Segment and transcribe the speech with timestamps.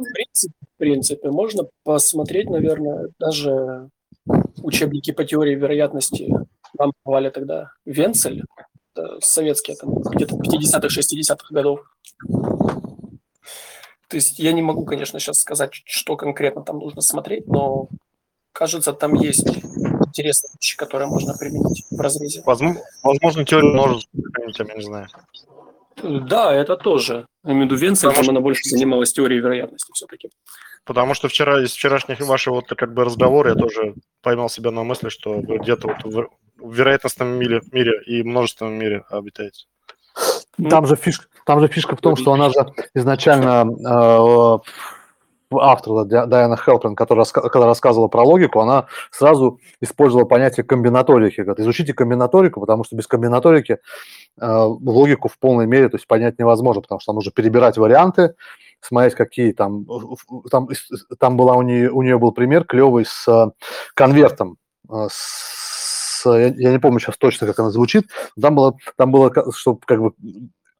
[0.00, 3.88] В принципе, в принципе, можно посмотреть, наверное, даже
[4.62, 6.32] учебники по теории вероятности.
[6.78, 8.44] Нам давали тогда Венцель,
[9.20, 11.80] советские, там, где-то 50-х, 60-х годов.
[14.08, 17.88] То есть я не могу, конечно, сейчас сказать, что конкретно там нужно смотреть, но
[18.52, 22.42] кажется, там есть интересные вещи, которые можно применить в разрезе.
[22.44, 24.18] Возможно, теорию множества,
[24.58, 25.06] я не знаю.
[26.02, 27.26] Да, это тоже.
[27.44, 28.32] Я имею в виду Венцель, там что...
[28.32, 30.30] она больше занималась теорией вероятности все-таки.
[30.84, 34.82] Потому что вчера из вчерашних ваших вот как бы разговора я тоже поймал себя на
[34.82, 39.66] мысли, что вы где-то вот в, в вероятностном мире, мире и множественном мире обитаете.
[40.68, 44.58] Там же фишка, там же фишка в том, что она же изначально э,
[45.52, 51.40] автор Дайана Хелпин, которая когда рассказывала про логику, она сразу использовала понятие комбинаторики.
[51.40, 53.78] Говорит, изучите комбинаторику, потому что без комбинаторики
[54.40, 58.34] э, логику в полной мере то есть, понять невозможно, потому что там нужно перебирать варианты,
[58.80, 59.86] смотреть, какие там...
[60.50, 60.68] Там,
[61.18, 63.50] там была у нее, у нее был пример клевый с э,
[63.94, 64.56] конвертом,
[64.88, 68.08] э, с, я, не помню сейчас точно, как она звучит,
[68.40, 70.12] там было, там было что как бы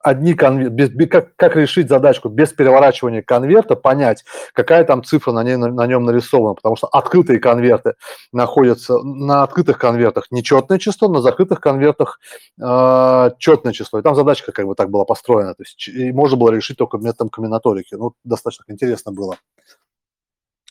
[0.00, 0.70] одни конвер...
[0.70, 5.68] без, как, как решить задачку без переворачивания конверта, понять, какая там цифра на, ней, на,
[5.68, 7.94] на нем нарисована, потому что открытые конверты
[8.32, 12.20] находятся на открытых конвертах нечетное число, на закрытых конвертах
[12.60, 13.98] э, четное число.
[13.98, 16.98] И там задачка как бы так была построена, то есть и можно было решить только
[16.98, 17.94] методом комбинаторики.
[17.94, 19.36] Ну, достаточно интересно было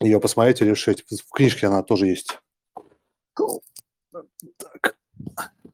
[0.01, 1.03] ее посмотреть и решить.
[1.09, 2.39] В книжке она тоже есть.
[3.33, 4.95] Так.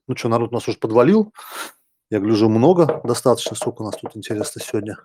[0.07, 1.33] Ну что, народ нас уже подвалил.
[2.15, 3.57] Я гляжу, много достаточно.
[3.57, 4.97] Сколько у нас тут интересно сегодня?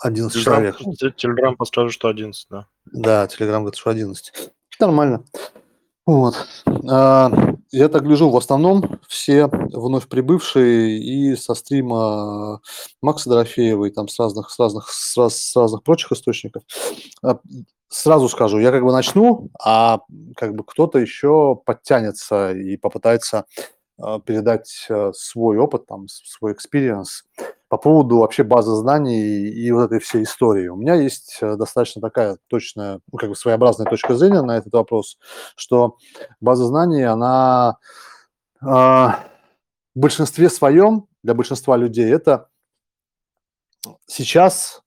[0.00, 1.14] 11 Телеграм, человек.
[1.16, 2.66] Телеграм подскажет, что 11, да.
[2.86, 4.50] Да, Телеграм говорит, что 11.
[4.80, 5.22] Нормально.
[6.06, 6.34] Вот.
[6.90, 7.30] А,
[7.70, 12.60] я так гляжу, в основном все вновь прибывшие и со стрима
[13.00, 16.64] Макса Дорофеева, и там с разных, с разных, с, раз, с разных прочих источников.
[17.22, 17.38] А,
[17.88, 20.00] сразу скажу, я как бы начну, а
[20.34, 23.44] как бы кто-то еще подтянется и попытается
[24.24, 27.24] передать э, свой опыт, там, свой experience
[27.68, 30.68] по поводу вообще базы знаний и вот этой всей истории.
[30.68, 34.72] У меня есть э, достаточно такая точная, ну, как бы своеобразная точка зрения на этот
[34.72, 35.18] вопрос,
[35.56, 35.96] что
[36.40, 37.78] база знаний, она
[38.62, 39.14] э, в
[39.94, 42.48] большинстве своем, для большинства людей, это
[44.06, 44.82] сейчас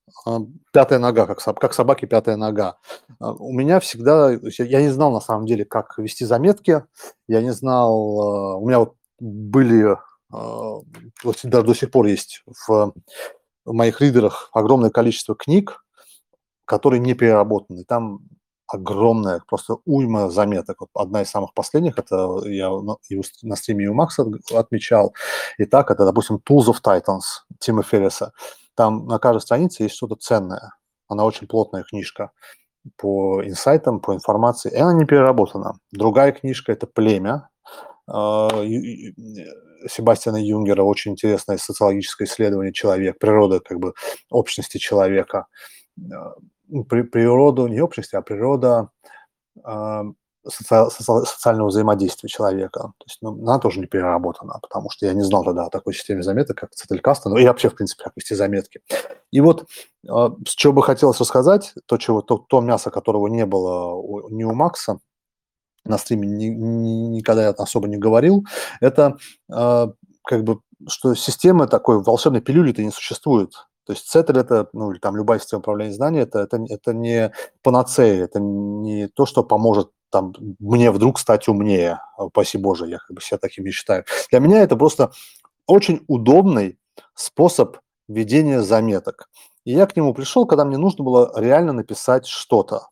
[0.71, 2.77] пятая нога, как, как собаки пятая нога.
[3.19, 6.83] У меня всегда, я не знал на самом деле, как вести заметки,
[7.27, 9.95] я не знал, у меня вот были,
[10.29, 12.93] вот даже до сих пор есть в
[13.65, 15.85] моих ридерах огромное количество книг,
[16.65, 17.83] которые не переработаны.
[17.85, 18.21] Там
[18.67, 20.79] огромная, просто уйма заметок.
[20.79, 25.13] Вот одна из самых последних, это я на стриме у Макса отмечал.
[25.57, 28.31] И так, это, допустим, Tools of Titans Тима Ферриса.
[28.75, 30.73] Там на каждой странице есть что-то ценное.
[31.07, 32.31] Она очень плотная книжка
[32.97, 35.75] по инсайтам, по информации, и она не переработана.
[35.91, 37.49] Другая книжка– это «Племя»,
[39.87, 43.93] Себастьяна Юнгера очень интересное социологическое исследование человек, природа как бы
[44.29, 45.47] общности человека.
[46.13, 46.33] А,
[46.67, 48.89] ну, при, природу, не общности, а природа
[50.47, 50.91] соци,
[51.25, 52.93] социального взаимодействия человека.
[52.97, 55.93] То есть ну, она тоже не переработана, потому что я не знал тогда о такой
[55.93, 58.81] системе заметок, как Цетелькаста, ну и вообще, в принципе, как вести заметки.
[59.31, 59.67] И вот
[60.03, 64.43] с чего бы хотелось рассказать, то, чего, то, то мясо, которого не было у, ни
[64.43, 64.99] у Макса–
[65.85, 68.45] на стриме ни, ни, никогда особо не говорил,
[68.79, 69.17] это
[69.51, 69.87] э,
[70.23, 73.53] как бы, что системы такой волшебной пилюли-то не существует.
[73.85, 77.31] То есть Цетель это, ну или там любая система управления знанием, это, это, это не
[77.63, 83.15] панацея, это не то, что поможет там мне вдруг стать умнее, упаси Боже, я как
[83.15, 84.05] бы себя таким не считаю.
[84.29, 85.11] Для меня это просто
[85.65, 86.77] очень удобный
[87.15, 87.77] способ
[88.07, 89.29] ведения заметок.
[89.63, 92.87] И я к нему пришел, когда мне нужно было реально написать что-то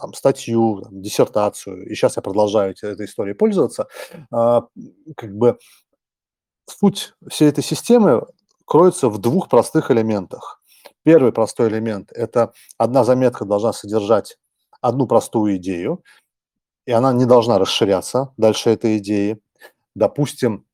[0.00, 3.88] там, статью, там, диссертацию, и сейчас я продолжаю этой историей пользоваться,
[4.32, 4.66] а,
[5.16, 5.58] как бы
[6.66, 8.26] суть всей этой системы
[8.64, 10.62] кроется в двух простых элементах.
[11.02, 14.38] Первый простой элемент– это одна заметка должна содержать
[14.80, 16.02] одну простую идею,
[16.86, 19.40] и она не должна расширяться дальше этой идеи.
[19.94, 20.66] Допустим,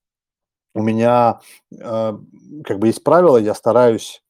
[0.74, 1.40] у меня
[1.72, 2.18] э,
[2.64, 4.22] как бы есть правило, я стараюсь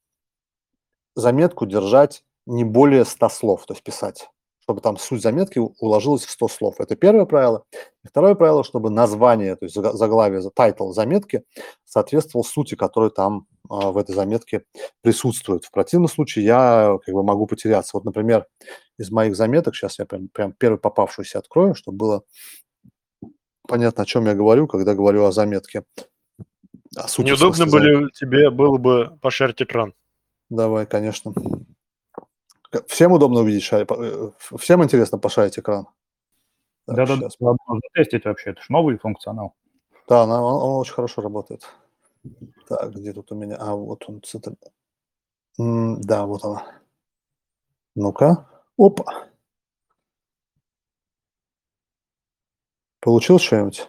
[1.14, 4.28] заметку держать не более 100 слов, то есть писать
[4.66, 6.80] чтобы там суть заметки уложилась в 100 слов.
[6.80, 7.62] Это первое правило.
[8.04, 11.44] И второе правило, чтобы название, то есть заглавие, title заметки
[11.84, 14.64] соответствовал сути, которая там а, в этой заметке
[15.02, 15.64] присутствует.
[15.64, 17.92] В противном случае я как бы могу потеряться.
[17.94, 18.46] Вот, например,
[18.98, 22.22] из моих заметок, сейчас я прям, прям первый попавшийся открою, чтобы было
[23.68, 25.84] понятно, о чем я говорю, когда говорю о заметке.
[26.96, 29.94] О сути, Неудобно ли тебе было бы пошарить экран.
[30.50, 31.32] Давай, конечно.
[32.88, 33.90] Всем удобно увидеть шарик?
[33.92, 35.86] Э, всем интересно пошарить экран?
[36.86, 39.54] Да-да-да, можно тестить вообще, это же новый функционал.
[40.08, 41.68] Да, он, он очень хорошо работает.
[42.68, 43.56] Так, где тут у меня?
[43.58, 44.22] А, вот он.
[46.02, 46.80] Да, вот она.
[47.94, 48.48] Ну-ка.
[48.78, 49.28] Опа.
[53.00, 53.88] Получил что-нибудь?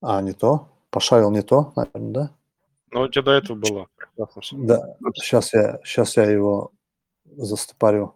[0.00, 0.68] А, не то.
[0.90, 2.30] Пошарил не то, наверное, да?
[2.90, 3.88] Ну, у тебя до этого было.
[4.52, 6.72] Да, сейчас я, сейчас я его
[7.36, 8.14] застопорю.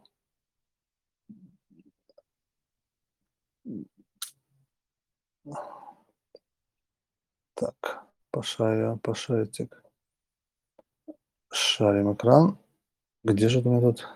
[7.54, 9.82] Так, пошарим, пошаритик.
[11.50, 12.58] Шарим экран.
[13.24, 14.06] Где же у меня тут?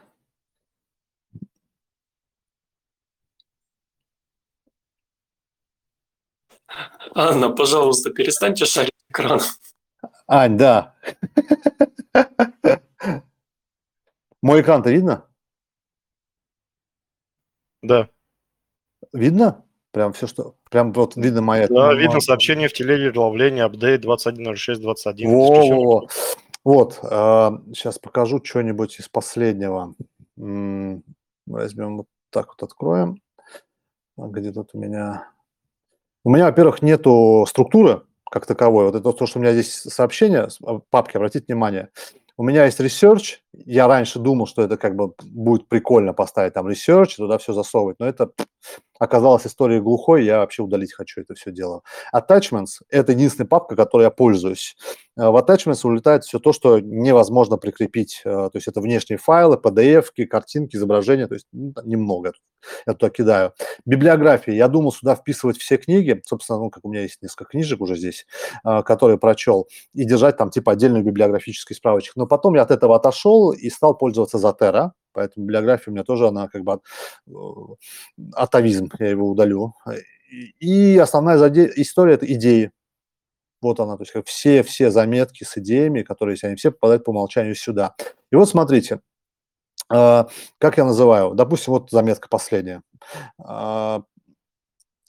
[7.14, 9.40] Анна, пожалуйста, перестаньте шарить экран.
[10.26, 10.94] Ань, да.
[14.42, 15.26] Мой экран-то видно?
[17.82, 18.08] Да.
[19.12, 19.64] Видно?
[19.92, 20.54] Прям все, что...
[20.70, 21.66] Прям вот видно моя...
[21.68, 25.26] Да, видно сообщение в телеге, главление, апдейт 21.06.21.
[25.26, 26.08] Во-во-во.
[26.62, 29.94] Вот, сейчас а, покажу что-нибудь из последнего.
[30.36, 33.20] Возьмем вот так вот, откроем.
[34.16, 35.28] А где тут у меня...
[36.22, 38.84] У меня, во-первых, нету структуры как таковой.
[38.84, 41.88] Вот это то, что у меня здесь сообщение, а, папки, обратите внимание.
[42.36, 43.38] У меня есть research.
[43.52, 47.98] Я раньше думал, что это как бы будет прикольно поставить там research, туда все засовывать,
[47.98, 48.30] но это
[49.00, 51.82] оказалась история глухой, я вообще удалить хочу это все дело.
[52.14, 54.76] Attachments– это единственная папка, которой я пользуюсь.
[55.16, 58.20] Э, в Attachments улетает все то, что невозможно прикрепить.
[58.24, 62.32] Э, то есть это внешние файлы, PDF, картинки, изображения, то есть ну, немного
[62.86, 63.52] я туда кидаю.
[63.84, 64.54] Библиография.
[64.54, 67.96] Я думал сюда вписывать все книги, собственно, ну, как у меня есть несколько книжек уже
[67.96, 68.26] здесь,
[68.64, 72.16] э, которые прочел, и держать там типа отдельный библиографический справочник.
[72.16, 76.28] Но потом я от этого отошел и стал пользоваться Zotero, поэтому библиография у меня тоже,
[76.28, 76.80] она как бы
[78.34, 79.74] атовизм, я его удалю.
[80.60, 81.38] И основная
[81.76, 82.70] история– это идеи.
[83.60, 87.10] Вот она, то есть все, все заметки с идеями, которые есть, они все попадают по
[87.10, 87.94] умолчанию сюда.
[88.30, 89.00] И вот смотрите,
[89.90, 90.28] а,
[90.58, 92.82] как я называю, допустим, вот заметка последняя.
[93.38, 94.02] А,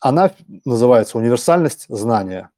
[0.01, 0.31] она
[0.65, 2.49] называется «Универсальность знания»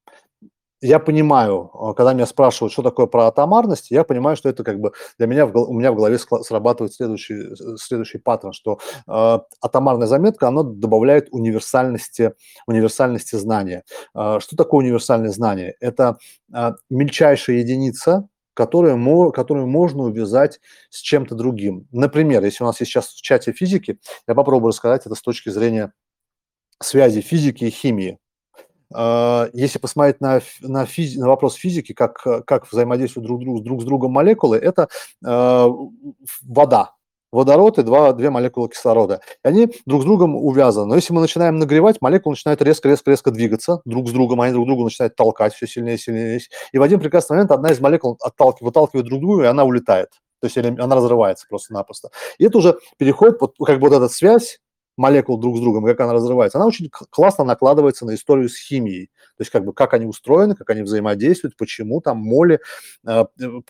[0.83, 4.79] я понимаю, а, когда меня спрашивают, что такое про атомарность, я понимаю, что это как
[4.79, 10.07] бы для меня, в, у меня в голове срабатывает следующий, следующий паттерн, что э, атомарная
[10.07, 12.33] заметка, она добавляет универсальности,
[12.67, 13.83] универсальности знания.
[14.13, 15.75] Э, что такое универсальное знание?
[15.79, 16.17] Это
[16.53, 20.59] э, мельчайшая единица, которую, которую можно увязать
[20.89, 21.87] с чем-то другим.
[21.91, 25.49] Например, если у нас есть сейчас в чате физики, я попробую рассказать это с точки
[25.49, 25.93] зрения
[26.81, 28.19] связи физики и химии.
[28.93, 33.81] А, если посмотреть на, на, физи, на вопрос физики, как, как взаимодействуют друг, друг, друг
[33.81, 34.87] с другом молекулы, это
[35.25, 35.67] э,
[36.43, 36.91] вода,
[37.31, 39.21] водород и два, две молекулы кислорода.
[39.43, 40.87] И они друг с другом увязаны.
[40.87, 44.83] Но если мы начинаем нагревать, молекулы начинают резко-резко-резко двигаться друг с другом, они друг друга
[44.83, 46.39] начинают толкать все сильнее и сильнее.
[46.71, 50.09] И в один прекрасный момент одна из молекул отталкивает, выталкивает друг друга, и она улетает.
[50.39, 52.09] То есть она разрывается просто-напросто.
[52.37, 54.59] И это уже переходит, вот, как бы вот эта связь
[54.97, 59.07] молекул друг с другом, как она разрывается, она очень классно накладывается на историю с химией.
[59.37, 62.59] То есть как бы как они устроены, как они взаимодействуют, почему там моли,
[63.07, 63.25] э,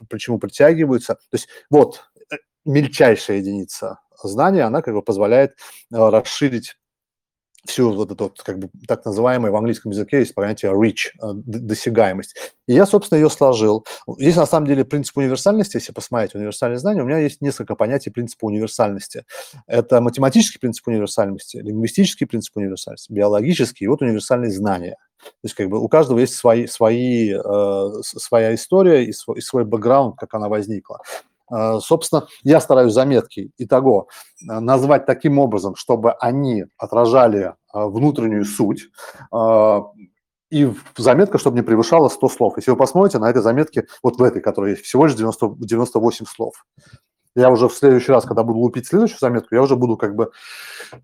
[0.10, 1.16] почему притягиваются.
[1.16, 2.36] То есть вот э,
[2.66, 5.56] мельчайшая единица знания, она как бы позволяет э,
[5.92, 6.76] расширить
[7.66, 11.34] всю вот эту вот, как бы так называемую в английском языке есть понятие reach, э,
[11.34, 12.36] досягаемость.
[12.68, 13.86] И я, собственно, ее сложил.
[14.18, 18.10] Здесь, на самом деле, принцип универсальности, если посмотреть универсальные знания, у меня есть несколько понятий
[18.10, 19.26] принципа универсальности.
[19.68, 24.98] Это математический принцип универсальности, лингвистический принцип универсальности, биологический и вот универсальные знания.
[25.24, 29.42] То есть как бы у каждого есть свои, свои, э, своя история и свой, и
[29.42, 31.00] свой бэкграунд, как она возникла.
[31.54, 34.08] Э, собственно, я стараюсь заметки и того
[34.42, 38.90] э, назвать таким образом, чтобы они отражали э, внутреннюю суть,
[40.52, 42.54] и заметка, чтобы не превышала 100 слов.
[42.58, 46.28] Если вы посмотрите на этой заметке, вот в этой, которая есть, всего лишь 90, 98
[46.28, 46.64] слов.
[47.36, 50.30] Я уже в следующий раз, когда буду лупить следующую заметку, я уже буду как бы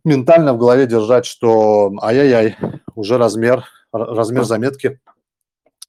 [0.03, 2.57] ментально в голове держать, что ай-яй-яй,
[2.93, 4.99] уже размер, размер заметки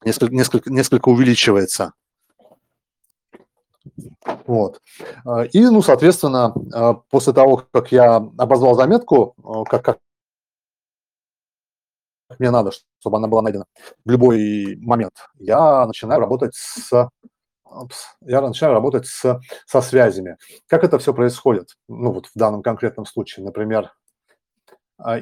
[0.06, 1.92] несколько, несколько, несколько увеличивается.
[4.46, 4.80] Вот.
[5.24, 9.98] А, и, ну, соответственно, а, после того, как я обозвал заметку, а, как, как
[12.38, 13.64] мне надо, чтобы она была найдена
[14.04, 17.08] в любой момент, я начинаю работать с
[18.22, 20.38] я начинаю работать с, со связями.
[20.66, 21.76] Как это все происходит?
[21.88, 23.92] Ну, вот в данном конкретном случае, например,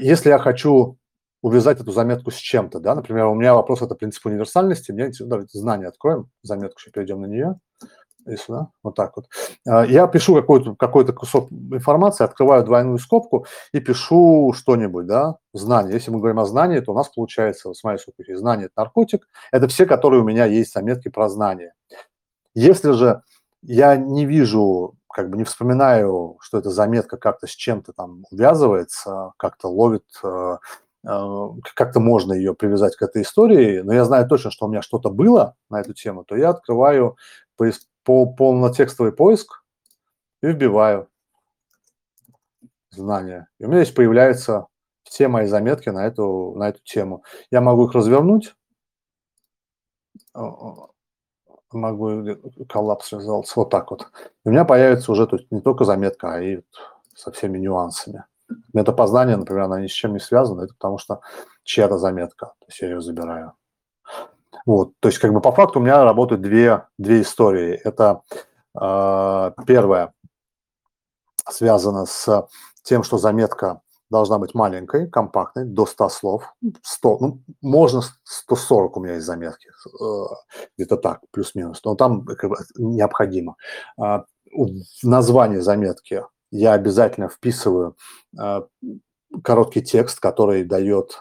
[0.01, 0.97] если я хочу
[1.43, 5.59] увязать эту заметку с чем-то, да, например, у меня вопрос– это принцип универсальности, мне давайте
[5.59, 7.61] знание откроем, заметку, еще перейдем на нее.
[8.29, 9.27] И сюда, вот так вот.
[9.67, 15.95] А, я пишу какой-то какой кусок информации, открываю двойную скобку и пишу что-нибудь, да, знание.
[15.95, 19.29] Если мы говорим о знании, то у нас получается, смотри, сколько знание– это наркотик.
[19.53, 21.73] Это все, которые у меня есть заметки про знание.
[22.55, 23.23] Если же
[23.63, 29.33] я не вижу, как бы не вспоминаю, что эта заметка как-то с чем-то там увязывается,
[29.37, 30.57] как-то ловит, э,
[31.07, 34.83] э, как-то можно ее привязать к этой истории, но я знаю точно, что у меня
[34.83, 37.17] что-то было на эту тему, то я открываю
[38.09, 39.63] по полнотекстовый поиск
[40.41, 41.11] и вбиваю
[42.89, 43.49] знания.
[43.59, 44.67] И у меня здесь появляются
[45.03, 47.23] все мои заметки на эту, на эту тему.
[47.51, 48.57] Я могу их развернуть,
[50.33, 52.25] могу
[52.67, 54.11] коллапс results, вот так вот.
[54.47, 56.63] И у меня появится уже то есть, не только заметка, а и
[57.15, 58.25] со всеми нюансами.
[58.73, 61.21] Метапознание, например, она ни с чем не связана, это потому что
[61.63, 63.53] чья-то заметка, то есть я ее забираю.
[64.67, 67.81] Вот, то есть как бы по факту у меня работают две, две истории.
[67.85, 68.23] Это
[68.81, 70.13] э, первое
[71.51, 72.47] связано с
[72.83, 76.55] тем, что заметка должна быть маленькой, компактной, до 100 слов.
[76.83, 80.25] 100, ну, можно 140 у меня есть заметки, э,
[80.77, 83.57] где-то так, плюс-минус, но там как бы, необходимо.
[83.99, 87.97] Э, в название заметки я обязательно вписываю
[88.39, 88.63] э,
[89.45, 91.21] короткий текст, который дает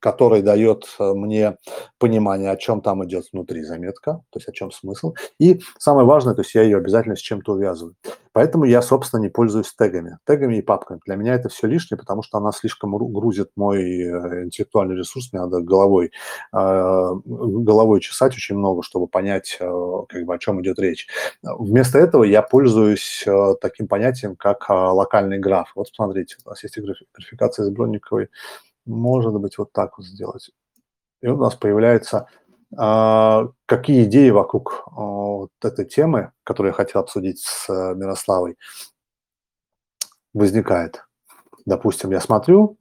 [0.00, 1.56] который дает э, мне
[1.98, 5.14] понимание, о чем там идет внутри заметка, то есть о чем смысл.
[5.38, 7.94] И самое важное, то есть я ее обязательно с чем-то увязываю.
[8.32, 10.18] Поэтому я, собственно, не пользуюсь тегами.
[10.24, 11.00] Тегами и папками.
[11.04, 15.30] Для меня это все лишнее, потому что она слишком грузит мой э, интеллектуальный ресурс.
[15.32, 16.12] Мне надо головой,
[16.52, 21.06] головой чесать очень много, чтобы понять, как бы, о чем идет речь.
[21.42, 23.24] Вместо этого я пользуюсь
[23.60, 25.72] таким понятием, как локальный граф.
[25.74, 28.28] Вот смотрите, у нас есть графикация с Бронниковой
[28.86, 30.50] может быть, вот так вот сделать.
[31.22, 32.26] И у нас появляется,
[32.76, 38.56] а, какие идеи вокруг а, этой темы, которую я хотел обсудить с а, Мирославой,
[40.32, 41.04] возникает.
[41.66, 42.78] Допустим, я смотрю,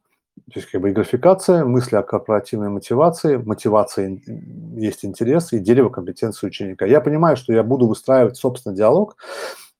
[0.52, 4.22] то есть как бы и графикация, мысли о корпоративной мотивации, мотивация
[4.76, 6.86] есть интерес и дерево компетенции ученика.
[6.86, 9.18] Я понимаю, что я буду выстраивать собственный диалог,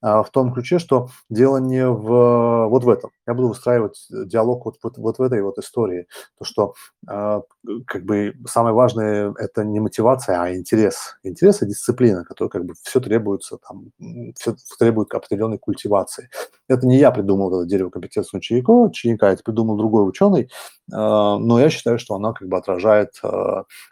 [0.02, 3.12] в том ключе, что дело не в, вот в этом.
[3.28, 6.08] Я буду выстраивать диалог вот, вот, вот в этой вот истории.
[6.38, 6.74] То, что
[7.08, 7.42] а,
[7.86, 11.18] как бы самое важное– это не мотивация, а интерес.
[11.24, 13.92] Интерес и дисциплина, который как бы все требуется, там,
[14.36, 16.30] все требует определенной культивации.
[16.70, 20.50] Это не я придумал это дерево компетенции ученика, ученика, это придумал другой ученый,
[20.94, 23.14] а, но я считаю, что она как бы отражает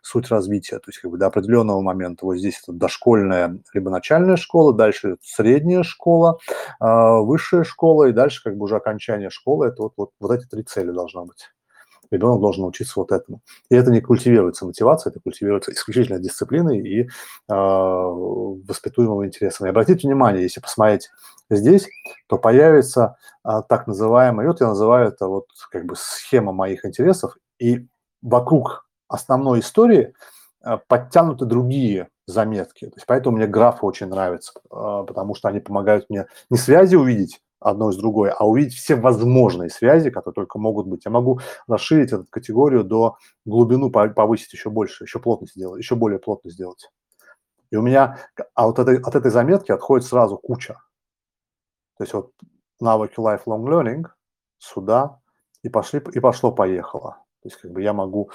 [0.02, 0.78] суть развития.
[0.78, 5.18] То есть как бы до определенного момента вот здесь это дошкольная либо начальная школа, дальше
[5.22, 6.40] средняя школа,
[6.80, 9.68] а, высшая школа и дальше как бы уже окончание школы.
[9.68, 11.50] Это вот, вот, вот эти три цели должно быть.
[12.12, 13.42] Ребенок должен учиться вот этому.
[13.70, 17.08] И это не культивируется мотивация, это культивируется исключительно дисциплиной и э,
[17.48, 19.68] воспитуемым интересом.
[19.68, 21.10] И обратите внимание, если посмотреть
[21.50, 21.88] здесь,
[22.28, 27.36] то появится э, так называемая, вот я называю это вот как бы схема моих интересов,
[27.60, 27.88] и
[28.22, 30.14] вокруг основной истории
[30.64, 32.86] э, подтянуты другие заметки.
[32.86, 37.42] То есть поэтому мне графы очень нравятся, потому что они помогают мне не связи увидеть
[37.60, 41.06] одно с другой, а увидеть все возможные связи, которые только могут быть.
[41.06, 46.20] Я могу расширить эту категорию до глубину, повысить еще больше, еще плотность сделать, еще более
[46.20, 46.90] плотно сделать.
[47.72, 48.20] И у меня
[48.54, 50.76] а вот этой, от этой заметки отходит сразу куча.
[51.98, 52.32] То есть вот
[52.80, 54.06] навыки lifelong learning
[54.60, 55.20] сюда
[55.64, 57.24] и пошли и пошло-поехало.
[57.42, 58.32] То есть как бы я могу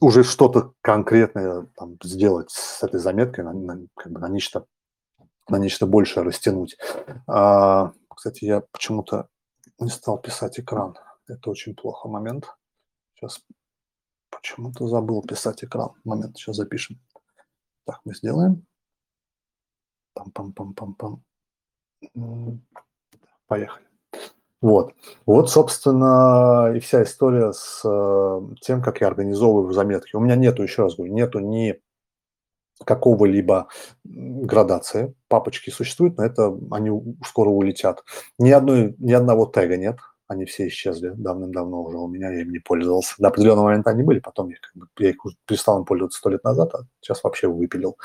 [0.00, 4.66] уже что-то конкретное там, сделать с этой заметкой, на, на, как бы на нечто
[5.48, 6.76] на нечто большее растянуть.
[7.26, 9.28] А, кстати, я почему-то
[9.78, 10.96] не стал писать экран.
[11.26, 12.08] Это очень плохо.
[12.08, 12.46] Момент.
[13.14, 13.42] Сейчас
[14.30, 15.92] почему-то забыл писать экран.
[16.04, 17.00] Момент, сейчас запишем.
[17.84, 18.66] Так, мы сделаем.
[20.14, 21.20] Пам-пам-пам-пам-пам.
[23.46, 23.86] Поехали.
[24.60, 24.94] Вот.
[25.24, 30.16] Вот, собственно, и вся история с э, тем, как я организовываю заметки.
[30.16, 31.80] У меня нету, еще раз говорю, нету ни
[32.84, 33.68] какого-либо
[34.04, 35.14] градации.
[35.28, 36.90] Папочки существуют, но это они
[37.24, 38.04] скоро улетят.
[38.38, 39.98] Ни, одной, ни одного тега нет
[40.30, 43.14] они все исчезли давным-давно уже у меня, я им не пользовался.
[43.18, 46.30] До определенного момента они были, потом я, как бы, я их перестал им пользоваться сто
[46.30, 47.98] лет назад, а сейчас вообще выпилил.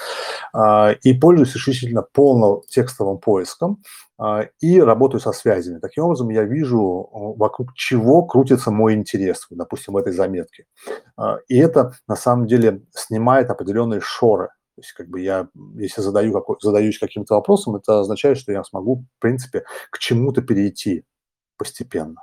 [0.52, 3.84] А, и пользуюсь исключительно полным текстовым поиском
[4.18, 5.78] а, и работаю со связями.
[5.78, 10.66] Таким образом, я вижу, вокруг чего крутится мой интерес, допустим, в этой заметке.
[11.18, 14.50] А, и это, на самом деле, снимает определенные шоры.
[14.76, 18.64] То есть, как бы я, если задаю какой, задаюсь каким-то вопросом, это означает, что я
[18.64, 21.06] смогу, в принципе, к чему-то перейти
[21.58, 22.22] постепенно.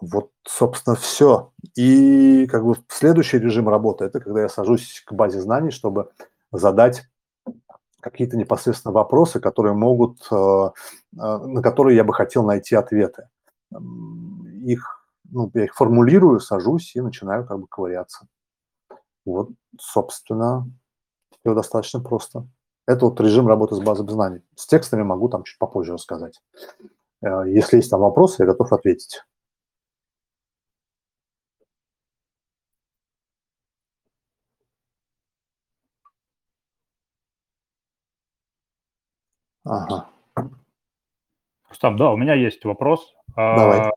[0.00, 1.52] Вот, собственно, все.
[1.74, 6.10] И как бы следующий режим работы– это когда я сажусь к базе знаний, чтобы
[6.52, 7.04] задать
[8.00, 10.70] какие-то непосредственно вопросы, которые могут, э,
[11.12, 13.28] на которые я бы хотел найти ответы.
[14.62, 18.26] Их, ну, я их формулирую, сажусь и начинаю как бы ковыряться.
[19.26, 20.70] Вот, собственно,
[21.30, 22.46] все достаточно просто.
[22.86, 24.42] Это вот режим работы с базой знаний.
[24.54, 26.40] С текстами могу там чуть попозже рассказать.
[27.22, 29.20] Э, если есть там вопросы, я готов ответить.
[39.64, 40.08] Ага.
[41.68, 43.12] Рустам, да, у меня есть вопрос.
[43.34, 43.80] А, Давай.
[43.80, 43.90] А,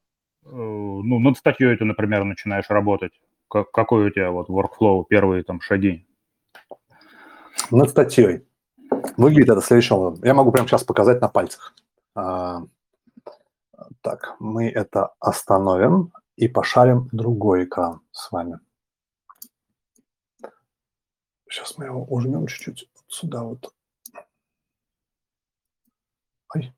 [0.46, 3.14] ну, над статьей ты, например, начинаешь работать.
[3.50, 6.08] Как, какой у тебя вот workflow, первые там шаги?
[7.72, 8.48] Над статьей.
[9.18, 10.24] Выглядит это следующим образом.
[10.24, 11.74] Я могу прямо сейчас показать на пальцах.
[12.16, 12.62] А,
[14.02, 18.60] так, мы это остановим и пошарим другой экран с вами.
[21.50, 23.74] Сейчас мы его ужмем чуть-чуть сюда вот.
[26.56, 26.74] Ой.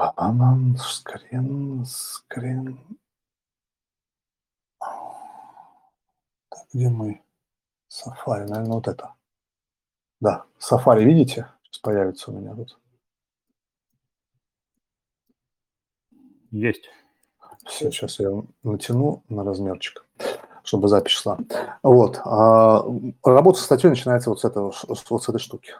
[0.00, 2.80] Папамам, скрин, скрин.
[4.78, 7.22] Так, где мы?
[7.90, 9.12] Safari, наверное, вот это.
[10.20, 11.52] Да, Safari, видите?
[11.64, 12.80] Сейчас появится у меня тут.
[16.50, 16.88] Есть.
[17.66, 18.30] Все, сейчас я
[18.62, 20.06] натяну на размерчик,
[20.62, 21.38] чтобы запись шла.
[21.82, 22.22] Вот.
[22.24, 22.86] А,
[23.22, 25.74] работа со статьей начинается вот с, этого, вот с этой штуки.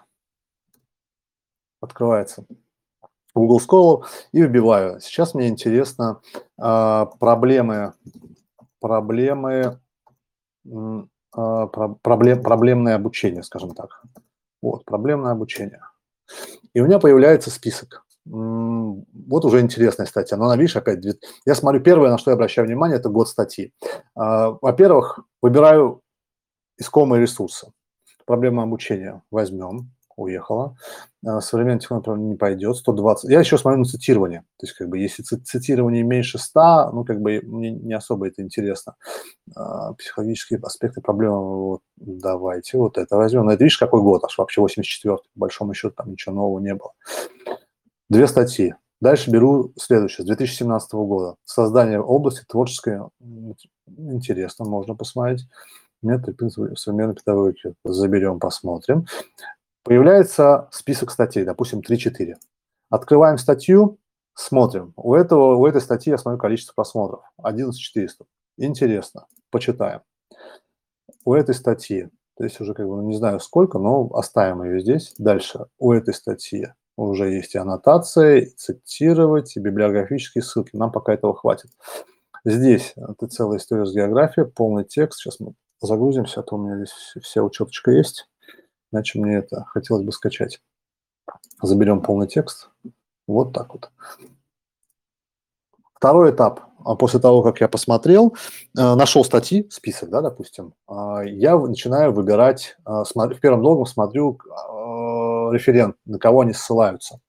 [1.81, 2.45] Открывается
[3.35, 5.01] Google Scholar и вбиваю.
[5.01, 6.21] Сейчас мне интересно
[6.59, 7.95] а, проблемы,
[8.81, 9.81] проблемы,
[11.33, 14.03] а, проблем, проблемное обучение, скажем так.
[14.63, 15.81] Вот, проблемное обучение.
[16.75, 18.05] И у меня появляется список.
[18.27, 20.37] Вот уже интересная статья.
[20.37, 21.05] Но она, видишь, опять...
[21.47, 23.73] Я смотрю, первое, на что я обращаю внимание, это год статьи.
[24.15, 26.03] А, во-первых, выбираю
[26.79, 27.73] искомые ресурсы.
[28.27, 30.77] Проблема обучения возьмем уехала.
[31.27, 33.31] А, современная технология не пойдет, 120.
[33.31, 34.41] Я еще смотрю на цитирование.
[34.59, 38.43] То есть, как бы, если цитирование меньше 100, ну, как бы, мне не особо это
[38.43, 38.97] интересно.
[39.55, 43.47] А, психологические аспекты проблемы, вот, давайте вот это возьмем.
[43.47, 46.75] Но это видишь, какой год, аж вообще 84 по большому счету там ничего нового не
[46.75, 46.93] было.
[48.09, 48.75] Две статьи.
[49.01, 51.37] Дальше беру следующее, с 2017 года.
[51.45, 53.01] Создание области творческой,
[53.87, 55.47] интересно, можно посмотреть.
[56.03, 56.37] Метод
[56.77, 57.75] современной педагогики.
[57.85, 59.07] Заберем, посмотрим.
[59.83, 62.35] Появляется список статей, допустим, 3-4.
[62.91, 63.99] Открываем статью,
[64.35, 64.93] смотрим.
[64.97, 67.23] У, этого, у этой статьи смотрю количество просмотров.
[67.39, 68.27] 11400.
[68.59, 69.27] Интересно.
[69.51, 70.03] Почитаем.
[71.25, 74.81] У этой статьи, то есть уже как бы ну, не знаю сколько, но оставим ее
[74.81, 75.15] здесь.
[75.19, 75.67] Дальше.
[75.79, 80.77] У этой статьи уже есть и аннотация, и цитировать, и библиографические ссылки.
[80.77, 81.71] Нам пока этого хватит.
[82.45, 85.21] Здесь это целая история с географией, полный текст.
[85.21, 88.29] Сейчас мы загрузимся, а то у меня здесь вся учеточка есть.
[88.93, 90.61] Иначе мне это хотелось бы скачать.
[91.63, 92.71] Заберем полный текст.
[93.27, 93.91] Вот так вот.
[95.95, 96.61] Второй этап.
[96.85, 98.35] А после того, как я посмотрел,
[98.77, 104.39] э, нашел статьи, список, да, допустим, а, я начинаю выбирать, э, в первом долгом смотрю
[105.53, 107.21] референт, на кого они ссылаются.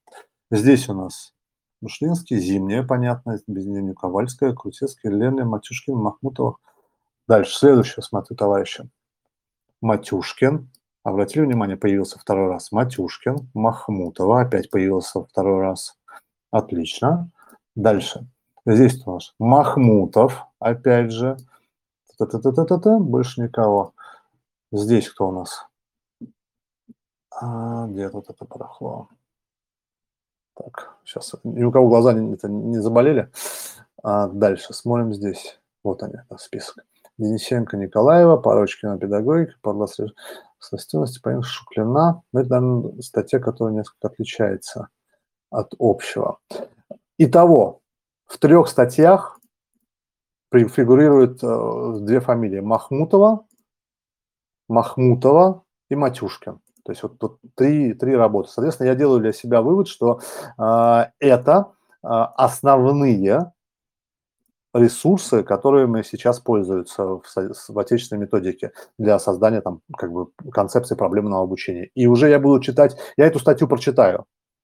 [0.51, 1.33] Здесь у нас
[1.81, 6.57] Мушлинский, Зимняя, понятно, без нее Ковальская, Крутецкая, Лена, Матюшкин, Махмутова.
[7.27, 8.87] Дальше, следующее, смотрю, товарищи.
[9.81, 10.69] Матюшкин,
[11.03, 15.97] Обратили внимание, появился второй раз Матюшкин, Махмутова, опять появился второй раз.
[16.51, 17.29] Отлично.
[17.75, 18.27] Дальше.
[18.65, 21.37] Здесь у нас Махмутов, опять же.
[22.17, 22.99] Та -та -та -та -та -та.
[22.99, 23.93] Больше никого.
[24.71, 25.65] Здесь кто у нас?
[27.31, 29.07] А, где тут это барахло?
[30.53, 31.35] Так, сейчас.
[31.43, 33.31] Ни у кого глаза не, не заболели.
[34.03, 35.59] А дальше смотрим здесь.
[35.83, 36.85] Вот они, список.
[37.21, 39.97] Денисенко Николаева, Порочкина педагогика, Подлас
[40.59, 42.23] совместимости понятно, Шуклина.
[42.31, 44.89] Но это, наверное, статья, которая несколько отличается
[45.49, 46.39] от общего.
[47.17, 47.81] Итого,
[48.25, 49.39] в трех статьях
[50.51, 52.59] фигурируют э, две фамилии.
[52.59, 53.45] Махмутова,
[54.67, 56.59] Махмутова и Матюшкин.
[56.83, 58.49] То есть вот, вот три, три работы.
[58.49, 60.19] Соответственно, я делаю для себя вывод, что
[60.57, 63.51] э, это э, основные
[64.73, 67.23] ресурсы, которыми сейчас пользуются в,
[67.69, 71.89] в отечественной методике для создания там как бы концепции проблемного обучения.
[71.95, 74.19] И уже я буду читать, я эту статью прочитаю,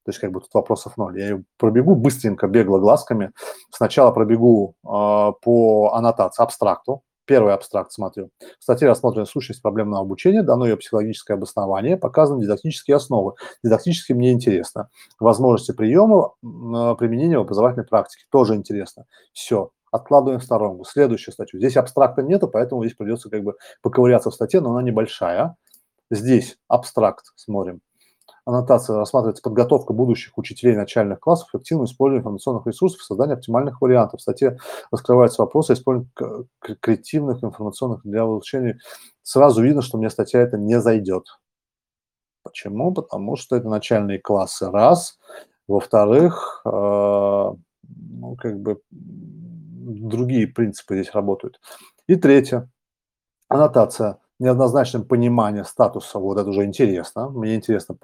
[0.06, 1.20] то есть как бы тут вопросов ноль.
[1.20, 3.32] Я ее пробегу быстренько, бегло глазками.
[3.72, 8.30] Сначала пробегу э, по аннотации, абстракту, Первый абстракт смотрю.
[8.58, 13.34] В статье рассмотрена сущность проблемного обучения, дано ее психологическое обоснование, показаны дидактические основы.
[13.62, 14.90] Дидактически мне интересно.
[15.20, 19.08] Возможности приема, применения в образовательной практике тоже интересно.
[19.34, 19.72] Все.
[19.92, 20.86] Откладываем в сторонку.
[20.86, 21.60] Следующую статью.
[21.60, 25.56] Здесь абстракта нету, поэтому здесь придется как бы поковыряться в статье, но она небольшая.
[26.10, 27.82] Здесь абстракт смотрим.
[28.46, 34.22] Аннотация рассматривается подготовка будущих учителей начальных классов, эффективное использование информационных ресурсов, создание оптимальных вариантов.
[34.22, 34.58] В статье
[34.90, 36.48] раскрываются вопросы использования
[36.80, 38.80] креативных информационных для улучшения.
[39.22, 41.26] Сразу видно, что мне статья это не зайдет.
[42.42, 42.94] Почему?
[42.94, 45.20] Потому что это начальные классы, раз.
[45.68, 48.80] Во-вторых, э, ну, как бы
[49.88, 51.60] другие принципы здесь работают.
[52.08, 52.70] И третье.
[53.50, 57.30] Аннотация неоднозначным понимание статуса, вот это уже интересно.
[57.30, 57.98] Мне интересно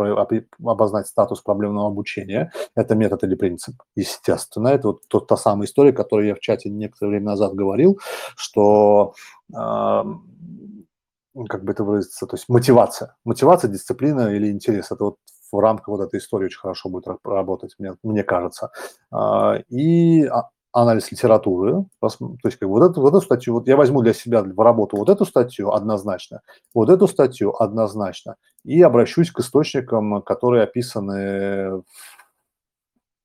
[0.63, 2.51] обозначить статус проблемного обучения.
[2.75, 4.69] Это метод или принцип, естественно.
[4.69, 7.99] Это вот тот, та самая история, которую я в чате некоторое время назад говорил,
[8.35, 9.13] что
[9.51, 13.15] э, как бы это выразиться, то есть мотивация.
[13.25, 14.91] Мотивация, дисциплина или интерес.
[14.91, 15.17] Это вот
[15.51, 18.71] в рамках вот этой истории очень хорошо будет работать, мне, мне кажется.
[19.11, 22.07] А, и а, анализ литературы, то
[22.43, 24.97] есть как бы вот, эту, вот эту статью, вот я возьму для себя в работу
[24.97, 26.41] вот эту статью однозначно,
[26.73, 31.83] вот эту статью однозначно, и обращусь к источникам, которые описаны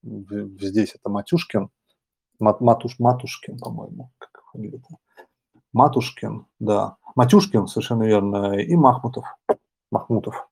[0.03, 1.71] в, здесь, это Матюшкин,
[2.39, 4.81] Мат, Матуш, Матушкин, по-моему, как фамилия
[5.73, 9.25] Матушкин, да, Матюшкин, совершенно верно, и Махмутов,
[9.91, 10.49] Махмутов.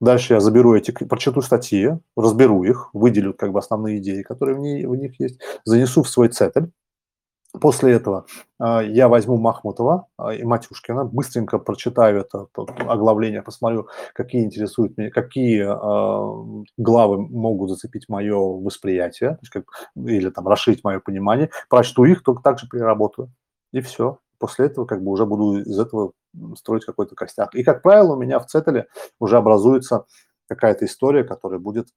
[0.00, 4.60] Дальше я заберу эти, прочту статьи, разберу их, выделю как бы основные идеи, которые в,
[4.60, 6.70] ней, в них есть, занесу в свой цетель.
[7.60, 8.26] После этого
[8.60, 15.10] э, я возьму Махмутова э, и Матюшкина, быстренько прочитаю это оглавление, посмотрю, какие интересуют меня,
[15.10, 19.64] какие э, главы могут зацепить мое восприятие, есть как,
[19.96, 23.32] или там расширить мое понимание, прочту их, только также переработаю.
[23.72, 24.18] И все.
[24.38, 26.12] После этого как бы уже буду из этого
[26.56, 27.54] строить какой-то костяк.
[27.54, 28.88] И, как правило, у меня в Цетеле
[29.18, 30.06] уже образуется
[30.48, 31.88] какая-то история, которая будет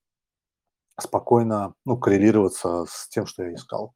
[1.00, 3.94] спокойно ну, коррелироваться с тем, что я искал.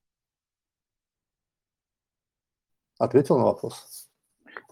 [2.98, 4.08] Ответил на вопрос?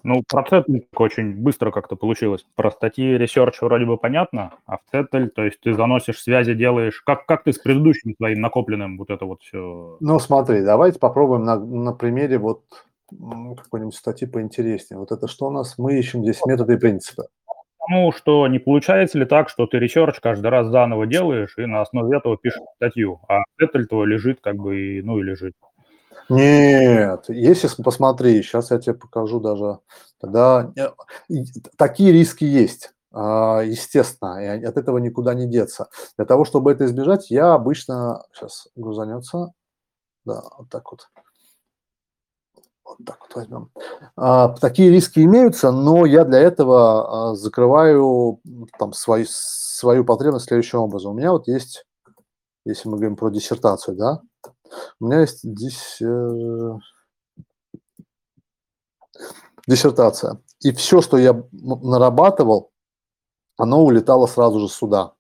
[0.03, 2.45] Ну, про Цетель очень быстро как-то получилось.
[2.55, 7.01] Про статьи Research вроде бы понятно, а в Цетель, то есть ты заносишь связи, делаешь...
[7.01, 9.97] Как, как ты с предыдущим своим накопленным вот это вот все...
[9.99, 12.63] Ну, смотри, давайте попробуем на, на примере вот
[13.09, 14.99] какой-нибудь статьи поинтереснее.
[14.99, 15.77] Вот это что у нас?
[15.77, 17.27] Мы ищем здесь методы и принципы.
[17.77, 21.81] Потому что не получается ли так, что ты research каждый раз заново делаешь и на
[21.81, 25.53] основе этого пишешь статью, а это твой лежит как бы, и, ну и лежит.
[26.29, 29.77] Нет, если посмотри, сейчас я тебе покажу даже,
[30.19, 30.87] тогда э,
[31.77, 35.87] такие риски есть а, естественно, и от этого никуда не деться.
[36.17, 39.53] Для того, чтобы это избежать, я обычно, сейчас грузанется,
[40.25, 41.07] да, вот так вот
[43.05, 43.71] так вот возьмем.
[44.15, 48.39] А, такие риски имеются, но я для этого а, закрываю
[48.77, 51.11] там свою, свою потребность следующим образом.
[51.11, 51.85] У меня вот есть,
[52.65, 54.21] если мы говорим про диссертацию, да,
[54.99, 55.45] у меня есть
[56.01, 56.79] э,
[59.67, 60.41] диссертация.
[60.61, 62.71] И все, что я нарабатывал,
[63.57, 65.14] оно улетало сразу же сюда.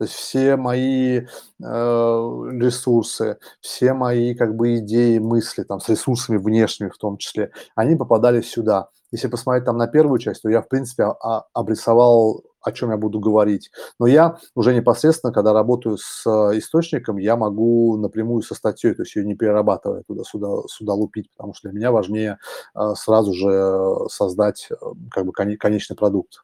[0.00, 1.24] То есть все мои э,
[1.60, 7.96] ресурсы, все мои как бы идеи, мысли, там, с ресурсами внешними в том числе, они
[7.96, 8.88] попадали сюда.
[9.12, 12.96] Если посмотреть там на первую часть, то я, в принципе, а, обрисовал, о чем я
[12.96, 13.70] буду говорить.
[13.98, 19.14] Но я уже непосредственно, когда работаю с источником, я могу напрямую со статьей, то есть
[19.16, 22.38] ее не перерабатывая туда-сюда сюда лупить, потому что для меня важнее
[22.74, 24.74] э, сразу же создать э,
[25.10, 26.42] как бы конечный продукт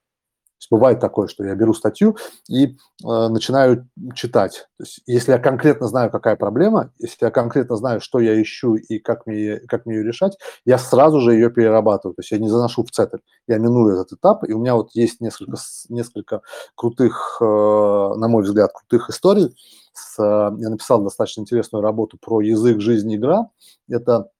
[0.58, 2.16] есть бывает такое, что я беру статью
[2.48, 4.66] и э, начинаю читать.
[4.78, 8.74] То есть если я конкретно знаю, какая проблема, если я конкретно знаю, что я ищу
[8.74, 12.14] и как мне, как мне ее решать, я сразу же ее перерабатываю.
[12.14, 14.90] То есть я не заношу в цетель, я миную этот этап, и у меня вот
[14.94, 15.56] есть несколько,
[15.88, 16.42] несколько
[16.74, 19.54] крутых, э, на мой взгляд, крутых историй.
[19.92, 23.50] С, э, я написал достаточно интересную работу про язык, жизнь, игра.
[23.88, 24.30] Это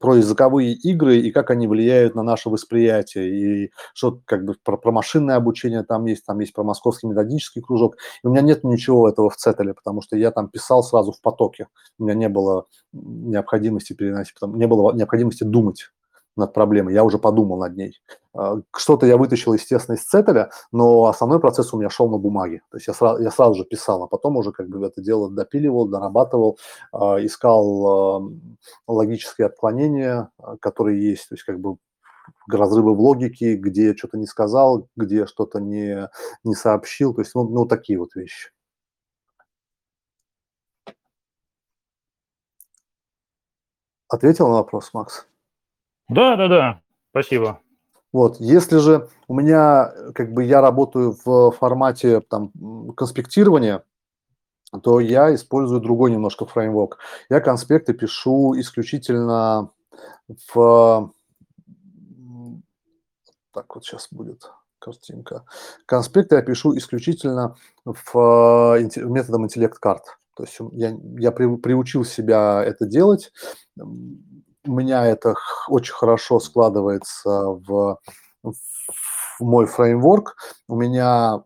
[0.00, 3.64] про языковые игры и как они влияют на наше восприятие.
[3.64, 7.62] И что как бы про, про машинное обучение там есть, там есть про московский методический
[7.62, 7.96] кружок.
[8.22, 11.20] И у меня нет ничего этого в Цетеле, потому что я там писал сразу в
[11.20, 11.68] потоке.
[11.98, 15.90] У меня не было необходимости переносить, не было необходимости думать
[16.38, 18.00] над проблемой, я уже подумал над ней.
[18.34, 22.62] А, что-то я вытащил, естественно, из Цетеля, но основной процесс у меня шел на бумаге.
[22.70, 25.30] То есть я сразу, я сразу же писал, а потом уже как бы это дело
[25.30, 26.58] допиливал, дорабатывал,
[26.92, 28.20] а, искал
[28.86, 31.76] а, логические отклонения, которые есть, то есть как бы
[32.50, 36.08] разрывы в логике, где я что-то не сказал, где что-то не,
[36.44, 38.50] не сообщил, то есть ну, ну такие вот вещи.
[44.08, 45.26] Ответил на вопрос, Макс?
[46.08, 47.60] Да, да, да, спасибо.
[48.12, 52.50] Вот, если же у меня, как бы, я работаю в формате там
[52.96, 53.84] конспектирования,
[54.82, 56.98] то я использую другой немножко фреймворк.
[57.28, 59.70] Я конспекты пишу исключительно
[60.52, 61.12] в...
[63.52, 65.44] Так вот сейчас будет картинка.
[65.86, 70.18] Конспекты я пишу исключительно в методом интеллект-карт.
[70.34, 73.32] То есть я, я при, приучил себя это делать.
[74.68, 75.34] У меня это
[75.68, 77.98] очень хорошо складывается в,
[78.42, 78.52] в
[79.40, 80.36] мой фреймворк.
[80.68, 81.42] У меня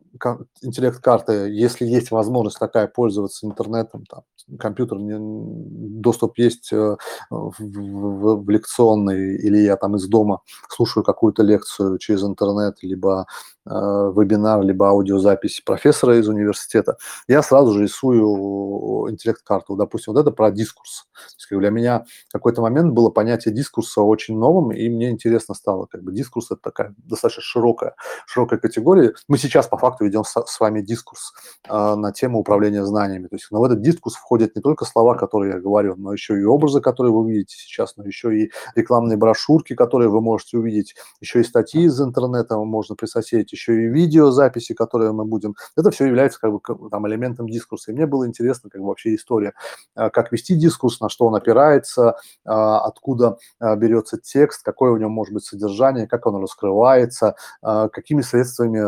[0.61, 4.23] интеллект-карты, если есть возможность такая пользоваться интернетом, там,
[4.59, 6.97] компьютер, доступ есть э,
[7.31, 13.27] в, в, в лекционный, или я там из дома слушаю какую-то лекцию через интернет, либо
[13.67, 16.97] э, вебинар, либо аудиозапись профессора из университета,
[17.29, 19.77] я сразу же рисую интеллект-карту.
[19.77, 21.07] Допустим, вот это про дискурс.
[21.15, 26.03] есть, для меня какой-то момент было понятие дискурса очень новым, и мне интересно стало, как
[26.03, 27.95] бы дискурс это такая достаточно широкая,
[28.27, 29.15] широкая категория.
[29.29, 31.33] Мы сейчас по факту ведем с, с вами дискурс
[31.69, 33.29] э, на тему управления знаниями.
[33.29, 36.11] То есть, но в этот дискурс входит входят не только слова, которые я говорю, но
[36.15, 40.57] еще и образы, которые вы видите сейчас, но еще и рекламные брошюрки, которые вы можете
[40.57, 45.55] увидеть, еще и статьи из интернета можно присоседить, еще и видеозаписи, которые мы будем.
[45.77, 47.91] Это все является как бы там элементом дискурса.
[47.91, 49.53] И мне было интересно как бы вообще история,
[49.95, 52.17] а, как вести дискурс, на что он опирается,
[52.47, 58.23] а, откуда а, берется текст, какое у него может быть содержание, как он раскрывается, какими
[58.23, 58.79] средствами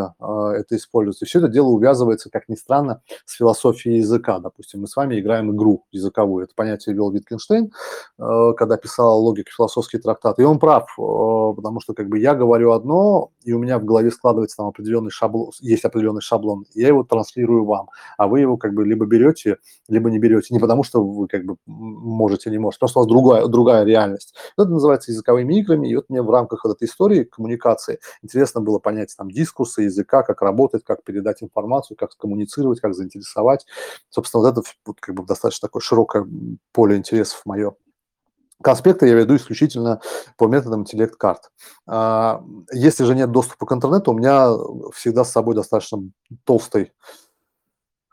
[0.58, 1.26] это используется.
[1.26, 4.38] И все это дело увязывается, как ни странно, с философией языка.
[4.38, 6.44] Допустим, мы с вами играем играем игру языковую.
[6.44, 7.72] Это понятие ввел Виткинштейн,
[8.18, 10.38] э, когда писал логик философский трактат.
[10.38, 13.84] И он прав, э, потому что как бы я говорю одно, и у меня в
[13.84, 18.56] голове складывается там определенный шаблон, есть определенный шаблон, я его транслирую вам, а вы его
[18.56, 20.54] как бы либо берете, либо не берете.
[20.54, 24.34] Не потому что вы как бы можете, не можете, просто у вас другая, другая реальность.
[24.56, 29.14] Это называется языковыми играми, и вот мне в рамках этой истории коммуникации интересно было понять
[29.16, 33.66] там дискурсы языка, как работать, как передать информацию, как коммуницировать, как заинтересовать.
[34.10, 36.26] Собственно, вот это вот как бы достаточно такое широкое
[36.72, 37.74] поле интересов мое.
[38.62, 40.00] Конспекты я веду исключительно
[40.38, 41.50] по методам интеллект-карт.
[42.72, 44.48] Если же нет доступа к интернету, у меня
[44.94, 45.98] всегда с собой достаточно
[46.44, 46.92] толстый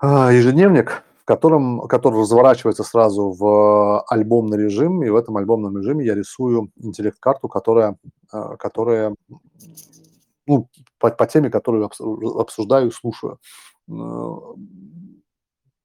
[0.01, 6.03] а, ежедневник, в котором, который разворачивается сразу в альбомный режим, и в этом альбомном режиме
[6.03, 7.97] я рисую интеллект-карту, которая,
[8.31, 9.15] а, которая
[10.47, 11.87] ну, по, по теме, которую
[12.39, 13.37] обсуждаю и слушаю.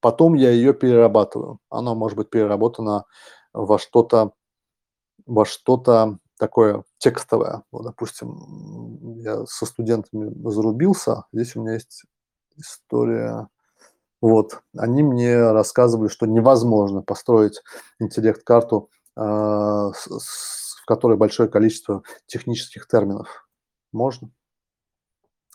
[0.07, 1.59] Потом я ее перерабатываю.
[1.69, 3.07] Она может быть переработана
[3.53, 4.35] во что-то
[5.27, 7.65] во что-то такое текстовое.
[7.73, 12.05] Вот, допустим, я со студентами зарубился, здесь у меня есть
[12.55, 13.49] история.
[14.21, 17.61] Вот, они мне рассказывали, что невозможно построить
[17.99, 23.49] интеллект-карту, э, в которой большое количество технических терминов.
[23.91, 24.31] Можно.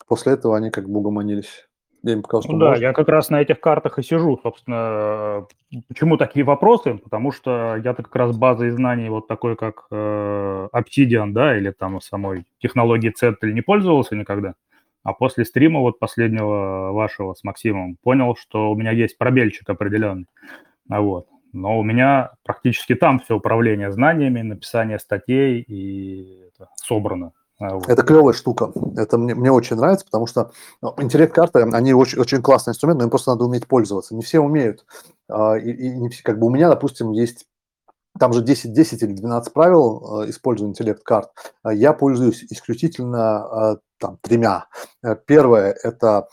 [0.08, 1.70] После этого они как бы угомонились.
[2.04, 5.46] Я им показал, что ну, да, я как раз на этих картах и сижу, собственно.
[5.88, 6.96] Почему такие вопросы?
[6.96, 12.02] Потому что я-то как раз базой знаний вот такой, как э, Obsidian, да, или там
[12.02, 14.56] самой технологии Zettel не пользовался никогда.
[15.04, 20.28] А после стрима вот последнего вашего с Максимом понял, что у меня есть пробельчик определенный.
[20.90, 21.28] А вот.
[21.54, 27.34] Но у меня практически там все управление знаниями, написание статей и это собрано.
[27.62, 28.72] А, это клевая штука.
[28.98, 33.06] Это мне, мне очень нравится, потому что ну, интеллект-карты, они очень, очень классный инструмент, но
[33.06, 34.16] им просто надо уметь пользоваться.
[34.16, 34.86] Не все умеют.
[35.30, 37.46] А, и, и не все, как бы у меня, допустим, есть
[38.20, 41.30] там же 10, 10 или 12 правил э, использования интеллект-карт.
[41.64, 44.66] А я пользуюсь исключительно там, тремя.
[45.04, 46.28] Э, первое– это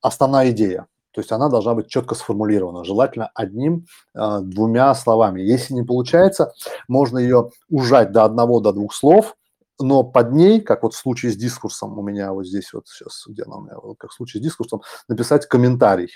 [0.00, 0.86] основная идея.
[1.12, 5.42] То есть она должна быть четко сформулирована, желательно одним, двумя словами.
[5.42, 6.52] Если не получается,
[6.88, 9.36] можно ее ужать до одного, до двух слов–
[9.78, 13.24] но под ней, как вот в случае с дискурсом, у меня вот здесь вот сейчас,
[13.26, 16.10] где она у меня, как в случае с дискурсом, написать комментарий.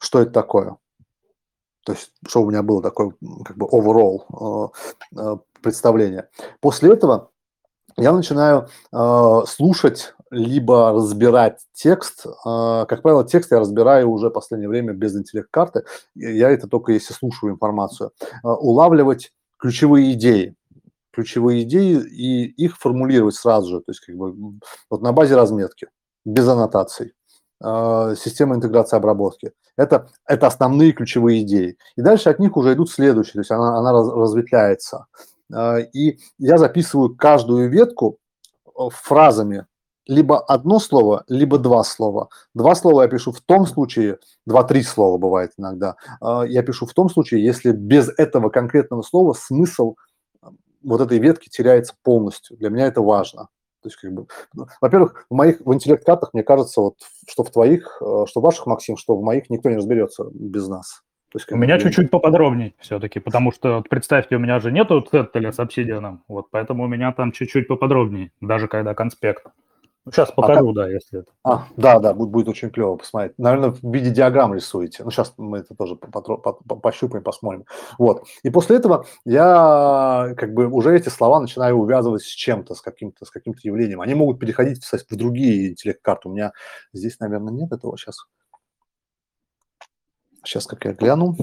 [0.00, 0.76] Что это такое?
[1.84, 4.72] То есть, что у меня было такое, как бы, overall
[5.12, 6.28] э, э, представление.
[6.60, 7.30] После этого
[7.96, 12.24] я начинаю э, слушать, либо разбирать текст.
[12.42, 15.84] Как правило, текст я разбираю уже в последнее время без интеллект-карты.
[16.14, 18.12] Я это только если слушаю информацию.
[18.42, 20.56] Улавливать ключевые идеи
[21.12, 24.58] ключевые идеи и их формулировать сразу же, то есть как бы
[24.90, 25.88] вот на базе разметки,
[26.24, 27.12] без аннотаций,
[27.62, 29.52] э, система интеграции обработки.
[29.76, 31.76] Это, это основные ключевые идеи.
[31.96, 35.06] И дальше от них уже идут следующие, то есть она, она раз, разветвляется.
[35.54, 38.18] Э, и я записываю каждую ветку
[38.66, 39.66] э, фразами,
[40.06, 42.28] либо одно слово, либо два слова.
[42.54, 47.08] Два слова я пишу в том случае, два-три слова бывает иногда, я пишу в том
[47.08, 49.94] случае, если без этого конкретного слова смысл–
[50.82, 52.56] вот этой ветки теряется полностью.
[52.56, 53.48] Для меня это важно.
[53.82, 56.94] То есть, как бы, ну, во-первых, в моих в интеллект-картах, мне кажется, вот,
[57.28, 60.68] что в твоих, э, что в ваших, Максим, что в моих никто не разберется без
[60.68, 61.02] нас.
[61.32, 61.82] То есть, у меня бы...
[61.82, 66.46] чуть-чуть поподробнее все-таки, потому что, вот, представьте, у меня же нету цеттеля с обсидианом, вот,
[66.50, 69.46] поэтому у меня там чуть-чуть поподробнее, даже когда конспект.
[70.10, 71.32] Сейчас ну, покажу, а, да, если это.
[71.44, 73.38] А, да, да, будет, будет очень клево посмотреть.
[73.38, 75.04] Наверное, в виде диаграмм рисуете.
[75.04, 77.66] Ну, сейчас мы это тоже пощупаем, посмотрим.
[77.98, 78.26] Вот.
[78.42, 83.24] И после этого я как бы уже эти слова начинаю увязывать с чем-то, с каким-то,
[83.24, 84.00] с каким-то явлением.
[84.00, 86.28] Они могут переходить в, в другие интеллект-карты.
[86.28, 86.52] У меня
[86.92, 88.16] здесь, наверное, нет этого сейчас.
[90.44, 91.36] Сейчас, как я гляну.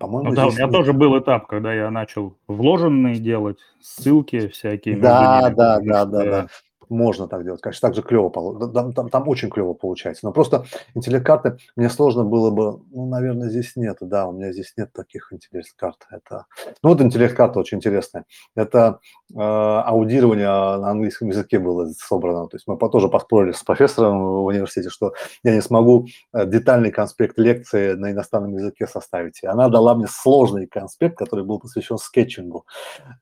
[0.00, 0.72] По-моему, ну, да, у меня нет.
[0.72, 4.96] тоже был этап, когда я начал вложенные делать, ссылки всякие.
[4.96, 6.48] Да, да, да, да, да
[6.88, 7.60] можно так делать.
[7.60, 10.26] Конечно, так же клево, там, там, там очень клево получается.
[10.26, 14.72] Но просто интеллект-карты мне сложно было бы, ну, наверное, здесь нет, да, у меня здесь
[14.76, 16.06] нет таких интеллект-карт.
[16.10, 16.46] Это,
[16.82, 18.24] ну, вот интеллект-карта очень интересная.
[18.54, 19.00] Это
[19.34, 22.48] э, аудирование на английском языке было собрано.
[22.48, 26.90] То есть мы тоже поспорили с профессором в университете, что я не смогу э, детальный
[26.90, 29.42] конспект лекции на иностранном языке составить.
[29.42, 32.66] И она дала мне сложный конспект, который был посвящен скетчингу.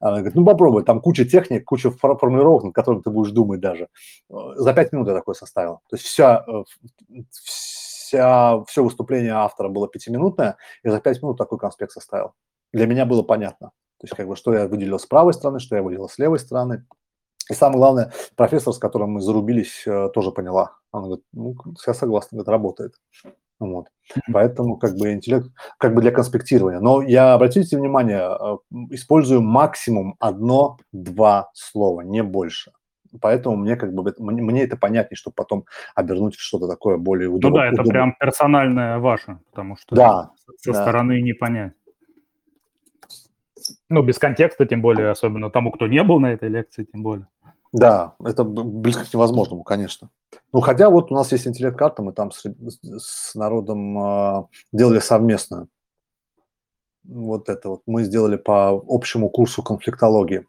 [0.00, 3.61] Она говорит, ну, попробуй, там куча техник, куча формулировок, над которыми ты будешь думать думать
[3.61, 3.88] даже.
[4.31, 5.81] Э, за пять минут я такой составил.
[5.88, 6.64] То есть вся, э,
[7.31, 12.35] вся, все выступление автора было пятиминутное, и за пять минут такой конспект составил.
[12.73, 13.71] Для меня было понятно.
[13.99, 16.38] То есть как бы что я выделил с правой стороны, что я выделил с левой
[16.38, 16.85] стороны.
[17.51, 20.77] И самое главное, профессор, с которым мы зарубились, э, тоже поняла.
[20.93, 21.55] Она говорит, ну,
[21.87, 22.95] я согласна, говорит, работает.
[23.61, 23.87] Вот.
[24.33, 25.47] Поэтому как бы интеллект,
[25.79, 26.81] как бы для конспектирования.
[26.81, 28.59] Но я, обратите внимание,
[28.90, 32.73] использую максимум одно-два слова, не больше
[33.20, 37.50] поэтому мне как бы мне это понятнее, чтобы потом обернуть в что-то такое более удобное.
[37.50, 37.92] Ну да, это удобное.
[37.92, 40.83] прям персональное ваше, потому что да, со да.
[40.83, 41.72] стороны не понять.
[43.88, 47.29] Ну, без контекста, тем более, особенно тому, кто не был на этой лекции, тем более.
[47.72, 50.11] Да, это близко к невозможному, конечно.
[50.53, 55.68] Ну, хотя вот у нас есть интеллект-карта, мы там с, с народом э, делали совместную.
[57.05, 60.46] Вот это вот мы сделали по общему курсу конфликтологии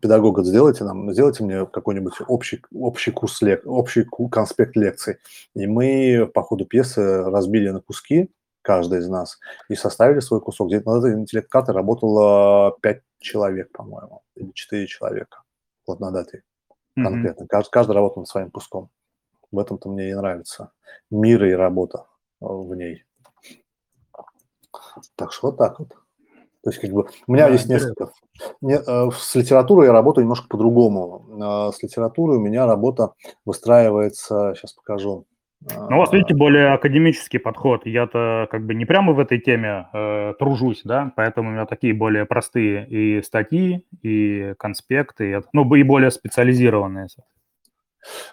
[0.00, 5.18] педагога сделайте нам, сделайте мне какой-нибудь общий, общий курс, лек, общий конспект лекций.
[5.54, 8.30] И мы по ходу пьесы разбили на куски,
[8.62, 10.68] каждый из нас, и составили свой кусок.
[10.68, 15.42] Где-то на этой интеллект-карте работало 5 человек, по-моему, или 4 человека.
[15.86, 16.42] Вот над этой
[16.96, 17.44] конкретно.
[17.44, 17.48] Mm-hmm.
[17.48, 18.90] Каждый, каждый работал над своим куском.
[19.52, 20.72] В этом-то мне и нравится.
[21.10, 22.06] Мир и работа
[22.40, 23.04] в ней.
[25.14, 25.94] Так что вот так вот.
[26.66, 28.10] То есть, как бы, у меня да, есть несколько.
[28.60, 31.70] Не, э, с литературой я работаю немножко по-другому.
[31.70, 33.12] Э, с литературой у меня работа
[33.44, 35.26] выстраивается, сейчас покажу.
[35.60, 37.86] Ну, у вас, видите, более академический подход.
[37.86, 41.94] Я-то как бы не прямо в этой теме э, тружусь, да, поэтому у меня такие
[41.94, 47.06] более простые и статьи, и конспекты, ну, и более специализированные.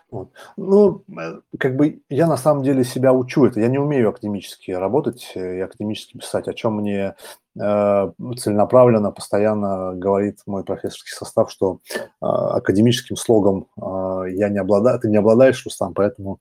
[0.10, 0.32] Вот.
[0.58, 3.60] Ну, э, как бы я на самом деле себя учу это.
[3.60, 7.14] Я не умею академически работать и академически писать, о чем мне э,
[7.56, 15.08] целенаправленно, постоянно говорит мой профессорский состав, что э, академическим слогом э, я не обладаю, ты
[15.08, 16.40] не обладаешь, Рустам, поэтому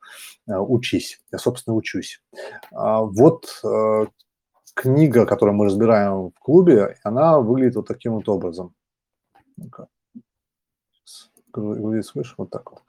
[0.49, 1.21] э, учись.
[1.31, 2.23] Я, собственно, учусь.
[2.73, 4.07] А вот э,
[4.75, 8.75] книга, которую мы разбираем в клубе, она выглядит вот таким вот образом.
[11.53, 12.81] Выглядит свыше, вот так вот.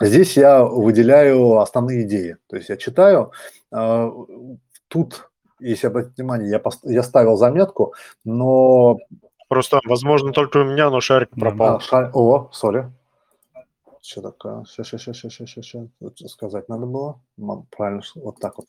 [0.00, 2.36] Здесь я выделяю основные идеи.
[2.48, 3.30] То есть я читаю.
[4.88, 5.30] Тут,
[5.70, 6.80] если обратить внимание, я, пост...
[6.84, 8.98] я ставил заметку, но...
[9.48, 11.76] Просто, возможно, только у меня, но шарик пропал.
[11.76, 12.10] А, шар...
[12.14, 12.90] О, сори.
[14.00, 14.64] Что такое?
[14.64, 16.30] Сейчас, сейчас, сейчас, сейчас, сейчас, сейчас.
[16.30, 17.20] Сказать надо было.
[17.70, 18.66] Правильно, вот так вот.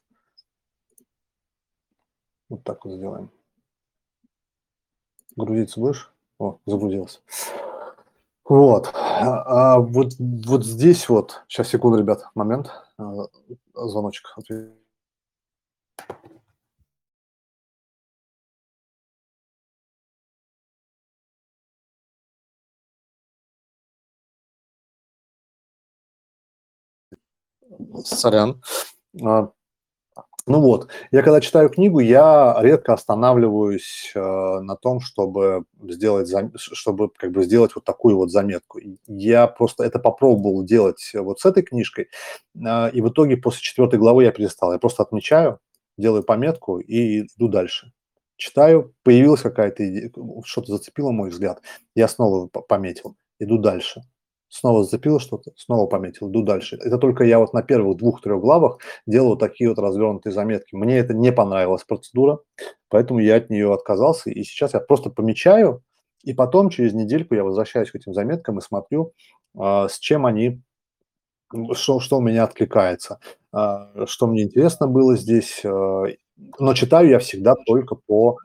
[2.49, 3.29] Вот так вот сделаем.
[5.35, 6.13] Грузиться будешь?
[6.39, 7.19] О, загрузился.
[8.47, 8.91] Вот.
[8.93, 13.25] А, а вот, вот здесь вот, сейчас, секунду, ребят, момент, а,
[13.73, 14.35] звоночек.
[28.03, 28.61] Сорян.
[29.23, 29.49] А,
[30.47, 37.09] ну вот, я когда читаю книгу, я редко останавливаюсь э, на том, чтобы сделать, чтобы
[37.09, 38.79] как бы сделать вот такую вот заметку.
[39.07, 42.09] Я просто это попробовал делать вот с этой книжкой,
[42.55, 44.71] э, и в итоге после четвертой главы я перестал.
[44.71, 45.59] Я просто отмечаю,
[45.97, 47.91] делаю пометку и иду дальше.
[48.37, 50.11] Читаю, появилась какая-то идея,
[50.43, 51.61] что-то зацепило мой взгляд,
[51.95, 54.03] я снова пометил, иду дальше
[54.49, 56.77] снова зацепил что-то, снова пометил, иду дальше.
[56.81, 60.75] Это только я вот на первых двух-трех главах делаю такие вот развернутые заметки.
[60.75, 62.39] Мне это не понравилась процедура,
[62.89, 65.81] поэтому я от нее отказался, и сейчас я просто помечаю
[66.23, 69.13] И потом, через недельку, я возвращаюсь к этим заметкам и смотрю,
[69.57, 70.61] а, с чем они,
[71.73, 73.19] что, что у меня откликается,
[73.51, 75.61] а, что мне интересно было здесь.
[75.63, 76.05] А,
[76.59, 78.37] но читаю я всегда только по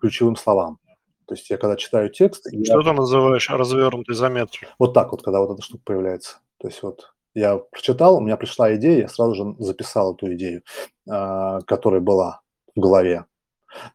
[0.00, 0.78] ключевым словам.
[1.26, 2.46] То есть я когда читаю текст...
[2.48, 2.82] Что я...
[2.82, 4.68] ты называешь развернутой заметкой?
[4.78, 6.38] Вот так вот, когда вот эта штука появляется.
[6.58, 10.62] То есть вот я прочитал, у меня пришла идея, я сразу же записал эту идею,
[11.04, 12.40] которая была
[12.74, 13.26] в голове.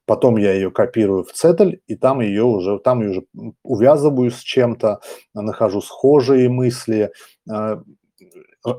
[0.06, 4.40] Потом я ее копирую в Цетель, и там ее уже, там ее уже увязываю с
[4.40, 5.02] чем-то,
[5.34, 7.12] нахожу схожие мысли.
[7.50, 7.82] А,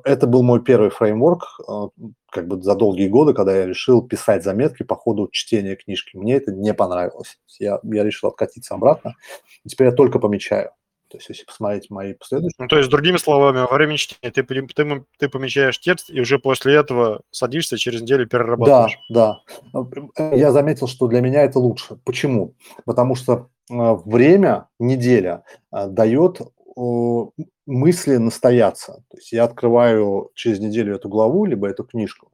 [0.05, 1.88] это был мой первый фреймворк, а,
[2.33, 6.16] как бы за долгие годы, когда я решил писать заметки по ходу чтения книжки.
[6.16, 7.39] Мне это не понравилось.
[7.59, 9.14] Я, я решил откатиться обратно.
[9.68, 10.70] Теперь я только помечаю.
[11.09, 12.57] То есть, если посмотреть мои последующие...
[12.59, 16.39] Ну, то есть, другими словами, во время чтения ты, ты, ты помечаешь текст, и уже
[16.39, 18.99] после этого садишься, через неделю перерабатываешь.
[19.11, 19.41] Да,
[19.74, 20.35] да.
[20.35, 21.99] Я заметил, что для меня это лучше.
[22.07, 22.55] Почему?
[22.87, 23.74] Потому что э,
[24.07, 26.41] время, неделя, э, дает
[27.67, 29.05] мысли настояться.
[29.09, 32.31] То есть я открываю через неделю эту главу, либо эту книжку,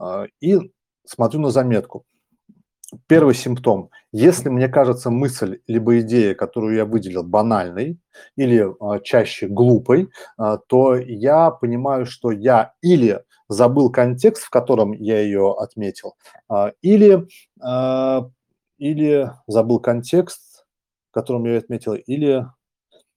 [0.00, 0.58] э, и
[1.04, 2.04] смотрю на заметку.
[3.06, 3.90] Первый симптом.
[4.12, 8.00] Если мне кажется мысль либо идея, которую я выделил, банальной
[8.36, 14.92] или а, чаще глупой, а, то я понимаю, что я или забыл контекст, в котором
[14.92, 16.16] я ее отметил,
[16.48, 17.28] а, или,
[17.60, 18.28] а,
[18.78, 20.64] или забыл контекст,
[21.10, 22.46] в котором я ее отметил, или,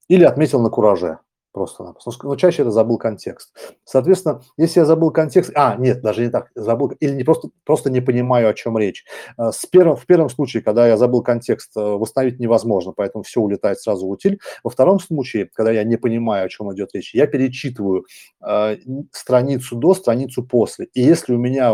[0.07, 1.19] или отметил на кураже
[1.53, 1.93] просто
[2.23, 3.55] Но чаще это забыл контекст.
[3.85, 7.89] Соответственно, если я забыл контекст, а, нет, даже не так, забыл, или не просто, просто
[7.89, 9.05] не понимаю, о чем речь.
[9.37, 13.39] Э, с первым, в первом случае, когда я забыл контекст, э, восстановить невозможно, поэтому все
[13.39, 14.39] улетает сразу в утиль.
[14.63, 18.05] Во втором случае, когда я не понимаю, о чем идет речь, я перечитываю
[18.45, 18.77] э,
[19.11, 20.87] страницу до, страницу после.
[20.93, 21.73] И если у меня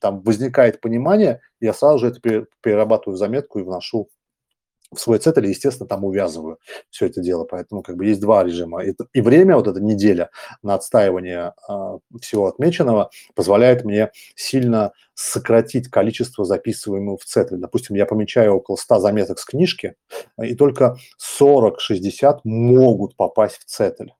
[0.00, 4.08] там возникает понимание, я сразу же это перерабатываю в заметку и вношу
[4.94, 6.58] в свой цетель, естественно, там увязываю
[6.90, 7.44] все это дело.
[7.44, 8.82] Поэтому как бы есть два режима.
[8.82, 10.30] И время, вот эта неделя
[10.62, 17.58] на отстаивание э, всего отмеченного позволяет мне сильно сократить количество записываемого в цетель.
[17.58, 19.94] Допустим, я помечаю около 100 заметок с книжки,
[20.42, 20.96] и только
[21.40, 24.12] 40-60 могут попасть в цетель.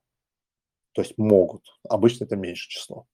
[0.93, 1.63] То есть могут.
[1.89, 3.05] Обычно это меньше число.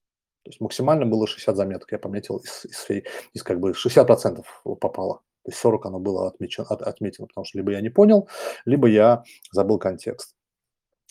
[0.44, 4.44] То есть максимально было 60 заметок, я пометил, из, из, из как бы 60%
[4.80, 5.22] попало.
[5.44, 8.28] То есть 40 оно было отмечено, от, отметено, потому что либо я не понял,
[8.64, 10.34] либо я забыл контекст.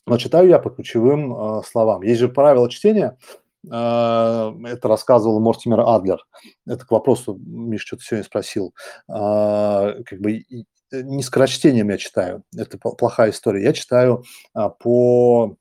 [0.05, 2.01] Но читаю я по ключевым э, словам.
[2.01, 3.17] Есть же правила чтения,
[3.65, 6.25] э, это рассказывал Мортимер Адлер.
[6.65, 8.73] Это к вопросу, Миш, что-то сегодня спросил.
[9.09, 10.43] Э, как бы
[10.91, 13.63] не скорочтением я читаю, это плохая история.
[13.63, 14.23] Я читаю
[14.55, 15.55] э, по,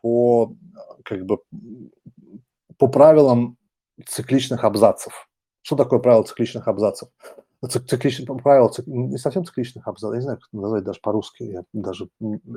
[0.00, 0.54] по,
[1.04, 1.38] как бы,
[2.76, 3.56] по правилам
[4.06, 5.28] цикличных абзацев.
[5.62, 7.08] Что такое правило цикличных абзацев?
[7.66, 12.08] Цикличных правил, не совсем цикличных абзацев, я не знаю, как назвать даже по-русски, я даже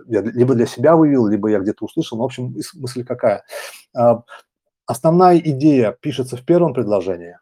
[0.07, 3.43] я либо для себя вывел, либо я где-то услышал, но, в общем, мысль какая.
[3.95, 4.23] А,
[4.85, 7.37] основная идея пишется в первом предложении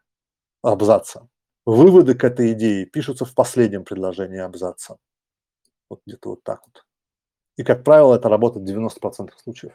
[0.62, 1.28] абзаца,
[1.66, 4.96] выводы к этой идее пишутся в последнем предложении абзаца.
[5.90, 6.84] Вот где-то вот так вот.
[7.56, 9.72] И, как правило, это работает в 90% случаев.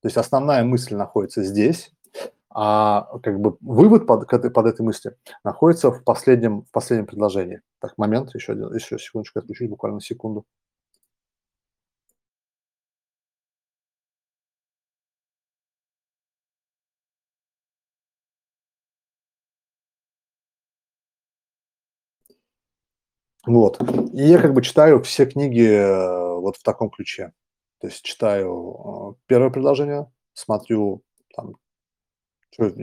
[0.00, 1.92] То есть основная мысль находится здесь,
[2.60, 7.60] а как бы вывод под, под этой мысли находится в последнем, в последнем предложении.
[7.80, 10.44] Так, момент, еще, один, еще секундочку, отключусь буквально секунду.
[23.46, 23.80] Вот.
[24.14, 27.32] И я как бы читаю все книги э, вот в таком ключе.
[27.80, 31.02] То есть читаю э, первое предложение, смотрю
[31.36, 31.54] там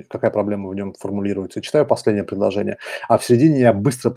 [0.09, 1.61] какая проблема в нем формулируется.
[1.61, 4.13] Читаю последнее предложение, а в середине я быстро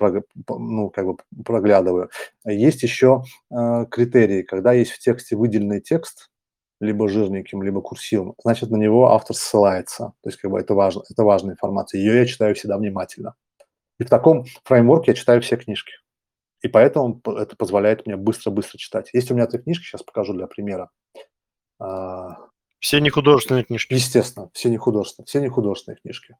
[0.49, 2.11] ну, как бы проглядываю.
[2.45, 6.31] Есть еще э, критерии, когда есть в тексте выделенный текст,
[6.81, 10.13] либо жирненьким, либо курсивом, значит, на него автор ссылается.
[10.23, 11.99] То есть, как бы это важно, это важная информация.
[11.99, 13.35] Ее я читаю всегда внимательно.
[13.99, 15.93] И в таком фреймворке я читаю все книжки.
[16.63, 19.11] И поэтому это позволяет мне быстро-быстро читать.
[19.13, 20.91] Есть у меня три книжки, сейчас покажу для примера.
[22.81, 23.95] Все не художественные книжки.
[23.95, 26.37] Естественно, все не художественные, все не художественные книжки.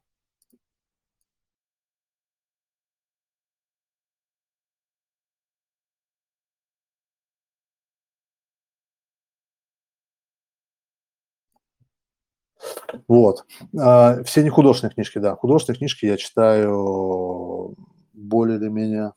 [13.07, 13.45] Вот.
[13.77, 15.35] А, все не художественные книжки, да.
[15.35, 17.75] Художественные книжки я читаю
[18.13, 19.13] более или менее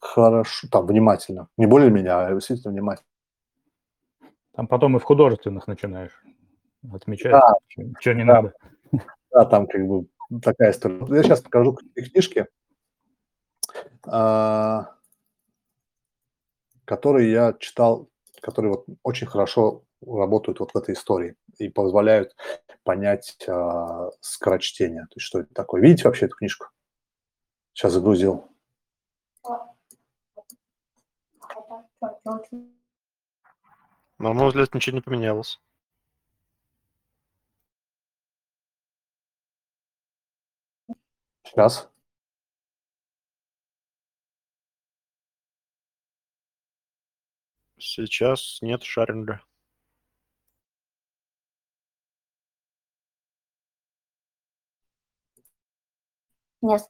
[0.00, 1.48] хорошо, там, внимательно.
[1.56, 3.06] Не более меня, а действительно внимательно.
[4.58, 6.20] Там потом и в художественных начинаешь
[6.92, 7.54] отмечать, да.
[8.00, 8.42] что, не да.
[8.42, 8.54] надо.
[9.30, 10.08] Да, там как бы
[10.42, 10.98] такая история.
[11.14, 12.48] Я сейчас покажу книжки.
[14.04, 14.96] А,
[16.86, 22.34] которые я читал, которые вот очень хорошо работают вот в этой истории и позволяют
[22.82, 25.02] понять э, скорочтение.
[25.02, 25.82] То есть что это такое.
[25.82, 26.66] Видите вообще эту книжку?
[27.74, 28.48] Сейчас загрузил.
[34.18, 35.60] На мой взгляд, ничего не поменялось.
[41.44, 41.88] Сейчас.
[47.78, 49.42] Сейчас нет шаринга.
[56.62, 56.82] Нет.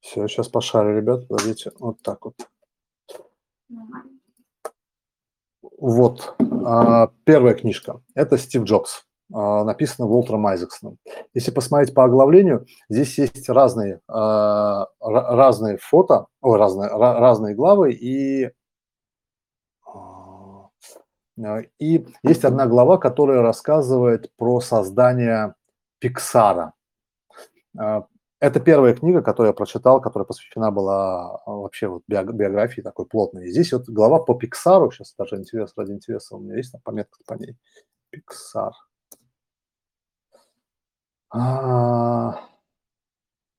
[0.00, 1.28] Все, сейчас пошарю, ребят.
[1.28, 1.72] Подождите.
[1.78, 2.36] Вот так вот.
[5.62, 6.34] Вот.
[6.38, 8.00] А, первая книжка.
[8.14, 9.04] Это Стив Джобс.
[9.32, 10.98] А, написано Уолтером Айзексоном.
[11.34, 18.50] Если посмотреть по оглавлению, здесь есть разные, а, разные фото, ой, разные, разные главы, и,
[21.78, 25.54] и есть одна глава, которая рассказывает про создание
[26.00, 26.72] Пиксара.
[28.40, 33.46] Это первая книга, которую я прочитал, которая посвящена была вообще вот биографии такой плотной.
[33.46, 36.80] И здесь вот глава по Пиксару, сейчас даже интерес, ради интереса у меня есть там
[36.82, 37.56] пометка по ней.
[38.08, 38.72] Пиксар.
[41.32, 42.32] А,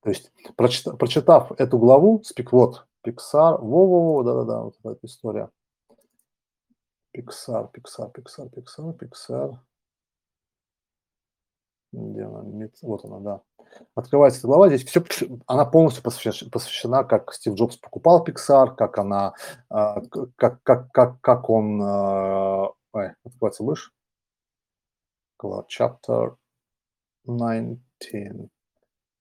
[0.02, 5.48] то есть, прочитав, прочитав эту главу, спик, вот, Pixar, во-во-во, да-да-да, вот эта история.
[7.16, 9.58] Pixar, Pixar, Pixar, Pixar, Pixar.
[11.92, 12.42] Где она?
[12.82, 13.40] Вот она, да.
[13.94, 15.04] Открывается эта глава, здесь все,
[15.46, 19.34] она полностью посвящена, посвящена, как Стив Джобс покупал Pixar, как она,
[19.68, 20.00] а,
[20.36, 23.90] как, как, как, как он, а, ой, открывается выше.
[25.68, 26.36] Chapter
[27.24, 28.50] 19.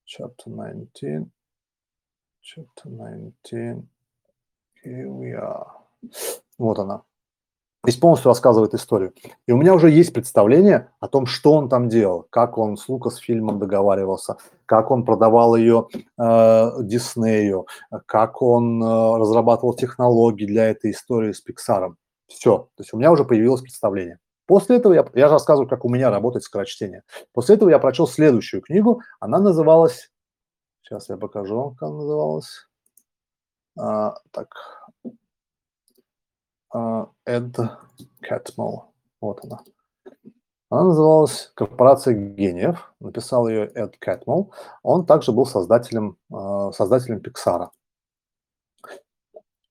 [0.06, 1.32] Chapter 19.
[2.42, 3.88] Chapter 19.
[4.84, 5.68] Here we are.
[6.58, 7.04] Вот она.
[7.84, 9.14] Здесь полностью рассказывает историю.
[9.48, 12.88] И у меня уже есть представление о том, что он там делал, как он с
[12.88, 17.66] Лукас фильмом договаривался, как он продавал ее э, Диснею,
[18.06, 21.98] как он э, разрабатывал технологии для этой истории с Пиксаром.
[22.28, 22.70] Все.
[22.76, 24.20] То есть у меня уже появилось представление.
[24.46, 27.04] После этого я, я рассказываю, как у меня работает скорочтение.
[27.34, 29.02] После этого я прочел следующую книгу.
[29.20, 30.12] Она называлась...
[30.84, 32.68] Сейчас я покажу, как она называлась.
[33.80, 34.54] А, так.
[36.74, 37.56] А, Эд
[38.22, 38.86] Кэтмол.
[39.20, 39.60] Вот она.
[40.70, 42.94] Она называлась «Корпорация гениев».
[43.00, 44.54] Написал ее Эд Кэтмол.
[44.84, 47.72] Он также был создателем, а, создателем Пиксара.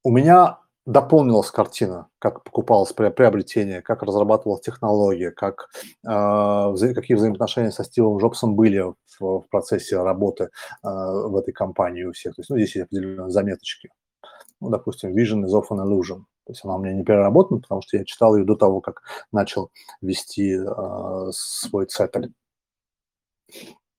[0.03, 5.69] У меня дополнилась картина, как покупалось приобретение, как разрабатывалась технология, как,
[6.09, 10.49] э, какие взаимоотношения со Стивом Джобсом были в, в процессе работы
[10.83, 12.35] в этой компании у всех.
[12.35, 13.91] То есть, ну, здесь есть определенные заметочки.
[14.61, 16.25] Ну, допустим, Vision is often illusion.
[16.51, 19.03] То есть она у меня не переработана, потому что я читал ее до того, как
[19.31, 19.71] начал
[20.03, 22.33] вести э, свой цепель.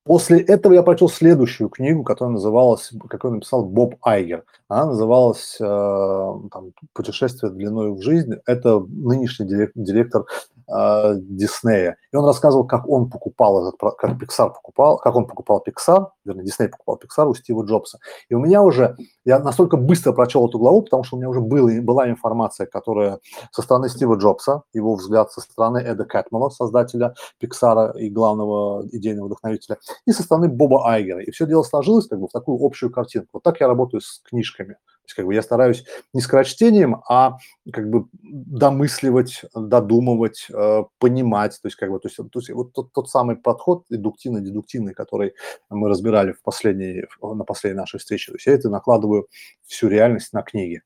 [0.04, 4.44] После этого я прочел следующую книгу, которая называлась, какую написал Боб Айгер.
[4.68, 8.34] Она называлась э, там, «Путешествие длиной в жизнь».
[8.46, 9.46] Это нынешний
[9.76, 10.26] директор
[10.74, 11.98] э, Диснея.
[12.12, 16.44] И он рассказывал, как он покупал этот, как Pixar покупал, как он покупал Pixar, вернее,
[16.44, 18.00] Дисней покупал Pixar у Стива Джобса.
[18.30, 18.96] И у меня уже,
[19.26, 23.20] я настолько быстро прочел эту главу, потому что у меня уже было, была информация, которая
[23.52, 29.28] со стороны Стива Джобса, его взгляд со стороны Эда Кэтмела, создателя Pixar и главного идейного
[29.28, 31.22] вдохновителя, и со стороны Боба Айгера.
[31.22, 33.30] И все дело сложилось как бы в такую общую картинку.
[33.34, 34.78] Вот так я работаю с книжками.
[35.02, 35.84] То есть как бы я стараюсь
[36.14, 37.38] не скорочтением, а
[37.74, 41.60] как бы домысливать, додумывать, э, понимать.
[41.62, 45.34] То есть как бы то есть, то есть вот тот, тот самый подход индуктивно-дедуктивный, который
[45.70, 48.32] мы разбирали в последней, на последней нашей встрече.
[48.32, 49.28] То есть я это накладываю
[49.66, 50.82] всю реальность на книги.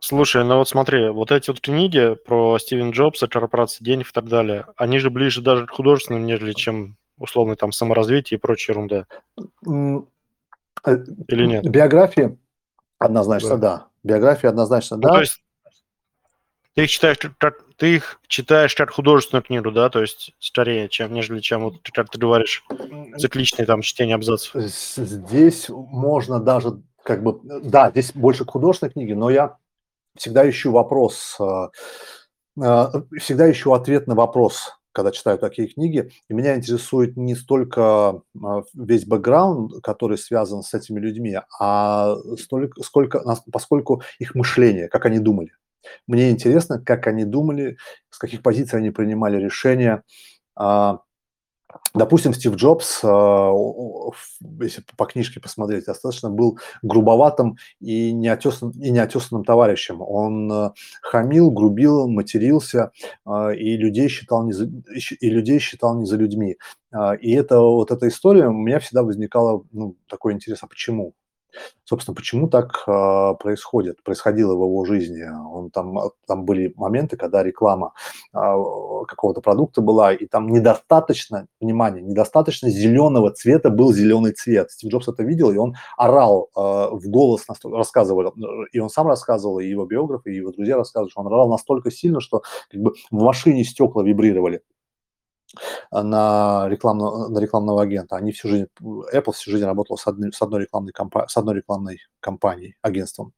[0.00, 4.28] Слушай, ну вот смотри, вот эти вот книги про Стивен Джобса, корпорации денег и так
[4.28, 9.06] далее, они же ближе даже к художественным, нежели чем условно там саморазвитие и прочая ерунда.
[10.84, 10.96] Э,
[11.28, 11.68] Или нет?
[11.68, 12.38] Биографии
[12.98, 13.56] однозначно да.
[13.56, 13.86] да.
[14.02, 15.08] Биографии однозначно ну, да.
[15.10, 15.42] То есть
[16.74, 21.12] ты их читаешь как ты их читаешь как художественную книгу, да, то есть скорее, чем
[21.12, 22.64] нежели чем вот как ты говоришь
[23.18, 24.54] цикличные там чтение абзацев.
[24.54, 29.56] Здесь можно даже как бы да, здесь больше художественной книги, но я
[30.16, 31.68] всегда ищу вопрос, э,
[32.60, 32.86] э,
[33.18, 38.62] всегда ищу ответ на вопрос, когда читаю такие книги, и меня интересует не столько а,
[38.74, 43.22] весь бэкграунд, который связан с этими людьми, а столько, сколько,
[43.52, 45.52] поскольку их мышление, как они думали.
[46.08, 47.76] Мне интересно, как они думали,
[48.10, 50.02] с каких позиций они принимали решения,
[50.56, 50.98] а,
[51.94, 53.06] Допустим, Стив Джобс, э,
[54.60, 60.02] если по книжке посмотреть, достаточно был грубоватым и неотесанным, и неотесанным товарищем.
[60.02, 60.70] Он э,
[61.02, 62.92] хамил, грубил, матерился
[63.26, 66.56] э, и людей считал не за, и людей считал не за людьми.
[67.20, 71.12] И это вот эта история у меня всегда возникала ну, такой интерес, а почему?
[71.84, 75.22] Собственно, почему так э, происходит, происходило в его жизни?
[75.22, 77.94] Он там, а, там были моменты, когда реклама
[78.34, 78.38] э,
[79.06, 84.70] какого-то продукта была, и там недостаточно, внимание, недостаточно зеленого цвета был зеленый цвет.
[84.70, 88.34] Стив Джобс это видел, и он орал э, в голос, рассказывал,
[88.72, 91.90] и он сам рассказывал, и его биографы, и его друзья рассказывали, что он орал настолько
[91.90, 94.62] сильно, что как бы в машине стекла вибрировали
[95.90, 98.16] на, рекламного, на рекламного агента.
[98.16, 101.56] Они всю жизнь, Apple всю жизнь работал с одной, с одной, рекламной, компа, с одной
[101.56, 103.32] рекламной компанией, агентством.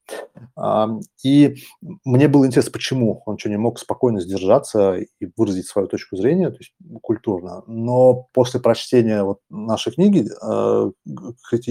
[1.22, 1.56] И
[2.04, 6.50] мне было интересно, почему он что, не мог спокойно сдержаться и выразить свою точку зрения,
[6.50, 7.62] то есть культурно.
[7.66, 10.90] Но после прочтения вот нашей книги э,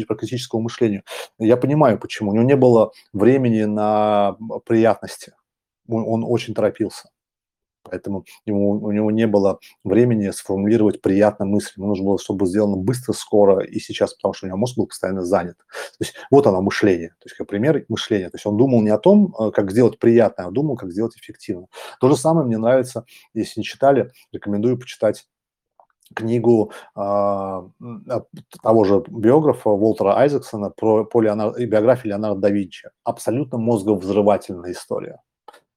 [0.08, 1.04] по критическому мышлению,
[1.38, 2.32] я понимаю, почему.
[2.32, 5.34] У него не было времени на приятности.
[5.88, 7.10] Он очень торопился.
[7.90, 11.74] Поэтому ему, у него не было времени сформулировать приятно мысль.
[11.78, 14.88] Ему нужно было, чтобы сделано быстро, скоро и сейчас, потому что у него мозг был
[14.88, 15.58] постоянно занят.
[15.58, 17.10] То есть вот оно мышление.
[17.20, 18.30] То есть как пример мышления.
[18.30, 21.16] То есть он думал не о том, э, как сделать приятно, а думал, как сделать
[21.18, 21.68] эффективно.
[22.00, 25.26] То же самое мне нравится, если не читали, рекомендую почитать
[26.16, 27.00] книгу э,
[28.64, 32.90] того же биографа Уолтера Айзексона про, про Леонардо, биографию Леонардо да Винчи.
[33.04, 35.20] Абсолютно мозговзрывательная история.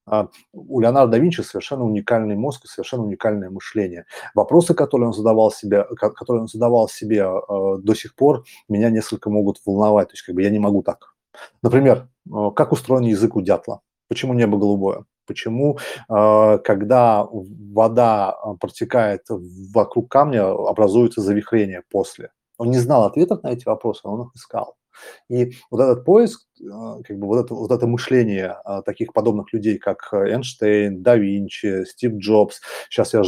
[0.05, 4.05] А у Леонардо да Винчи совершенно уникальный мозг и совершенно уникальное мышление.
[4.35, 9.29] Вопросы, которые он задавал себе, которые он задавал себе э, до сих пор, меня несколько
[9.29, 10.09] могут волновать.
[10.09, 11.15] То есть как бы я не могу так.
[11.61, 13.81] Например, э, как устроен язык у дятла?
[14.09, 15.05] Почему небо голубое?
[15.25, 15.77] Почему,
[16.09, 22.31] э, когда вода протекает вокруг камня, образуется завихрение после?
[22.57, 24.75] Он не знал ответов на эти вопросы, он их искал.
[25.29, 29.51] И вот этот поиск, а, как бы вот это, вот это мышление а, таких подобных
[29.53, 32.61] людей, как Эйнштейн, да Винчи, Стив Джобс.
[32.89, 33.23] Сейчас я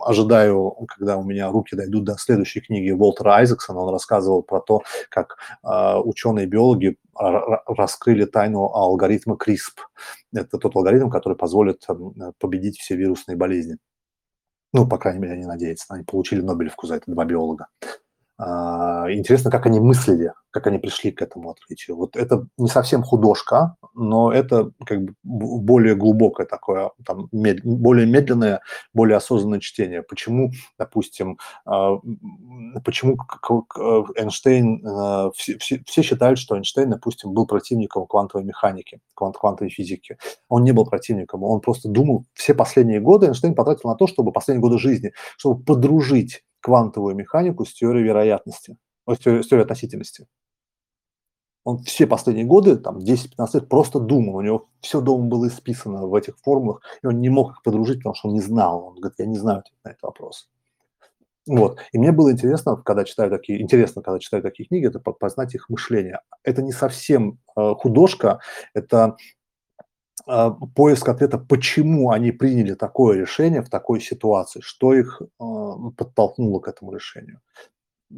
[0.00, 3.80] ожидаю, когда у меня руки дойдут до следующей книги Уолтера Айзексона.
[3.80, 9.80] Он рассказывал про то, как ученые-биологи раскрыли тайну алгоритма CRISP.
[10.34, 11.86] Это тот алгоритм, который позволит
[12.38, 13.78] победить все вирусные болезни.
[14.72, 15.86] Ну, по крайней мере, они надеются.
[15.90, 17.68] Они получили Нобелевку за это, два биолога.
[18.38, 21.96] А, интересно, как они мыслили, как они пришли к этому открытию.
[21.96, 28.06] Вот это не совсем художка, но это как бы более глубокое такое, там, мед, более
[28.06, 28.60] медленное,
[28.92, 30.02] более осознанное чтение.
[30.02, 31.96] Почему, допустим, а,
[32.84, 33.16] почему
[34.14, 40.18] Эйнштейн, а, все, все, считают, что Эйнштейн, допустим, был противником квантовой механики, квант, квантовой физики.
[40.48, 44.32] Он не был противником, он просто думал, все последние годы Эйнштейн потратил на то, чтобы
[44.32, 48.76] последние годы жизни, чтобы подружить квантовую механику с теорией вероятности,
[49.08, 50.26] с теорией относительности.
[51.64, 56.06] Он все последние годы, там 10-15 лет, просто думал, у него все дома было исписано
[56.06, 58.86] в этих формулах, и он не мог их подружить, потому что он не знал.
[58.86, 60.48] Он говорит, я не знаю ответ на этот вопрос.
[61.46, 61.78] Вот.
[61.92, 65.68] И мне было интересно, когда читаю такие, интересно, когда читаю такие книги, это познать их
[65.68, 66.20] мышление.
[66.44, 68.40] Это не совсем э, художка,
[68.74, 69.16] это
[70.28, 75.26] э, поиск ответа, почему они приняли такое решение в такой ситуации, что их э,
[75.96, 77.40] подтолкнуло к этому решению.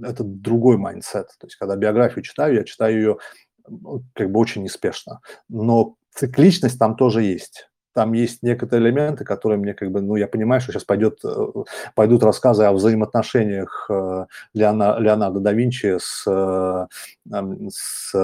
[0.03, 1.29] Это другой mindset.
[1.39, 3.19] То есть, когда биографию читаю, я читаю ее
[4.15, 5.21] как бы очень неспешно.
[5.49, 7.69] Но цикличность там тоже есть.
[7.95, 11.47] Там есть некоторые элементы, которые мне как бы, ну, я понимаю, что сейчас пойдет, э,
[11.95, 16.25] пойдут рассказы о взаимоотношениях э, Леона, Леонардо да Винчи с,
[17.25, 18.15] с,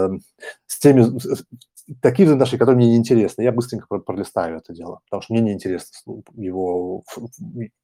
[0.66, 1.04] с теми,
[2.00, 7.02] такие взаимоотношения, которые мне неинтересны, я быстренько пролистаю это дело, потому что мне неинтересны его,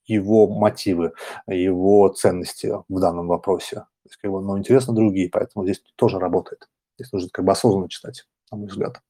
[0.05, 1.13] его мотивы,
[1.47, 3.77] его ценности в данном вопросе.
[3.77, 6.69] То есть, как бы, но интересны другие, поэтому здесь тоже работает.
[6.99, 9.01] Здесь нужно как бы осознанно читать, на мой взгляд.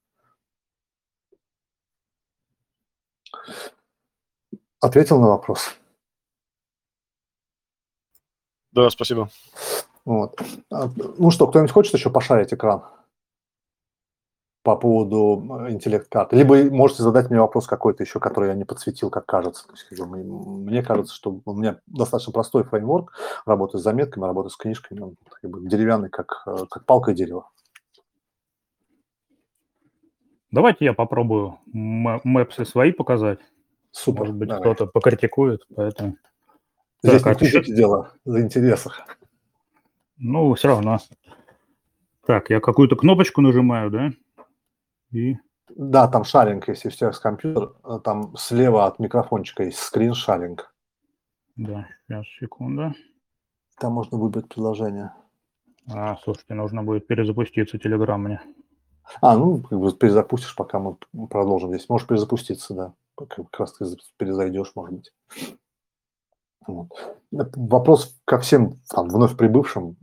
[4.80, 5.76] Ответил на вопрос?
[8.72, 9.30] Да, спасибо.
[10.04, 10.40] Вот.
[10.70, 10.88] А,
[11.18, 12.84] ну что, кто-нибудь хочет еще пошарить экран?
[14.66, 16.34] По поводу э, интеллект-карты.
[16.34, 19.64] Либо можете задать мне вопрос какой-то еще, который я не подсветил, как кажется.
[19.68, 23.12] То есть, как бы, мне кажется, что у меня достаточно простой фреймворк
[23.46, 27.14] работы с заметками, работы с книжками, он как бы, деревянный, как, э, как палка и
[27.14, 27.48] дерево.
[30.50, 33.38] Давайте я попробую мэпсы свои показать.
[33.92, 34.22] Супер.
[34.22, 36.16] Может быть, кто-то покритикует, поэтому...
[37.04, 37.62] Здесь так, не а...
[37.62, 39.06] дело за интересах.
[40.18, 40.98] Ну, все равно.
[42.26, 44.10] Так, я какую-то кнопочку нажимаю, да?
[45.12, 45.36] И...
[45.68, 50.14] Да, там шаринг, если у тебя с компьютер, э, там слева от микрофончика есть скрин
[50.14, 50.72] шаринг.
[51.56, 52.94] Да, сейчас, секунда.
[53.78, 55.12] Там можно выбрать приложение.
[55.88, 58.40] А, слушайте, нужно будет перезапуститься Telegram мне.
[59.20, 60.96] А, ну, как бы перезапустишь, пока мы
[61.28, 61.88] продолжим здесь.
[61.88, 62.94] Можешь перезапуститься, да.
[63.16, 63.86] Как раз ты
[64.18, 65.12] перезайдешь, может быть.
[66.66, 66.88] Вот.
[67.30, 69.96] Вопрос ко всем там, вновь прибывшим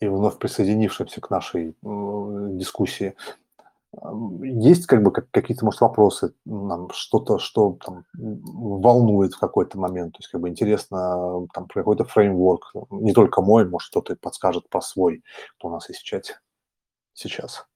[0.00, 3.14] и вновь присоединившимся к нашей э, дискуссии.
[4.42, 6.34] Есть как бы какие-то, может, вопросы,
[6.92, 12.04] что-то, что там волнует в какой-то момент, то есть как бы интересно там про какой-то
[12.04, 15.22] фреймворк, не только мой, может, кто-то подскажет про свой,
[15.56, 16.40] кто у нас есть в чате
[17.12, 17.66] сейчас.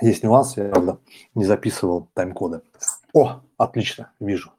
[0.00, 0.98] Есть нюанс, я правда,
[1.34, 2.62] не записывал тайм-коды.
[3.12, 4.52] О, отлично, вижу.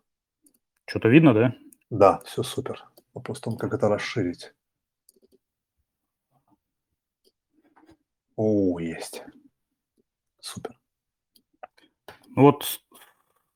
[0.85, 1.55] Что-то видно, да?
[1.89, 2.85] Да, все супер.
[3.13, 4.53] Вопрос в том, как это расширить.
[8.35, 9.23] О, есть.
[10.39, 10.75] Супер.
[12.35, 12.81] Ну вот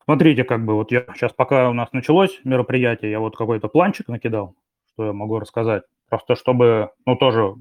[0.03, 4.07] смотрите, как бы вот я сейчас, пока у нас началось мероприятие, я вот какой-то планчик
[4.07, 4.55] накидал,
[4.93, 5.84] что я могу рассказать.
[6.09, 7.55] Просто чтобы, ну, тоже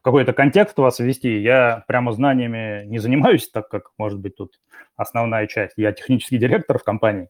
[0.00, 4.60] какой-то контекст вас ввести, я прямо знаниями не занимаюсь, так как, может быть, тут
[4.96, 5.74] основная часть.
[5.76, 7.28] Я технический директор в компании.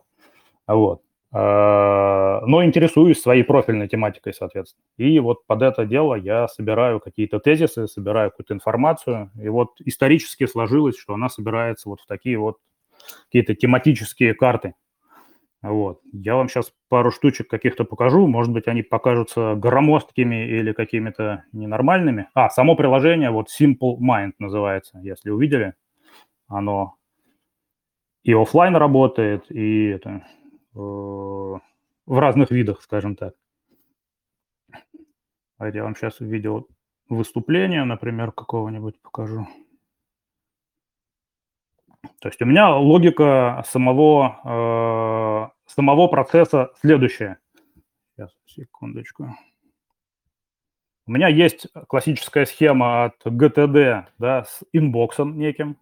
[0.67, 1.03] Вот.
[1.35, 4.85] А, но интересуюсь своей профильной тематикой, соответственно.
[4.99, 9.31] И вот под это дело я собираю какие-то тезисы, собираю какую-то информацию.
[9.41, 12.59] И вот исторически сложилось, что она собирается вот в такие вот
[13.27, 14.75] какие-то тематические карты.
[15.63, 16.01] Вот.
[16.13, 18.27] Я вам сейчас пару штучек каких-то покажу.
[18.27, 22.29] Может быть, они покажутся громоздкими или какими-то ненормальными.
[22.35, 25.75] А, само приложение, вот Simple Mind называется, если увидели.
[26.49, 26.97] Оно
[28.23, 30.42] и офлайн работает, и это Э,
[30.75, 31.61] в
[32.07, 33.35] разных видах, скажем так.
[35.59, 36.67] А я вам сейчас видео
[37.09, 39.47] выступление, например, какого-нибудь покажу.
[42.21, 47.39] То есть у меня логика самого, э, самого процесса следующая.
[48.15, 49.37] Сейчас, секундочку.
[51.07, 55.77] У меня есть классическая схема от GTD да, с инбоксом неким,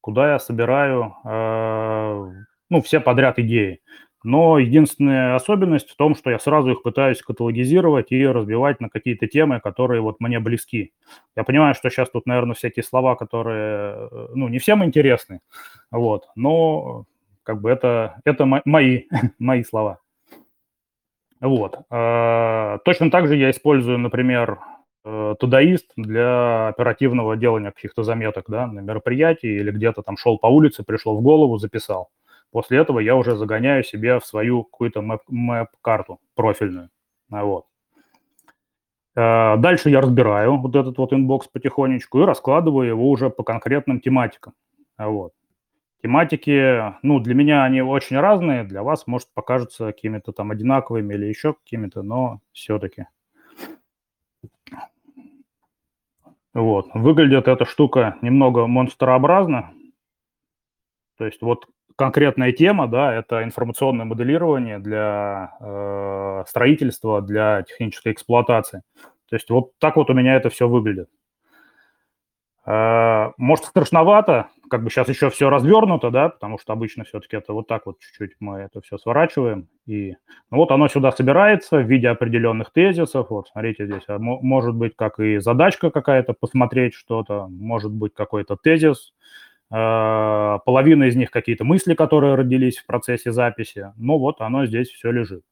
[0.00, 3.80] куда я собираю э, ну, все подряд идеи.
[4.26, 9.28] Но единственная особенность в том, что я сразу их пытаюсь каталогизировать и разбивать на какие-то
[9.28, 10.92] темы, которые вот мне близки.
[11.36, 15.42] Я понимаю, что сейчас тут, наверное, всякие слова, которые, э, ну, не всем интересны,
[15.92, 17.04] вот, но
[17.44, 19.04] как бы это, это мои,
[19.38, 20.00] мои слова.
[21.40, 21.78] Вот.
[21.88, 24.58] А, точно так же я использую, например,
[25.04, 30.48] э, Тудаист для оперативного делания каких-то заметок, да, на мероприятии или где-то там шел по
[30.48, 32.10] улице, пришло в голову, записал.
[32.56, 36.88] После этого я уже загоняю себе в свою какую-то мэп-карту профильную.
[37.30, 37.66] А вот.
[39.14, 44.00] Э, дальше я разбираю вот этот вот inbox потихонечку и раскладываю его уже по конкретным
[44.00, 44.54] тематикам.
[44.96, 45.34] А вот.
[46.02, 51.26] Тематики, ну, для меня они очень разные, для вас, может, покажутся какими-то там одинаковыми или
[51.26, 53.04] еще какими-то, но все-таки.
[56.54, 56.88] Вот.
[56.94, 59.74] Выглядит эта штука немного монстрообразно.
[61.18, 61.66] То есть вот
[61.96, 68.82] конкретная тема, да, это информационное моделирование для э, строительства, для технической эксплуатации.
[69.28, 71.08] То есть вот так вот у меня это все выглядит.
[72.66, 77.52] Э, может, страшновато, как бы сейчас еще все развернуто, да, потому что обычно все-таки это
[77.52, 79.68] вот так вот чуть-чуть мы это все сворачиваем.
[79.86, 80.16] И
[80.50, 83.30] ну, вот оно сюда собирается в виде определенных тезисов.
[83.30, 88.56] Вот, смотрите здесь, а может быть как и задачка какая-то посмотреть что-то, может быть какой-то
[88.56, 89.12] тезис,
[89.68, 93.92] половина из них какие-то мысли, которые родились в процессе записи.
[93.96, 95.42] Но вот оно здесь все лежит.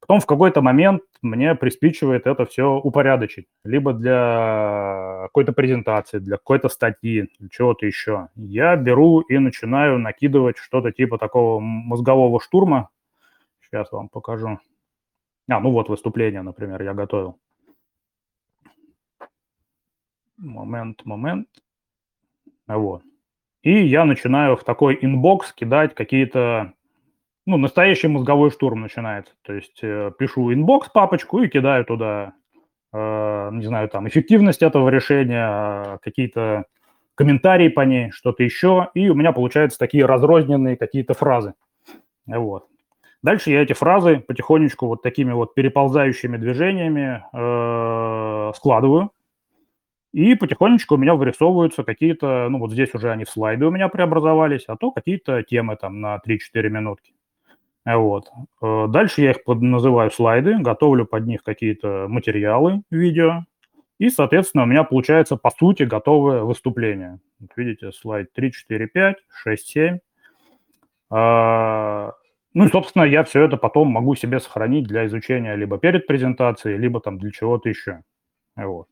[0.00, 3.48] Потом в какой-то момент мне приспичивает это все упорядочить.
[3.64, 8.28] Либо для какой-то презентации, для какой-то статьи, для чего-то еще.
[8.36, 12.90] Я беру и начинаю накидывать что-то типа такого мозгового штурма.
[13.62, 14.60] Сейчас вам покажу.
[15.48, 17.40] А, ну вот выступление, например, я готовил.
[20.36, 21.48] Момент, момент.
[22.66, 23.02] Вот.
[23.62, 26.72] И я начинаю в такой inbox кидать какие-то,
[27.46, 29.34] ну, настоящий мозговой штурм начинается.
[29.42, 32.34] То есть э, пишу inbox папочку и кидаю туда,
[32.92, 36.66] э, не знаю, там, эффективность этого решения, какие-то
[37.16, 38.88] комментарии по ней, что-то еще.
[38.94, 41.54] И у меня получаются такие разрозненные какие-то фразы.
[42.26, 42.66] Вот.
[43.22, 49.10] Дальше я эти фразы потихонечку вот такими вот переползающими движениями э, складываю
[50.16, 53.88] и потихонечку у меня вырисовываются какие-то, ну вот здесь уже они в слайды у меня
[53.88, 57.12] преобразовались, а то какие-то темы там на 3-4 минутки.
[57.84, 58.30] Вот.
[58.62, 63.44] Э, дальше я их называю слайды, готовлю под них какие-то материалы, видео,
[63.98, 67.20] и, соответственно, у меня получается, по сути, готовое выступление.
[67.38, 69.98] Вот видите, слайд 3, 4, 5, 6, 7.
[71.10, 72.12] А,
[72.54, 76.78] ну и, собственно, я все это потом могу себе сохранить для изучения либо перед презентацией,
[76.78, 78.02] либо там для чего-то еще.
[78.56, 78.88] Вот.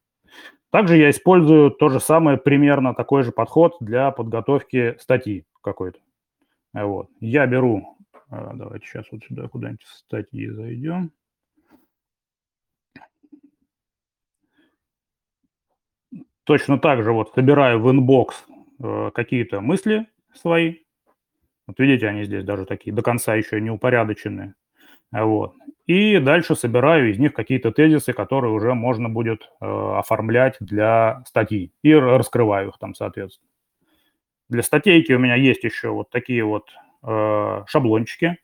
[0.74, 6.00] Также я использую то же самое, примерно такой же подход для подготовки статьи какой-то.
[6.72, 7.10] Вот.
[7.20, 7.96] Я беру,
[8.28, 11.12] а, давайте сейчас вот сюда куда-нибудь в статьи зайдем.
[16.42, 18.44] Точно так же вот собираю в inbox
[18.82, 20.78] э, какие-то мысли свои,
[21.68, 24.56] вот видите, они здесь даже такие до конца еще не упорядоченные.
[25.14, 25.54] Вот.
[25.86, 31.72] И дальше собираю из них какие-то тезисы, которые уже можно будет э, оформлять для статьи.
[31.82, 33.48] И раскрываю их там, соответственно.
[34.48, 36.70] Для статейки у меня есть еще вот такие вот
[37.02, 38.38] э, шаблончики.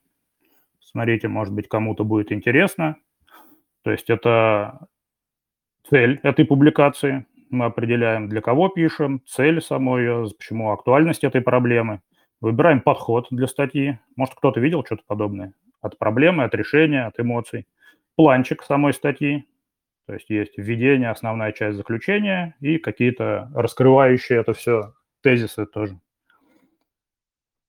[0.80, 2.96] Смотрите, может быть, кому-то будет интересно.
[3.82, 4.86] То есть это
[5.88, 7.26] цель этой публикации.
[7.48, 12.00] Мы определяем, для кого пишем, цель самой, почему актуальность этой проблемы.
[12.40, 13.98] Выбираем подход для статьи.
[14.14, 15.52] Может, кто-то видел что-то подобное?
[15.80, 17.66] От проблемы, от решения, от эмоций.
[18.16, 19.46] Планчик самой статьи.
[20.06, 26.00] То есть есть введение, основная часть заключения и какие-то раскрывающие это все тезисы тоже.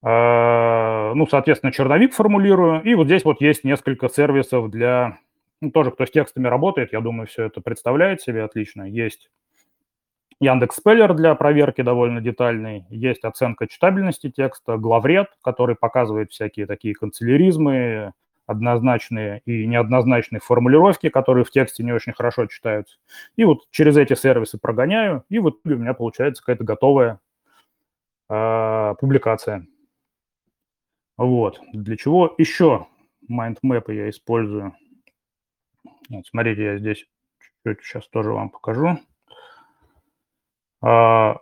[0.02, 2.82] А, ну, соответственно, черновик формулирую.
[2.84, 5.20] И вот здесь вот есть несколько сервисов для...
[5.62, 8.84] Ну, тоже кто с текстами работает, я думаю, все это представляет себе отлично.
[8.90, 9.30] Есть
[10.42, 16.96] Яндекс Спеллер для проверки довольно детальный, есть оценка читабельности текста, главред, который показывает всякие такие
[16.96, 18.14] канцеляризмы,
[18.48, 22.98] однозначные и неоднозначные формулировки, которые в тексте не очень хорошо читаются.
[23.36, 27.20] И вот через эти сервисы прогоняю, и в итоге у меня получается какая-то готовая
[28.28, 29.68] э, публикация.
[31.18, 31.62] Вот.
[31.72, 32.88] Для чего еще
[33.28, 34.74] майндмэпы я использую?
[36.10, 37.06] Вот, смотрите, я здесь
[37.40, 38.98] чуть-чуть сейчас тоже вам покажу.
[40.82, 41.38] А,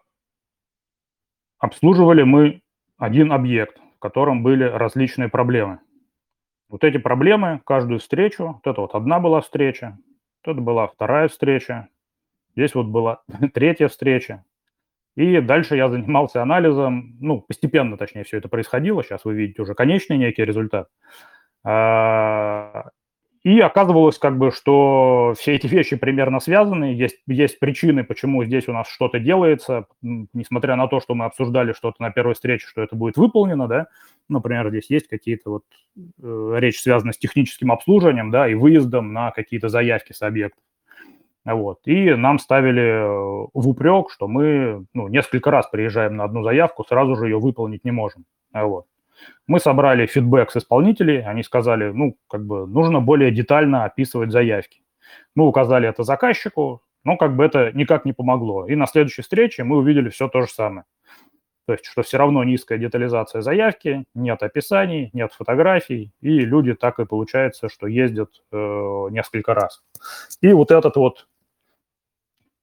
[1.57, 2.61] обслуживали мы
[2.97, 5.79] один объект, в котором были различные проблемы.
[6.67, 9.97] Вот эти проблемы, каждую встречу, вот это вот одна была встреча,
[10.45, 11.87] вот это была вторая встреча,
[12.55, 13.23] здесь вот была
[13.53, 14.45] третья встреча.
[15.15, 19.73] И дальше я занимался анализом, ну, постепенно, точнее, все это происходило, сейчас вы видите уже
[19.73, 20.89] конечный некий результат.
[23.43, 28.67] И оказывалось, как бы, что все эти вещи примерно связаны, есть, есть причины, почему здесь
[28.67, 32.81] у нас что-то делается, несмотря на то, что мы обсуждали что-то на первой встрече, что
[32.81, 33.87] это будет выполнено, да,
[34.27, 35.63] например, здесь есть какие-то вот,
[36.21, 40.61] э, речь связана с техническим обслуживанием, да, и выездом на какие-то заявки с объектов.
[41.45, 41.79] Вот.
[41.85, 46.83] И нам ставили э, в упрек, что мы ну, несколько раз приезжаем на одну заявку,
[46.83, 48.25] сразу же ее выполнить не можем.
[48.53, 48.85] Вот.
[49.47, 54.83] Мы собрали фидбэк с исполнителей, они сказали, ну, как бы нужно более детально описывать заявки.
[55.35, 58.67] Мы указали это заказчику, но как бы это никак не помогло.
[58.67, 60.85] И на следующей встрече мы увидели все то же самое.
[61.65, 66.99] То есть, что все равно низкая детализация заявки, нет описаний, нет фотографий, и люди так
[66.99, 68.57] и получается, что ездят э,
[69.11, 69.83] несколько раз.
[70.41, 71.27] И вот этот вот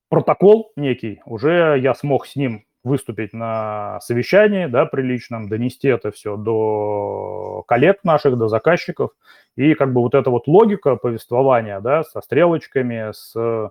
[0.09, 6.37] протокол некий, уже я смог с ним выступить на совещании, да, приличном, донести это все
[6.37, 9.11] до коллег наших, до заказчиков.
[9.57, 13.71] И как бы вот эта вот логика повествования, да, со стрелочками, с...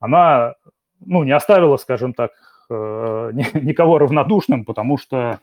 [0.00, 0.54] она,
[1.04, 2.30] ну, не оставила, скажем так,
[2.70, 5.40] э, никого равнодушным, потому что,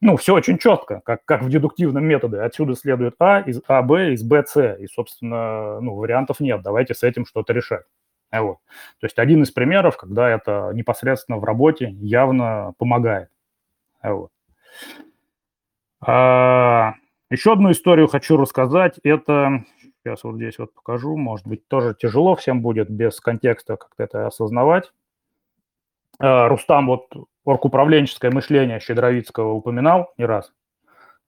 [0.00, 2.40] ну, все очень четко, как, как в дедуктивном методе.
[2.40, 4.76] Отсюда следует А из А, Б, из Б, С.
[4.78, 6.60] И, собственно, ну, вариантов нет.
[6.62, 7.84] Давайте с этим что-то решать.
[8.30, 8.58] Вот.
[9.00, 13.30] То есть один из примеров, когда это непосредственно в работе явно помогает.
[14.02, 14.30] Вот.
[16.00, 16.94] А,
[17.30, 18.98] еще одну историю хочу рассказать.
[19.02, 19.64] Это,
[20.02, 24.26] сейчас вот здесь вот покажу, может быть, тоже тяжело всем будет без контекста как-то это
[24.26, 24.92] осознавать.
[26.18, 27.06] А, Рустам вот
[27.44, 30.52] оргуправленческое мышление Щедровицкого упоминал не раз.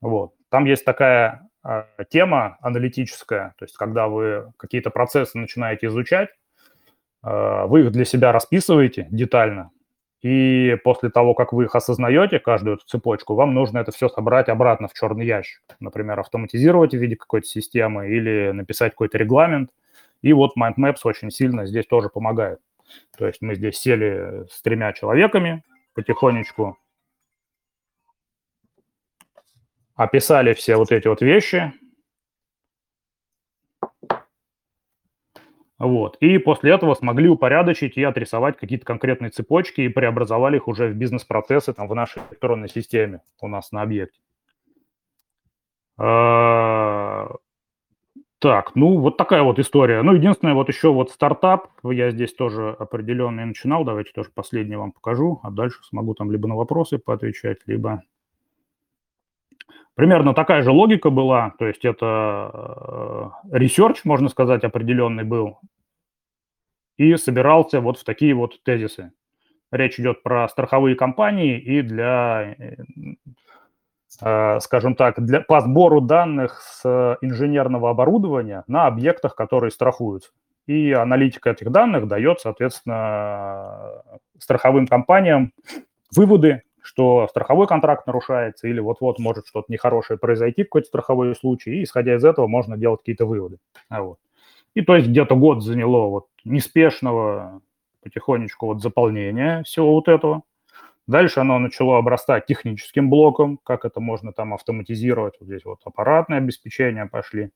[0.01, 0.33] Вот.
[0.49, 6.40] Там есть такая а, тема аналитическая, то есть когда вы какие-то процессы начинаете изучать, а,
[7.23, 9.71] вы их для себя расписываете детально,
[10.21, 14.49] и после того, как вы их осознаете, каждую эту цепочку, вам нужно это все собрать
[14.49, 15.61] обратно в черный ящик.
[15.79, 19.71] Например, автоматизировать в виде какой-то системы или написать какой-то регламент.
[20.21, 22.59] И вот MindMaps очень сильно здесь тоже помогает.
[23.17, 25.63] То есть мы здесь сели с тремя человеками
[25.95, 26.77] потихонечку,
[29.95, 31.73] описали все вот эти вот вещи,
[35.81, 36.15] Вот.
[36.17, 40.93] И после этого смогли упорядочить и отрисовать какие-то конкретные цепочки и преобразовали их уже в
[40.93, 44.19] бизнес-процессы там, в нашей электронной системе у нас на объекте.
[45.97, 47.31] А,
[48.37, 50.03] так, ну вот такая вот история.
[50.03, 54.91] Ну, единственное, вот еще вот стартап, я здесь тоже определенный начинал, давайте тоже последний вам
[54.91, 58.03] покажу, а дальше смогу там либо на вопросы поотвечать, либо
[59.95, 65.59] Примерно такая же логика была, то есть это research, можно сказать, определенный был,
[66.97, 69.11] и собирался вот в такие вот тезисы.
[69.71, 72.55] Речь идет про страховые компании и для,
[74.21, 80.31] э, скажем так, для, по сбору данных с инженерного оборудования на объектах, которые страхуются.
[80.67, 84.03] И аналитика этих данных дает, соответственно,
[84.37, 85.53] страховым компаниям
[86.15, 91.83] выводы, что страховой контракт нарушается или вот-вот может что-то нехорошее произойти, какой-то страховой случай, и
[91.83, 93.57] исходя из этого можно делать какие-то выводы.
[93.89, 94.19] Вот.
[94.73, 97.61] И то есть где-то год заняло вот неспешного
[98.01, 100.43] потихонечку вот заполнения всего вот этого.
[101.07, 105.33] Дальше оно начало обрастать техническим блоком, как это можно там автоматизировать.
[105.39, 107.51] Вот здесь вот аппаратное обеспечение пошли.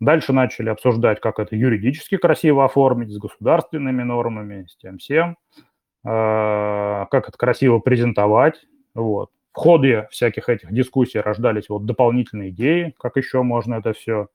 [0.00, 5.73] Дальше начали обсуждать, как это юридически красиво оформить с государственными нормами, с тем всем, а,
[6.04, 8.66] как это красиво презентовать.
[8.94, 9.30] Вот.
[9.52, 14.28] В ходе всяких этих дискуссий рождались вот дополнительные идеи, как еще можно это все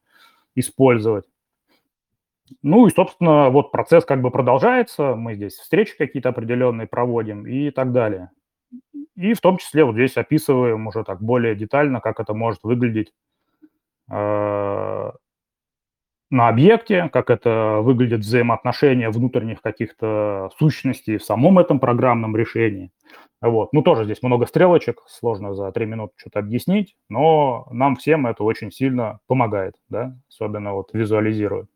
[0.56, 1.26] использовать.
[2.64, 7.70] Ну и, собственно, вот процесс как бы продолжается, мы здесь встречи какие-то определенные проводим и
[7.70, 8.32] так далее.
[9.16, 13.14] И в том числе вот здесь описываем уже так более детально, как это может выглядеть
[14.10, 15.12] э,
[16.30, 22.92] на объекте, как это выглядит взаимоотношения внутренних каких-то сущностей в самом этом программном решении.
[23.42, 23.72] Вот.
[23.72, 28.44] Ну, тоже здесь много стрелочек, сложно за три минуты что-то объяснить, но нам всем это
[28.44, 31.68] очень сильно помогает, да, особенно вот визуализирует.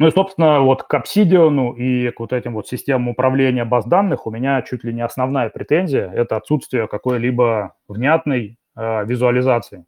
[0.00, 4.26] Ну и, собственно, вот к Obsidian и к вот этим вот системам управления баз данных
[4.26, 9.86] у меня чуть ли не основная претензия– это отсутствие какой-либо внятной э, визуализации,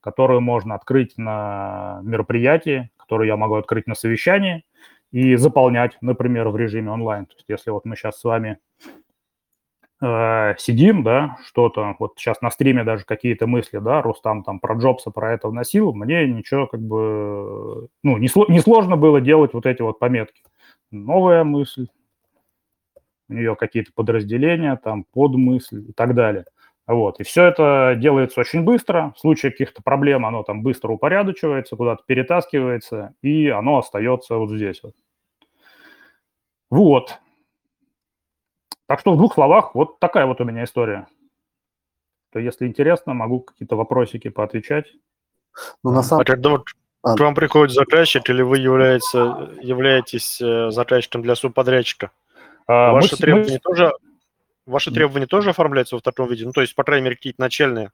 [0.00, 4.64] которую можно открыть на мероприятии, которую я могу открыть на совещании
[5.12, 7.26] и заполнять, например, в режиме онлайн.
[7.26, 8.58] То есть если вот мы сейчас с вами
[10.00, 14.74] э, сидим, да, что-то, вот сейчас на стриме даже какие-то мысли, да, Рустам там про
[14.74, 19.66] Джобса, про это вносил, мне ничего как бы, ну, не, не сложно было делать вот
[19.66, 20.42] эти вот пометки.
[20.90, 21.88] Новая мысль,
[23.28, 26.44] у нее какие-то подразделения, там, подмысль и так далее.
[26.86, 29.12] Вот, и все это делается очень быстро.
[29.16, 34.82] В случае каких-то проблем оно там быстро упорядочивается, куда-то перетаскивается, и оно остается вот здесь
[34.82, 34.94] вот.
[36.70, 37.18] Вот.
[38.86, 41.08] Так что в двух словах вот такая вот у меня история.
[42.32, 44.86] То если интересно, могу какие-то вопросики поотвечать.
[45.82, 46.22] Ну, на самом...
[46.22, 46.66] А когда вот
[47.02, 47.16] а...
[47.16, 52.10] к вам приходит заказчик или вы является, являетесь э, заказчиком для субподрядчика,
[52.66, 53.70] а, ваши, мы, требования мы...
[53.74, 53.92] тоже,
[54.66, 56.44] ваши требования тоже оформляются в таком виде?
[56.44, 57.90] Ну, то есть, по крайней мере, какие-то начальные?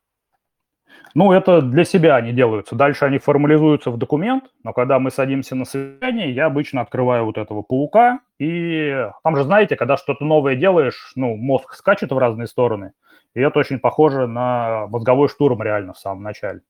[1.14, 2.74] Ну, это для себя они делаются.
[2.74, 7.36] Дальше они формализуются в документ, но когда мы садимся на совещание, я обычно открываю вот
[7.36, 12.46] этого паука, и там же, знаете, когда что-то новое делаешь, ну, мозг скачет в разные
[12.46, 12.92] стороны,
[13.34, 16.62] и это очень похоже на мозговой штурм реально в самом начале.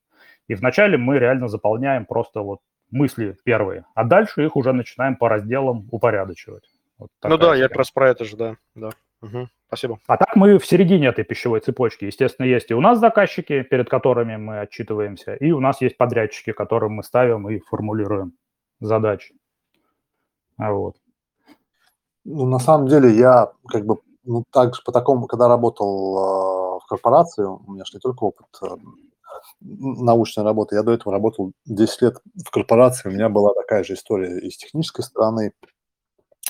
[0.48, 2.58] И вначале мы реально заполняем просто вот
[2.90, 6.64] мысли первые, а дальше их уже начинаем по разделам упорядочивать.
[6.98, 8.90] Вот ну да, я как раз про это же, да, да.
[9.22, 9.48] Угу.
[9.68, 10.00] Спасибо.
[10.06, 12.04] А так мы в середине этой пищевой цепочки.
[12.04, 16.52] Естественно, есть и у нас заказчики, перед которыми мы отчитываемся, и у нас есть подрядчики,
[16.52, 18.34] которым мы ставим и формулируем
[18.80, 19.34] задачи.
[20.58, 20.96] А вот.
[22.24, 26.86] Ну, на самом деле, я как бы ну, так по такому, когда работал э, в
[26.86, 28.76] корпорации, у меня же не только опыт э,
[29.60, 33.94] научной работы, я до этого работал 10 лет в корпорации, у меня была такая же
[33.94, 35.52] история и с технической стороны,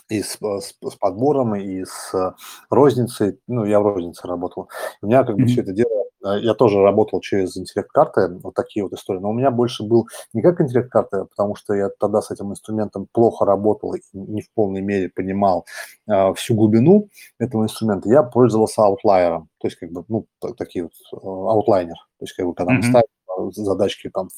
[0.09, 2.34] и с, с, с подбором, и с
[2.70, 3.38] розницей.
[3.46, 4.68] Ну, я в рознице работал.
[5.00, 5.46] У меня как бы mm-hmm.
[5.46, 9.32] все это дело а, я тоже работал через интеллект-карты, вот такие вот истории, но у
[9.32, 13.94] меня больше был не как интеллект-карты, потому что я тогда с этим инструментом плохо работал
[13.94, 15.66] и не в полной мере понимал
[16.09, 18.09] э, всю глубину этого инструмента.
[18.09, 20.26] Я пользовался аутлайером, то есть как бы, ну,
[20.57, 22.76] такие вот э, аутлайнер, то есть как бы когда mm-hmm.
[22.76, 23.07] мы ставим
[23.51, 24.28] задачки там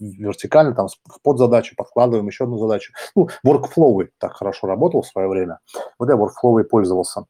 [0.00, 2.92] вертикально, там в подзадачу подкладываем еще одну задачу.
[3.14, 5.58] Ну, workflow так хорошо работал в свое время.
[5.98, 7.24] Вот я workflow пользовался.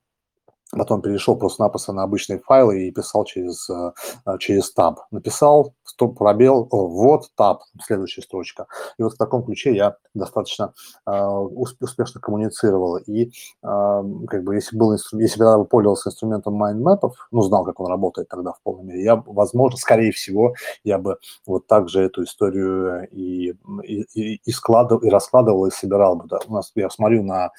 [0.72, 3.92] Потом перешел просто-напросто на обычные файлы и писал через, э,
[4.26, 5.00] э, через таб.
[5.10, 8.66] Написал, стоп, пробел, вот таб, следующая строчка.
[8.98, 10.72] И вот в таком ключе я достаточно
[11.06, 12.96] э, успешно коммуницировал.
[12.96, 18.28] И как бы если был если я пользовался инструментом MindMap, ну, знал, как он работает
[18.28, 23.08] тогда в полной мере, я, возможно, скорее всего, я бы вот так же эту историю
[23.10, 26.26] и, и, и складывал, и раскладывал, и собирал бы.
[26.28, 26.38] Да.
[26.46, 27.50] У нас, я смотрю на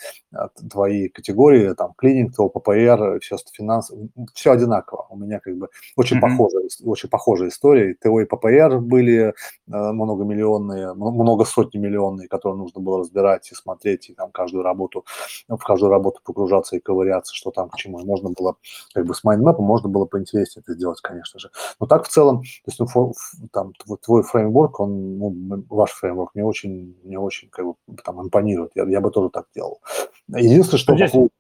[0.70, 3.92] твои категории, там, клининг, ОППР, ППР, все финанс,
[4.34, 5.08] все одинаково.
[5.10, 6.22] У меня как бы очень mm-hmm.
[6.22, 7.96] похожая, очень похожая история.
[7.96, 9.34] ТО и ППР были
[9.68, 15.06] многомиллионные, много сотни миллионные, которые нужно было разбирать и смотреть, и там каждую работу,
[15.48, 18.00] в каждую работу погружаться и ковыряться, что там к чему.
[18.06, 18.56] Можно было,
[18.94, 21.50] как бы с майндмэпом можно было поинтереснее это сделать, конечно же.
[21.80, 23.14] Но так в целом, то есть, ну,
[23.52, 28.72] там, твой фреймворк, он, ну, ваш фреймворк мне очень, мне очень как бы там импонирует.
[28.76, 29.82] Я, я бы тоже так делал.
[30.28, 31.12] Единственное, что Здесь...
[31.12, 31.32] поводу,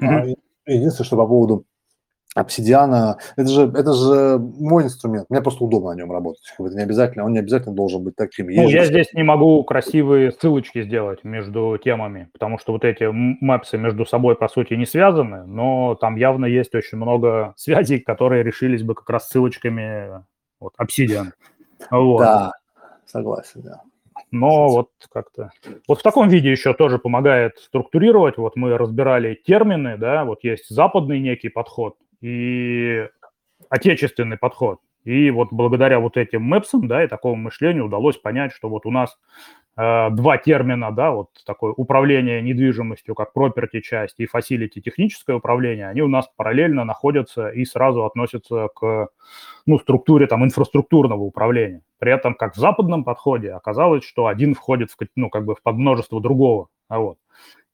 [0.00, 0.38] mm-hmm.
[0.74, 1.64] Единственное, что по поводу
[2.34, 6.42] обсидиана, это же, это же мой инструмент, мне просто удобно на нем работать.
[6.58, 8.46] Это не обязательно, он не обязательно должен быть таким.
[8.46, 13.78] Ну, я здесь не могу красивые ссылочки сделать между темами, потому что вот эти мэпсы
[13.78, 18.82] между собой, по сути, не связаны, но там явно есть очень много связей, которые решились
[18.82, 20.24] бы как раз ссылочками
[20.60, 21.32] вот, Obsidian.
[21.90, 22.20] Вот.
[22.20, 22.52] Да,
[23.06, 23.82] согласен, да
[24.30, 25.50] но вот как-то...
[25.86, 28.36] Вот в таком виде еще тоже помогает структурировать.
[28.36, 33.08] Вот мы разбирали термины, да, вот есть западный некий подход и
[33.68, 34.80] отечественный подход.
[35.04, 38.90] И вот благодаря вот этим мэпсам, да, и такому мышлению удалось понять, что вот у
[38.90, 39.18] нас
[39.78, 46.02] два термина, да, вот такое управление недвижимостью, как property часть и facility техническое управление, они
[46.02, 49.08] у нас параллельно находятся и сразу относятся к,
[49.66, 51.82] ну, структуре там инфраструктурного управления.
[52.00, 55.62] При этом, как в западном подходе, оказалось, что один входит в, ну, как бы в
[55.62, 56.66] подмножество другого.
[56.88, 57.18] А вот.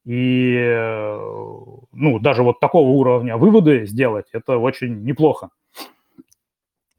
[0.04, 1.18] И, э,
[1.92, 5.48] ну, даже вот такого уровня выводы сделать, это очень неплохо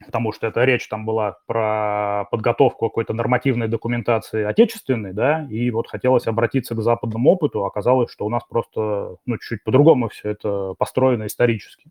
[0.06, 5.88] потому что эта речь там была про подготовку какой-то нормативной документации отечественной, да, и вот
[5.88, 10.74] хотелось обратиться к западному опыту, оказалось, что у нас просто, ну, чуть-чуть по-другому все это
[10.78, 11.90] построено исторически.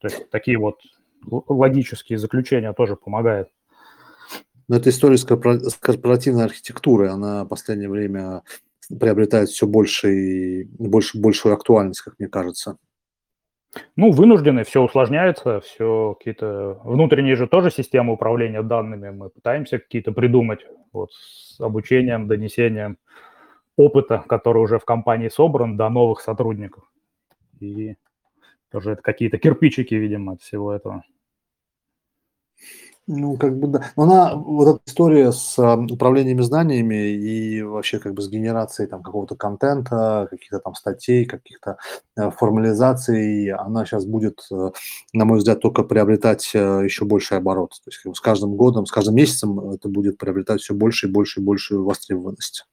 [0.00, 0.80] То есть такие вот
[1.26, 3.48] логические заключения тоже помогают.
[4.68, 8.42] Но эта история с корпоративной архитектурой, она в последнее время
[9.00, 12.76] приобретает все больше и больше, большую актуальность, как мне кажется.
[13.96, 19.10] Ну, вынуждены, все усложняется, все какие-то внутренние же тоже системы управления данными.
[19.10, 22.98] Мы пытаемся какие-то придумать вот, с обучением, донесением
[23.76, 26.84] опыта, который уже в компании собран, до новых сотрудников.
[27.60, 27.94] И
[28.70, 31.04] тоже это какие-то кирпичики, видимо, от всего этого.
[33.12, 33.82] Ну, как бы да.
[33.96, 38.88] Но она, вот эта история с а, управлениями знаниями и вообще как бы с генерацией
[38.88, 41.76] там какого-то контента, каких-то там статей, каких-то
[42.16, 44.70] э, формализаций, она сейчас будет, э,
[45.12, 47.70] на мой взгляд, только приобретать э, еще больший оборот.
[47.84, 51.08] То есть как бы с каждым годом, с каждым месяцем это будет приобретать все больше
[51.08, 52.64] и больше и большую востребованность.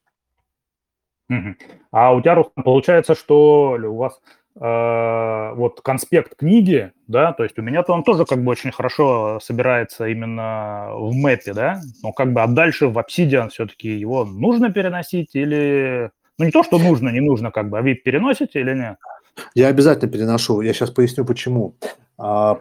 [1.90, 4.20] А у тебя, получается, что у вас
[4.60, 10.06] вот конспект книги, да, то есть у меня-то он тоже как бы очень хорошо собирается
[10.06, 15.34] именно в мэпе, да, но как бы а дальше в Obsidian все-таки его нужно переносить
[15.34, 16.10] или...
[16.38, 18.96] Ну, не то, что нужно, не нужно, как бы, а вы переносите или нет?
[19.54, 20.60] Я обязательно переношу.
[20.60, 21.74] Я сейчас поясню, почему.
[22.16, 22.60] А,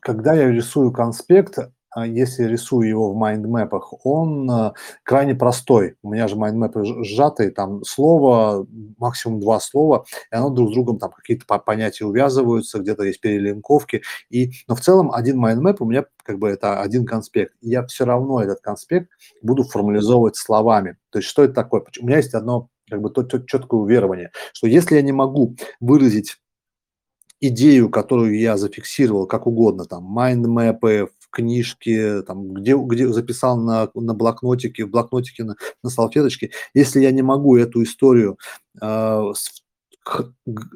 [0.00, 1.58] когда я рисую конспект,
[1.96, 4.72] если рисую его в майндмэпах, он э,
[5.02, 5.96] крайне простой.
[6.02, 8.66] У меня же mind map ы сжатые, там слово,
[8.98, 14.02] максимум два слова, и оно друг с другом там какие-то понятия увязываются, где-то есть перелинковки.
[14.30, 17.54] И, но в целом один mind map у меня как бы это один конспект.
[17.60, 19.10] И я все равно этот конспект
[19.42, 20.96] буду формализовывать словами.
[21.10, 21.82] То есть что это такое?
[22.00, 25.56] У меня есть одно как бы то, то четкое уверование, что если я не могу
[25.80, 26.36] выразить
[27.40, 33.58] идею, которую я зафиксировал как угодно, там, mind map ы, книжке, там, где, где записал
[33.58, 38.38] на, на блокнотике, в блокнотике на, на салфеточке, если я не могу эту историю
[38.80, 39.32] э,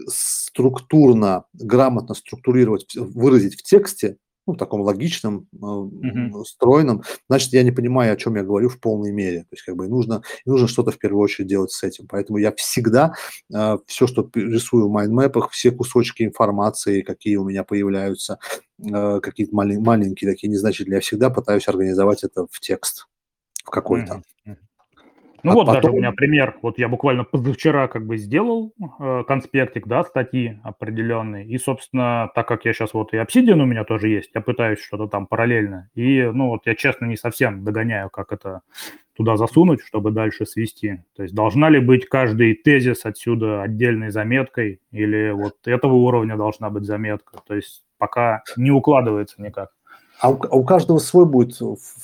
[0.09, 4.17] структурно, грамотно структурировать, выразить в тексте,
[4.47, 6.45] ну, таком логичном, mm-hmm.
[6.45, 9.41] стройном, значит, я не понимаю, о чем я говорю в полной мере.
[9.41, 12.07] То есть, как бы, нужно, нужно что-то в первую очередь делать с этим.
[12.09, 13.15] Поэтому я всегда
[13.55, 18.39] э, все, что рисую в майндмэпах, все кусочки информации, какие у меня появляются,
[18.79, 23.07] э, какие-то малень, маленькие, такие незначительные, я всегда пытаюсь организовать это в текст
[23.65, 24.15] в какой-то.
[24.15, 24.34] Mm-hmm.
[25.45, 25.83] Ну а вот потом...
[25.83, 26.57] даже у меня пример.
[26.63, 31.47] Вот я буквально позавчера как бы сделал э, конспектик, да, статьи определенные.
[31.47, 34.81] И, собственно, так как я сейчас вот и Obsidian у меня тоже есть, я пытаюсь
[34.81, 35.91] что-то там параллельно.
[35.95, 38.63] И, ну вот я честно не совсем догоняю, как это
[39.15, 41.03] туда засунуть, чтобы дальше свести.
[41.15, 46.71] То есть должна ли быть каждый тезис отсюда отдельной заметкой или вот этого уровня должна
[46.71, 47.39] быть заметка.
[47.47, 49.71] То есть пока не укладывается никак.
[50.21, 51.61] А у, а у каждого свой будет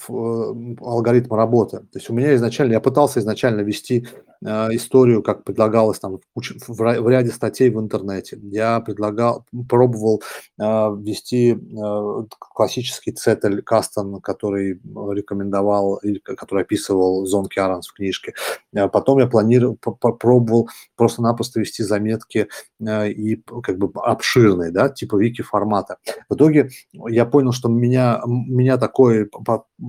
[0.08, 1.78] алгоритм работы.
[1.78, 4.06] То есть у меня изначально, я пытался изначально вести
[4.44, 8.38] э, историю, как предлагалось там в, в, в ряде статей в интернете.
[8.42, 10.22] Я предлагал, пробовал
[10.58, 10.62] э,
[10.98, 14.80] вести э, классический цетель Кастон, который
[15.12, 18.34] рекомендовал, или который описывал Зон Киаранс в книжке.
[18.74, 22.48] Э, потом я планировал, пробовал просто-напросто вести заметки
[22.80, 25.96] э, и как бы обширные, да, типа вики формата.
[26.28, 29.30] В итоге я понял, что меня, меня такой,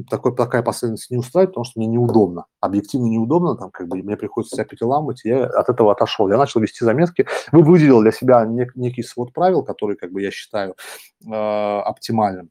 [0.09, 2.45] такой, такая последовательность не устраивает, потому что мне неудобно.
[2.59, 6.29] Объективно неудобно, там, как бы, мне приходится себя переламывать, я от этого отошел.
[6.29, 10.31] Я начал вести заметки, выделил для себя нек, некий свод правил, который, как бы, я
[10.31, 10.75] считаю
[11.25, 12.49] э, оптимальным.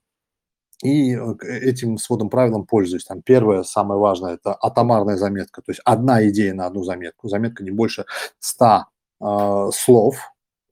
[0.83, 3.05] И э, этим сводом правилам пользуюсь.
[3.05, 7.29] Там первое, самое важное, это атомарная заметка, то есть одна идея на одну заметку.
[7.29, 8.05] Заметка не больше
[8.39, 8.85] 100
[9.21, 10.17] э, слов,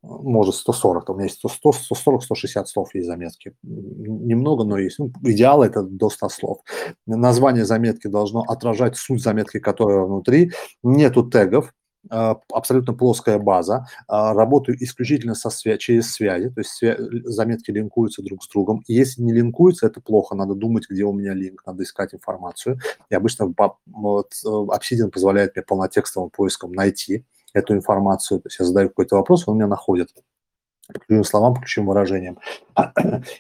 [0.09, 3.55] может 140, там у меня есть 100, 140, 160 слов есть заметки.
[3.63, 4.99] Немного, но есть.
[4.99, 6.59] Ну, идеал это до 100 слов.
[7.07, 10.53] Название заметки должно отражать суть заметки, которая внутри.
[10.83, 11.73] Нету тегов,
[12.11, 17.71] а, абсолютно плоская база, а, работаю исключительно со свя- через связи, то есть свя- заметки
[17.71, 18.83] линкуются друг с другом.
[18.87, 22.79] И если не линкуются, это плохо, надо думать, где у меня линк, надо искать информацию.
[23.11, 23.53] И обычно
[23.87, 28.41] вот, э, Obsidian позволяет мне полнотекстовым поиском найти эту информацию.
[28.41, 30.09] То есть я задаю какой-то вопрос, он меня находит
[30.93, 32.39] по ключевым словам, по ключевым выражениям.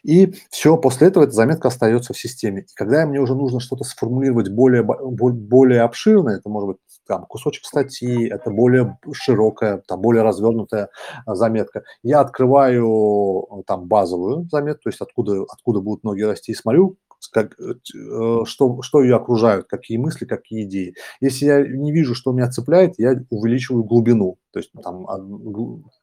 [0.02, 2.62] И все, после этого эта заметка остается в системе.
[2.62, 6.76] И когда мне уже нужно что-то сформулировать более, более обширно, это может быть
[7.06, 10.90] там, кусочек статьи, это более широкая, там, более развернутая
[11.26, 16.97] заметка, я открываю там базовую заметку, то есть откуда, откуда будут ноги расти, и смотрю,
[17.32, 20.95] как, э, э, что, что ее окружают, какие мысли, какие идеи.
[21.20, 24.39] Если я не вижу, что меня цепляет, я увеличиваю глубину.
[24.53, 25.07] То есть там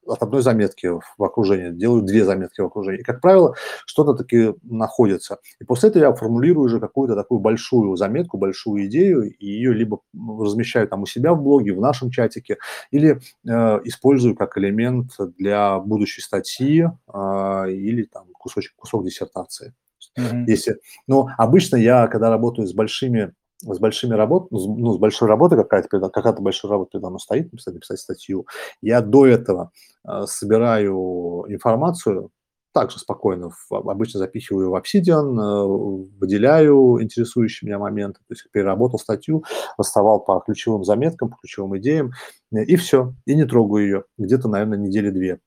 [0.05, 0.87] от одной заметки
[1.17, 2.99] в окружении делаю две заметки в окружении.
[2.99, 3.55] И, как правило,
[3.85, 5.39] что-то таки находится.
[5.59, 10.01] И после этого я формулирую уже какую-то такую большую заметку, большую идею, и ее либо
[10.13, 12.57] размещаю там у себя в блоге, в нашем чатике,
[12.91, 19.73] или э, использую как элемент для будущей статьи э, или там кусочек, кусок диссертации.
[20.17, 20.43] Mm-hmm.
[20.47, 20.77] Если,
[21.07, 26.09] но обычно я, когда работаю с большими с большими работ, ну, с большой работой какая-то,
[26.09, 28.45] какая-то большая работа передо мной стоит, написать, написать статью,
[28.81, 29.71] я до этого
[30.07, 32.31] э, собираю информацию,
[32.73, 38.99] также спокойно, в, обычно запихиваю в Obsidian, э, выделяю интересующие меня моменты, то есть переработал
[38.99, 39.45] статью,
[39.77, 42.11] расставал по ключевым заметкам, по ключевым идеям,
[42.53, 45.39] э, и все, и не трогаю ее, где-то, наверное, недели две.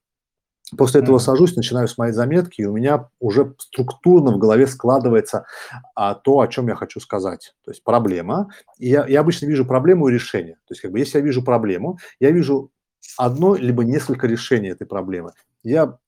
[0.76, 5.46] После этого сажусь, начинаю смотреть заметки, и у меня уже структурно в голове складывается
[5.94, 7.54] а, то, о чем я хочу сказать.
[7.64, 8.50] То есть проблема.
[8.78, 10.54] И я, я обычно вижу проблему и решение.
[10.66, 12.70] То есть, как бы, если я вижу проблему, я вижу
[13.16, 15.32] одно либо несколько решений этой проблемы.
[15.62, 15.98] Я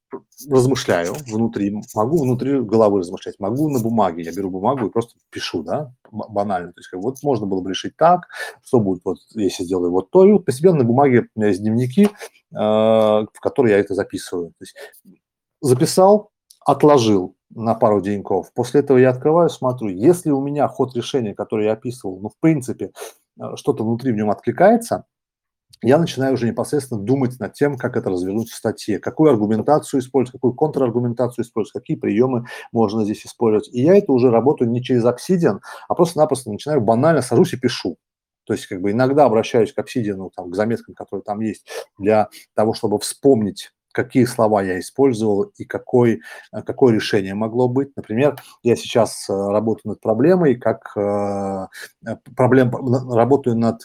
[0.49, 5.63] размышляю внутри, могу внутри головы размышлять, могу на бумаге, я беру бумагу и просто пишу,
[5.63, 8.29] да, банально, то есть вот можно было бы решить так,
[8.63, 11.61] что будет, вот, если сделаю вот то, и вот постепенно на бумаге у меня есть
[11.61, 12.09] дневники, э,
[12.53, 14.49] в которые я это записываю.
[14.51, 14.77] То есть
[15.61, 16.31] записал,
[16.65, 21.67] отложил на пару деньков, после этого я открываю, смотрю, если у меня ход решения, который
[21.67, 22.93] я описывал, ну, в принципе,
[23.41, 25.05] э, что-то внутри в нем откликается,
[25.83, 30.33] я начинаю уже непосредственно думать над тем, как это развернуть в статье, какую аргументацию использовать,
[30.33, 33.69] какую контраргументацию использовать, какие приемы можно здесь использовать.
[33.73, 37.97] И я это уже работаю не через Obsidian, а просто-напросто начинаю банально, сажусь и пишу.
[38.45, 41.67] То есть как бы иногда обращаюсь к Obsidian, там, к заметкам, которые там есть,
[41.99, 46.21] для того, чтобы вспомнить какие слова я использовал и какой,
[46.53, 47.91] какое решение могло быть.
[47.97, 51.67] Например, я сейчас э, работаю над проблемой, как э,
[52.37, 52.71] проблем,
[53.11, 53.81] работаю над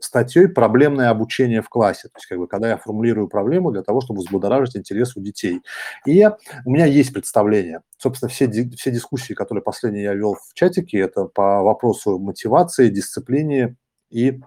[0.00, 2.08] статьей «Проблемное обучение в классе».
[2.08, 5.60] То есть, как бы, когда я формулирую проблему для того, чтобы взбудоражить интерес у детей.
[6.06, 6.28] И
[6.64, 7.80] у меня есть представление.
[7.98, 13.76] Собственно, все, все дискуссии, которые последние я вел в чатике, это по вопросу мотивации, дисциплине
[14.10, 14.40] и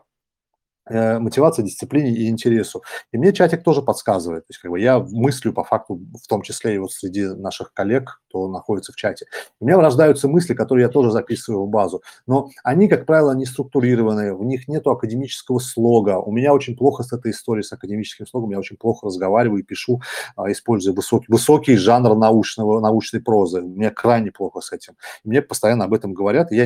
[0.85, 2.84] Э, мотивации, дисциплине и интересу.
[3.14, 4.45] И мне чатик тоже подсказывает.
[4.47, 7.73] То есть как бы я мыслю по факту, в том числе и вот среди наших
[7.73, 9.26] коллег, кто находится в чате.
[9.61, 12.01] У меня рождаются мысли, которые я тоже записываю в базу.
[12.27, 16.18] Но они, как правило, не структурированные, в них нет академического слога.
[16.19, 18.51] У меня очень плохо с этой историей, с академическим слогом.
[18.51, 20.01] Я очень плохо разговариваю и пишу,
[20.35, 23.61] а, используя высокий, высокий жанр научного, научной прозы.
[23.61, 24.97] У меня крайне плохо с этим.
[25.23, 26.65] Мне постоянно об этом говорят, и я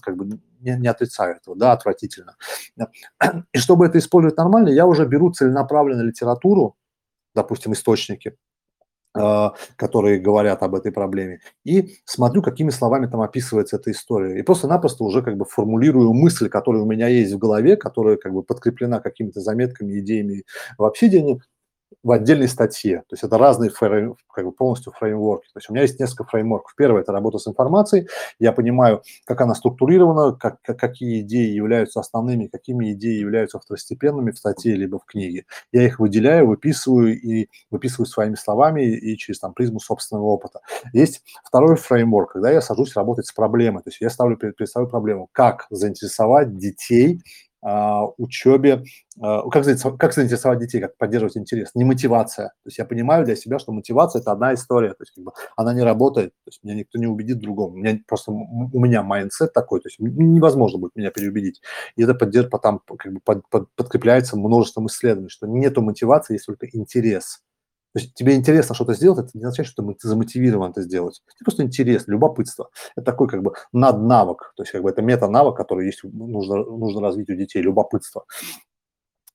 [0.00, 1.54] как бы не, не отрицаю этого.
[1.54, 2.34] Да, отвратительно.
[3.58, 6.76] Чтобы это использовать нормально, я уже беру целенаправленно литературу,
[7.34, 8.36] допустим, источники,
[9.18, 14.38] э, которые говорят об этой проблеме, и смотрю, какими словами там описывается эта история.
[14.38, 18.32] И просто-напросто уже как бы формулирую мысль, которая у меня есть в голове, которая как
[18.32, 20.44] бы подкреплена какими-то заметками, идеями
[20.78, 21.40] в обсидиане,
[22.02, 22.98] в отдельной статье.
[23.08, 25.46] То есть это разные фрейм, как бы полностью фреймворки.
[25.52, 26.74] То есть у меня есть несколько фреймворков.
[26.76, 28.08] Первый– это работа с информацией.
[28.38, 34.38] Я понимаю, как она структурирована, как, какие идеи являются основными, какими идеи являются второстепенными в
[34.38, 35.44] статье либо в книге.
[35.72, 40.60] Я их выделяю, выписываю и выписываю своими словами и через там, призму собственного опыта.
[40.92, 43.82] Есть второй фреймворк, когда я сажусь работать с проблемой.
[43.82, 47.20] То есть я ставлю перед собой проблему, как заинтересовать детей
[47.60, 48.84] учебе,
[49.20, 49.64] а, как,
[49.98, 52.48] как заинтересовать детей, как поддерживать интерес, не мотивация.
[52.48, 55.32] То есть я понимаю для себя, что мотивация– это одна история, то есть как бы
[55.56, 57.74] она не работает, то есть меня никто не убедит другому.
[57.74, 61.60] У меня просто у меня mindset такой, то есть невозможно будет меня переубедить.
[61.96, 66.46] И это поддерж, потом, как бы под, под, подкрепляется множеством исследований, что нету мотивации, есть
[66.46, 67.42] только интерес.
[67.94, 71.22] То есть тебе интересно что-то сделать, это не означает, что ты замотивирован это сделать.
[71.26, 72.70] Это просто интерес, любопытство.
[72.96, 77.00] Это такой как бы наднавык, то есть как бы это мета-навык, который есть, нужно, нужно
[77.00, 78.24] развить у детей, любопытство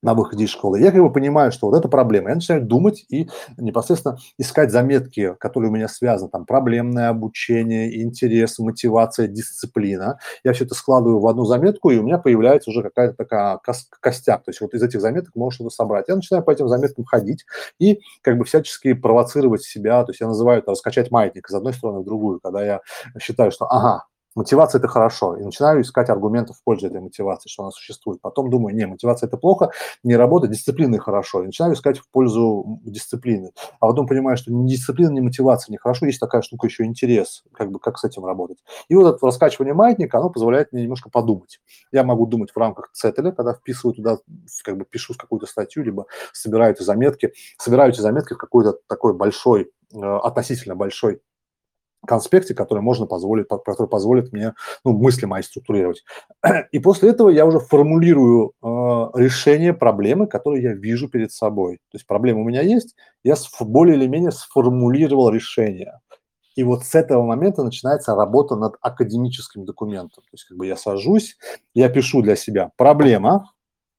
[0.03, 0.79] на выходе из школы.
[0.79, 2.29] Я как бы понимаю, что вот это проблема.
[2.29, 8.59] Я начинаю думать и непосредственно искать заметки, которые у меня связаны, там, проблемное обучение, интерес,
[8.59, 10.19] мотивация, дисциплина.
[10.43, 13.59] Я все это складываю в одну заметку, и у меня появляется уже какая-то такая
[13.99, 14.43] костяк.
[14.43, 16.05] То есть вот из этих заметок можно что-то собрать.
[16.09, 17.45] Я начинаю по этим заметкам ходить
[17.79, 20.03] и как бы всячески провоцировать себя.
[20.03, 22.81] То есть я называю это раскачать маятник из одной стороны в другую, когда я
[23.19, 24.03] считаю, что ага,
[24.35, 25.37] Мотивация– это хорошо.
[25.37, 28.21] И начинаю искать аргументы в пользу этой мотивации, что она существует.
[28.21, 29.71] Потом думаю, не, мотивация– это плохо,
[30.03, 31.43] не работает, дисциплина– хорошо.
[31.43, 33.51] И начинаю искать в пользу дисциплины.
[33.79, 37.43] А потом понимаю, что ни дисциплина, ни мотивация не хорошо, есть такая штука еще интерес,
[37.53, 38.57] как бы как с этим работать.
[38.87, 41.59] И вот это раскачивание маятника, оно позволяет мне немножко подумать.
[41.91, 44.17] Я могу думать в рамках цетеля, когда вписываю туда,
[44.63, 49.13] как бы пишу какую-то статью, либо собираю эти заметки, собираю эти заметки в какой-то такой
[49.13, 51.21] большой, э, относительно большой
[52.05, 54.53] конспекте, который можно позволить, который позволит мне
[54.83, 56.03] ну, мысли мои структурировать.
[56.71, 58.67] И после этого я уже формулирую э,
[59.15, 61.77] решение проблемы, которую я вижу перед собой.
[61.91, 65.99] То есть проблема у меня есть, я более или менее сформулировал решение.
[66.55, 70.23] И вот с этого момента начинается работа над академическим документом.
[70.23, 71.37] То есть как бы я сажусь,
[71.73, 73.51] я пишу для себя проблема,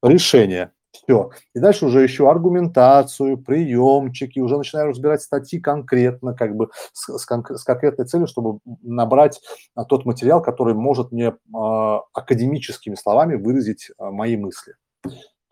[0.03, 0.71] решение.
[1.03, 1.31] Все.
[1.55, 7.27] И дальше уже еще аргументацию, приемчики, уже начинаю разбирать статьи конкретно, как бы с, с,
[7.27, 9.41] кон- с конкретной целью, чтобы набрать
[9.75, 14.75] а, тот материал, который может мне а, академическими словами выразить а, мои мысли.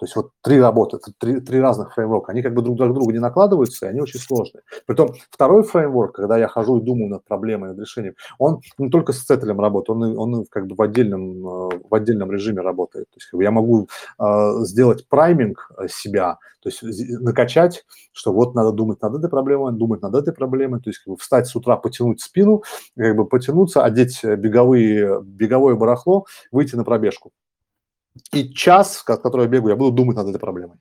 [0.03, 3.13] То есть вот три работы, три, три разных фреймворка, они как бы друг друг друга
[3.13, 4.65] не накладываются, и они очень сложные.
[4.85, 9.13] Притом второй фреймворк, когда я хожу и думаю над проблемой, над решением, он не только
[9.13, 13.11] с цетелем работает, он, он как бы в отдельном, э, в отдельном режиме работает.
[13.11, 13.87] То есть как бы я могу
[14.19, 16.83] э, сделать прайминг э, себя, то есть
[17.21, 21.13] накачать, что вот надо думать над этой проблемой, думать над этой проблемой, то есть как
[21.13, 22.65] бы встать с утра, потянуть спину,
[22.97, 27.31] как бы потянуться, одеть беговые, беговое барахло, выйти на пробежку
[28.33, 30.79] и час, который я бегаю, я буду думать над этой проблемой.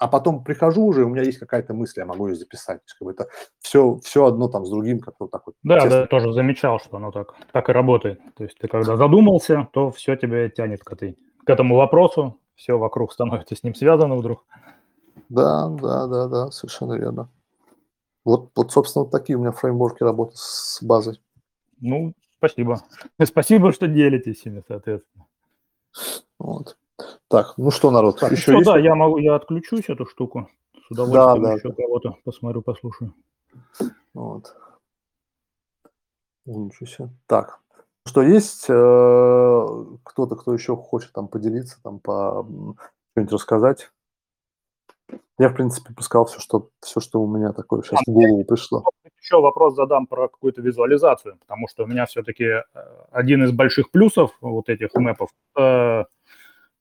[0.00, 2.78] А потом прихожу уже, у меня есть какая-то мысль, я могу ее записать.
[2.78, 3.28] То есть, как бы это
[3.60, 5.54] все, все одно там с другим, как вот так вот.
[5.62, 5.90] Да, честно.
[6.00, 8.20] да, тоже замечал, что оно так, так и работает.
[8.34, 12.76] То есть ты когда задумался, то все тебя тянет к, этой, к этому вопросу, все
[12.76, 14.44] вокруг становится с ним связано вдруг.
[15.28, 17.28] Да, да, да, да, совершенно верно.
[18.24, 21.20] Вот, вот собственно, вот такие у меня фреймворки работы с базой.
[21.80, 22.80] Ну, спасибо.
[23.22, 25.27] Спасибо, что делитесь ими, соответственно.
[26.38, 26.76] Вот.
[27.28, 28.70] Так, ну что, народ, так, еще ну, есть?
[28.70, 30.48] Да, я могу, я отключусь эту штуку.
[30.86, 31.74] С удовольствием да, да, еще да.
[31.74, 33.14] кого-то посмотрю, послушаю.
[34.14, 34.54] Вот.
[36.46, 37.10] Себе.
[37.26, 37.60] Так,
[38.06, 39.66] что есть э,
[40.02, 42.46] кто-то, кто еще хочет там поделиться, там по
[43.12, 43.90] что-нибудь рассказать?
[45.38, 48.84] Я, в принципе, сказал все, что, все, что у меня такое сейчас в голову пришло.
[49.20, 52.62] Еще вопрос задам про какую-то визуализацию, потому что у меня все-таки э,
[53.10, 56.04] один из больших плюсов вот этих мэпов э,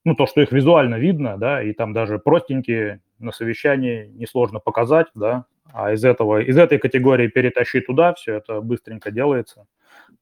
[0.07, 5.07] ну, то, что их визуально видно, да, и там даже простенькие на совещании несложно показать,
[5.15, 9.65] да, а из этого, из этой категории перетащить туда, все это быстренько делается.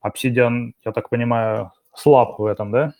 [0.02, 2.94] Обсидиан, я так понимаю, слаб в этом, да?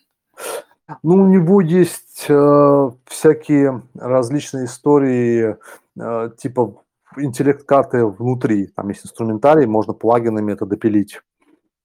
[1.02, 5.58] Ну, у него есть э, всякие различные истории,
[6.00, 6.84] э, типа
[7.18, 11.20] интеллект-карты внутри, там есть инструментарий, можно плагинами это допилить.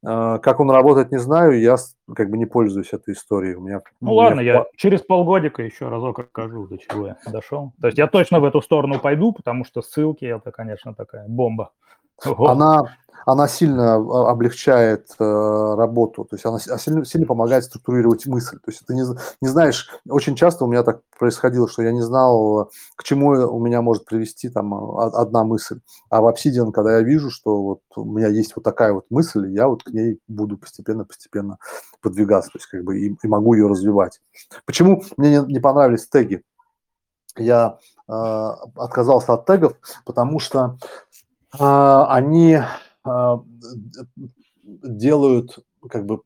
[0.02, 1.76] А, как он работает, не знаю, я
[2.14, 3.54] как бы не пользуюсь этой историей.
[3.54, 7.72] У меня, ну ладно, я через полгодика еще разок расскажу, до чего я дошел.
[7.80, 11.72] То есть я точно в эту сторону пойду, потому что ссылки это, конечно, такая бомба.
[12.24, 18.56] Она, она сильно а, облегчает э, работу, то есть она сильно, сильно помогает структурировать мысль.
[18.56, 19.02] То есть ты не,
[19.40, 23.60] не знаешь, очень часто у меня так происходило, что я не знал, к чему у
[23.60, 25.80] меня может привести там а, одна мысль.
[26.08, 29.48] А в Obsidian, когда я вижу, что вот у меня есть вот такая вот мысль,
[29.48, 31.58] я вот к ней буду постепенно-постепенно
[32.00, 34.20] подвигаться, то есть как бы и, и могу ее развивать.
[34.64, 36.42] Почему мне не, не понравились теги?
[37.36, 37.78] я
[38.08, 39.74] э, отказался от тегов,
[40.04, 40.78] потому что
[41.58, 42.58] они
[43.04, 43.36] э,
[44.62, 45.58] делают,
[45.88, 46.22] как бы,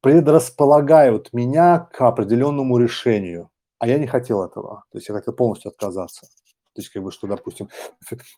[0.00, 5.70] предрасполагают меня к определенному решению, а я не хотел этого, то есть я хотел полностью
[5.70, 6.26] отказаться.
[6.74, 7.68] То есть, как бы, что, допустим,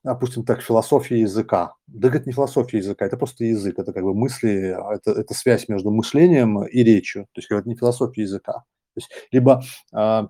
[0.03, 1.75] допустим, так, философия языка.
[1.87, 5.69] Да это не философия языка, это просто язык, это как бы мысли, это, это связь
[5.69, 7.27] между мышлением и речью.
[7.33, 8.53] То есть, как бы, это не философия языка.
[8.53, 9.63] То есть, либо
[9.93, 10.23] э,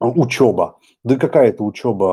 [0.00, 0.78] учеба.
[1.04, 2.04] Да какая это учеба,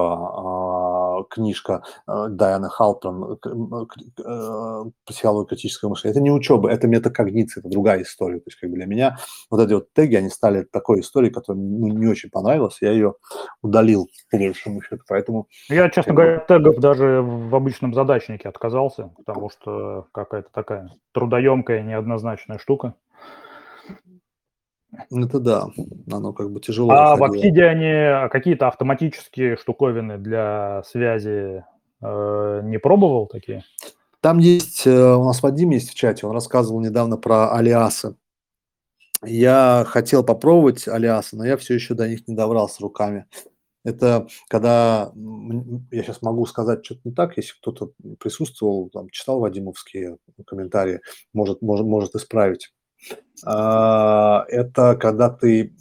[1.34, 6.12] книжка э, Дайана Халтон э, «Психология критического мышления».
[6.12, 8.38] Это не учеба, это метакогниция, это другая история.
[8.38, 9.18] То есть, как бы для меня
[9.50, 13.16] вот эти вот теги, они стали такой историей, которая ну, не очень понравилась, я ее
[13.62, 15.48] удалил, по большому счету, поэтому...
[15.70, 22.60] Я, честно говоря, тегов даже в обычном задачнике отказался, потому что какая-то такая трудоемкая, неоднозначная
[22.60, 22.96] штука.
[25.12, 25.68] Это да,
[26.12, 26.92] оно как бы тяжело.
[26.92, 27.42] А заходило.
[27.42, 31.64] в Obsidian какие-то автоматические штуковины для связи
[32.02, 33.64] э, не пробовал такие?
[34.22, 38.16] Там есть, э, у нас Вадим есть в чате, он рассказывал недавно про алиасы.
[39.26, 43.26] Я хотел попробовать алиасы, но я все еще до них не добрался руками.
[43.84, 45.12] Это когда,
[45.92, 51.02] я сейчас могу сказать что-то не так, если кто-то присутствовал, там, читал Вадимовские комментарии,
[51.34, 52.72] может, может, может исправить.
[53.46, 55.74] А, это когда ты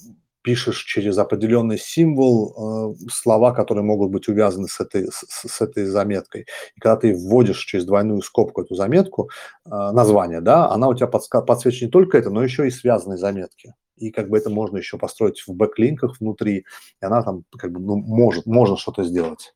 [0.42, 5.84] пишешь через определенный символ э, слова, которые могут быть увязаны с этой, с, с этой
[5.84, 6.46] заметкой.
[6.76, 9.30] И когда ты вводишь через двойную скобку эту заметку,
[9.64, 11.46] э, название, да, она у тебя подска-
[11.80, 13.74] не только это, но еще и связанные заметки.
[13.96, 16.64] И как бы это можно еще построить в бэклинках внутри,
[17.00, 19.54] и она там как бы ну, может, можно что-то сделать.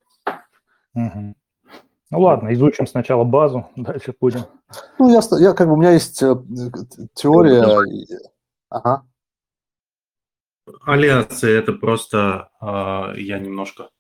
[0.95, 1.35] Угу.
[2.17, 4.47] Ну ладно, изучим сначала базу, дальше будем.
[4.99, 6.35] Ну, я, я как бы, у меня есть э,
[7.15, 7.63] теория.
[8.71, 9.07] Ага.
[10.87, 13.91] Алиасы это просто, э, я немножко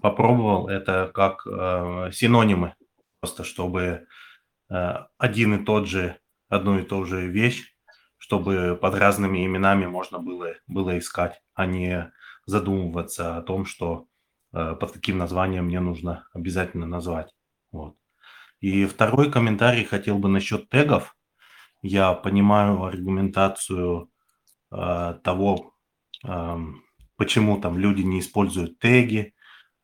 [0.00, 2.76] попробовал, это как э, синонимы,
[3.18, 4.06] просто чтобы
[4.70, 6.16] э, один и тот же,
[6.48, 7.74] одну и ту же вещь,
[8.18, 12.12] чтобы под разными именами можно было, было искать, а не
[12.46, 14.06] задумываться о том, что
[14.52, 17.33] э, под каким названием мне нужно обязательно назвать.
[17.74, 17.96] Вот.
[18.60, 21.16] И второй комментарий хотел бы насчет тегов.
[21.82, 24.10] Я понимаю аргументацию
[24.70, 25.74] э, того,
[26.24, 26.56] э,
[27.16, 29.34] почему там люди не используют теги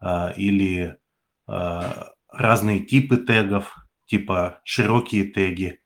[0.00, 0.96] э, или
[1.48, 1.80] э,
[2.28, 3.74] разные типы тегов,
[4.06, 5.80] типа широкие теги,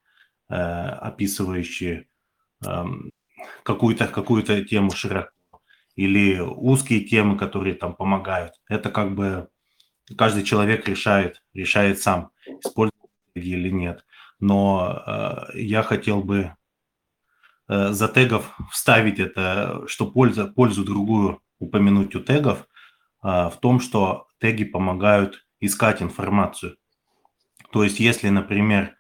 [0.51, 2.07] э, описывающие
[2.67, 2.85] э,
[3.63, 5.31] какую-то какую тему широко,
[5.97, 8.53] или узкие темы, которые там помогают.
[8.69, 9.49] Это как бы
[10.17, 14.05] каждый человек решает, решает сам, использовать или нет.
[14.41, 16.55] Но э, я хотел бы
[17.69, 22.67] э, за тегов вставить это, что пользу, пользу другую упомянуть у тегов,
[23.23, 26.77] э, в том, что теги помогают искать информацию.
[27.73, 28.97] То есть, если, например,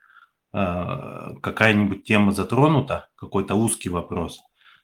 [0.53, 4.41] э, какая-нибудь тема затронута, какой-то узкий вопрос,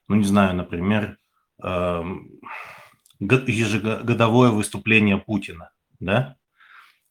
[0.09, 1.19] ну, не знаю, например,
[1.63, 2.03] э,
[3.21, 6.37] ежегодовое выступление Путина– да,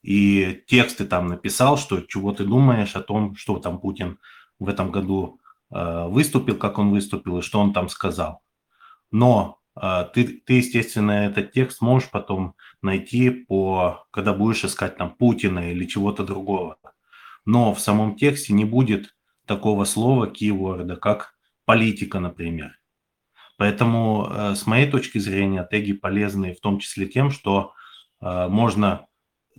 [0.02, 4.20] и тексты там написал, что чего ты думаешь о том, что там Путин
[4.58, 5.40] в этом году
[5.72, 8.42] э, выступил, как он выступил и что он там сказал.
[9.12, 15.12] Но э, ты, ты, естественно, этот текст можешь потом найти, по, когда будешь искать там
[15.12, 16.78] Путина или чего-то другого.
[17.46, 21.34] Но в самом тексте не будет такого слова, кейворда, как
[21.66, 22.80] политика, например.
[23.58, 27.74] Поэтому, э, с моей точки зрения, теги полезны в том числе тем, что
[28.22, 29.08] можно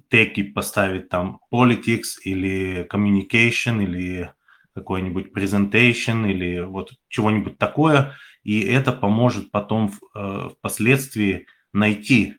[0.08, 4.32] теги поставить там politics или communication или
[4.74, 12.36] какой-нибудь presentation или вот чего-нибудь такое, и это поможет потом э, впоследствии найти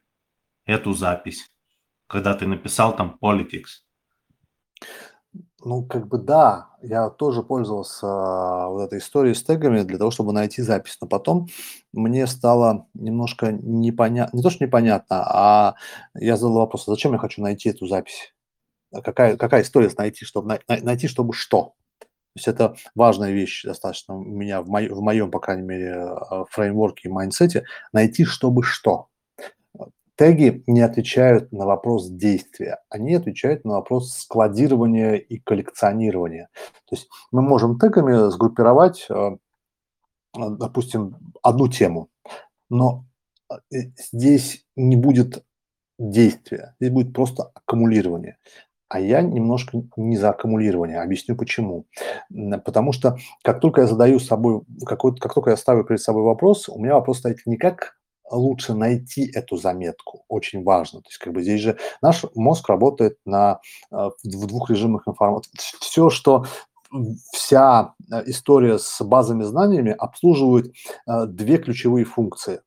[0.65, 1.52] эту запись,
[2.07, 3.84] когда ты написал там politics.
[5.64, 10.10] Ну, как бы да, я тоже пользовался а, вот этой историей с тегами для того,
[10.10, 11.48] чтобы найти запись, но потом
[11.94, 15.76] мне стало немножко непонятно, не то, что непонятно, а
[16.16, 18.34] я задал вопрос, а зачем я хочу найти эту запись?
[18.94, 21.74] А какая, какая история найти, чтобы найти, чтобы что?
[22.36, 26.08] То есть это важная вещь достаточно у меня в, мо, в моем, по крайней мере,
[26.52, 29.10] фреймворке и mindset е, найти, чтобы что.
[30.22, 36.49] Теги не отвечают на вопрос действия, они отвечают на вопрос складирования и коллекционирования.
[36.88, 39.38] То есть мы можем тегами сгруппировать, э,
[40.38, 42.10] допустим, одну тему,
[42.69, 43.03] но
[43.49, 43.56] э,
[43.98, 45.43] здесь не будет
[45.98, 48.38] действия, здесь будет просто аккумулирование.
[48.89, 51.02] А я немножко не за аккумулирование.
[51.02, 51.88] Объясню почему.
[52.64, 56.69] Потому что как только я задаю собой, какой, как только я ставлю перед собой вопрос,
[56.69, 57.95] у меня вопрос стоит не как
[58.32, 61.02] лучше найти эту заметку, очень важно.
[61.02, 63.60] То есть как бы здесь же наш мозг работает на,
[63.91, 65.52] в двух режимах информации.
[65.80, 66.45] Все, что
[67.34, 67.94] вся
[68.26, 70.74] история с базами знаниями обслуживает
[71.08, 72.62] две ключевые функции.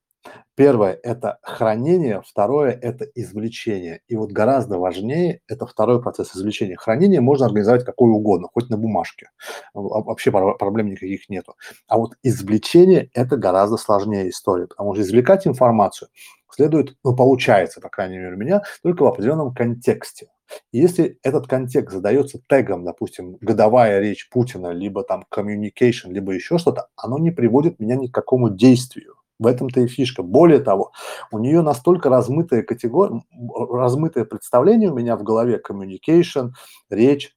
[0.56, 4.02] Первое– это хранение, второе– это извлечение.
[4.06, 6.76] И вот гораздо важнее– это второй процесс извлечения.
[6.76, 9.30] Хранение можно организовать какое угодно, хоть на бумажке.
[9.74, 11.56] Вообще проблем никаких нету.
[11.88, 16.09] А вот извлечение– это гораздо сложнее история, потому что извлекать информацию
[16.51, 20.28] следует, ну, получается, по крайней мере, у меня, только в определенном контексте.
[20.72, 26.88] если этот контекст задается тегом, допустим, годовая речь Путина, либо там communication, либо еще что-то,
[26.96, 29.14] оно не приводит меня ни к какому действию.
[29.39, 30.23] В этом-то и фишка.
[30.23, 30.93] Более того,
[31.32, 33.23] у нее настолько размытая категория,
[33.70, 36.51] размытое представление у меня в голове, communication,
[36.89, 37.35] речь,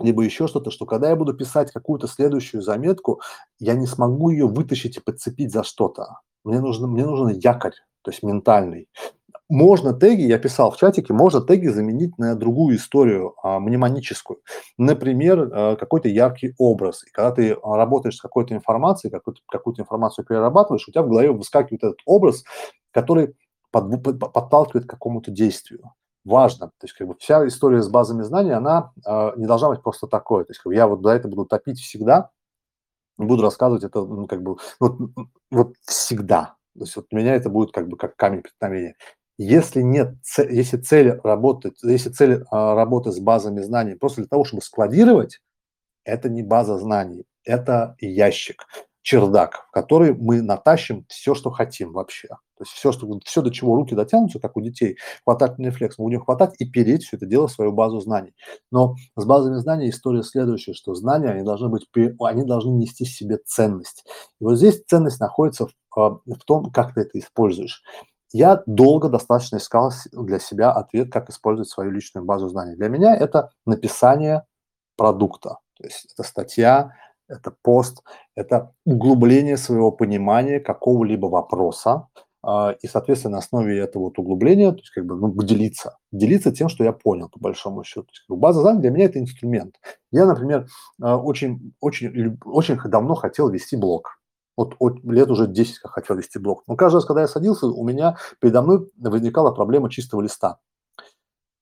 [0.00, 3.20] либо еще что-то, что когда я буду писать какую-то следующую заметку,
[3.58, 6.20] я не смогу ее вытащить и подцепить за что-то.
[6.44, 8.88] Мне нужен, мне нужен якорь, то есть ментальный.
[9.48, 14.40] Можно теги, я писал в чатике, можно теги заменить на другую историю, а, мнемоническую.
[14.76, 17.04] Например, а, какой-то яркий образ.
[17.04, 21.30] И когда ты работаешь с какой-то информацией, какую-то, какую-то информацию перерабатываешь, у тебя в голове
[21.30, 22.42] выскакивает этот образ,
[22.90, 23.36] который
[23.70, 25.92] под, под, подталкивает к какому-то действию.
[26.24, 26.68] Важно.
[26.80, 30.08] То есть как бы вся история с базами знаний, она э, не должна быть просто
[30.08, 30.44] такой.
[30.44, 32.30] То есть как бы, я вот до этого буду топить всегда,
[33.16, 34.98] буду рассказывать это ну, как бы вот,
[35.52, 36.56] вот всегда.
[36.74, 38.96] То есть вот у меня это будет как бы как камень преткновения.
[39.38, 44.44] Если нет, если цель работать, если цель а, работы с базами знаний просто для того,
[44.44, 45.40] чтобы складировать,
[46.04, 48.66] это не база знаний, это ящик,
[49.02, 52.28] чердак, в который мы натащим все, что хотим вообще.
[52.28, 56.04] То есть все, что, все, до чего руки дотянутся, как у детей, хватательный рефлекс, мы
[56.06, 58.34] будем хватать и переть все это дело в свою базу знаний.
[58.72, 61.86] Но с базами знаний история следующая, что знания, они должны быть,
[62.20, 64.04] они должны нести в себе ценность.
[64.40, 67.82] И вот здесь ценность находится в, а, в том, как ты это используешь.
[68.32, 72.76] Я долго достаточно искал для себя ответ, как использовать свою личную базу знаний.
[72.76, 74.44] Для меня это написание
[74.96, 75.58] продукта.
[75.78, 76.92] То есть это статья,
[77.28, 78.02] это пост,
[78.34, 82.08] это углубление своего понимания какого-либо вопроса,
[82.42, 86.52] а, и, соответственно, на основе этого вот углубления, то есть как бы ну, делиться, делиться
[86.52, 88.04] тем, что я понял, по большому счету.
[88.04, 89.74] То есть, база знаний для меня это инструмент.
[90.12, 90.68] Я, например,
[91.02, 94.15] а, очень, очень, очень давно хотел вести блог
[94.56, 96.64] вот, вот лет уже 10 как хотел вести блог.
[96.66, 100.58] Но каждый раз, когда я садился, у меня передо мной возникала проблема чистого листа.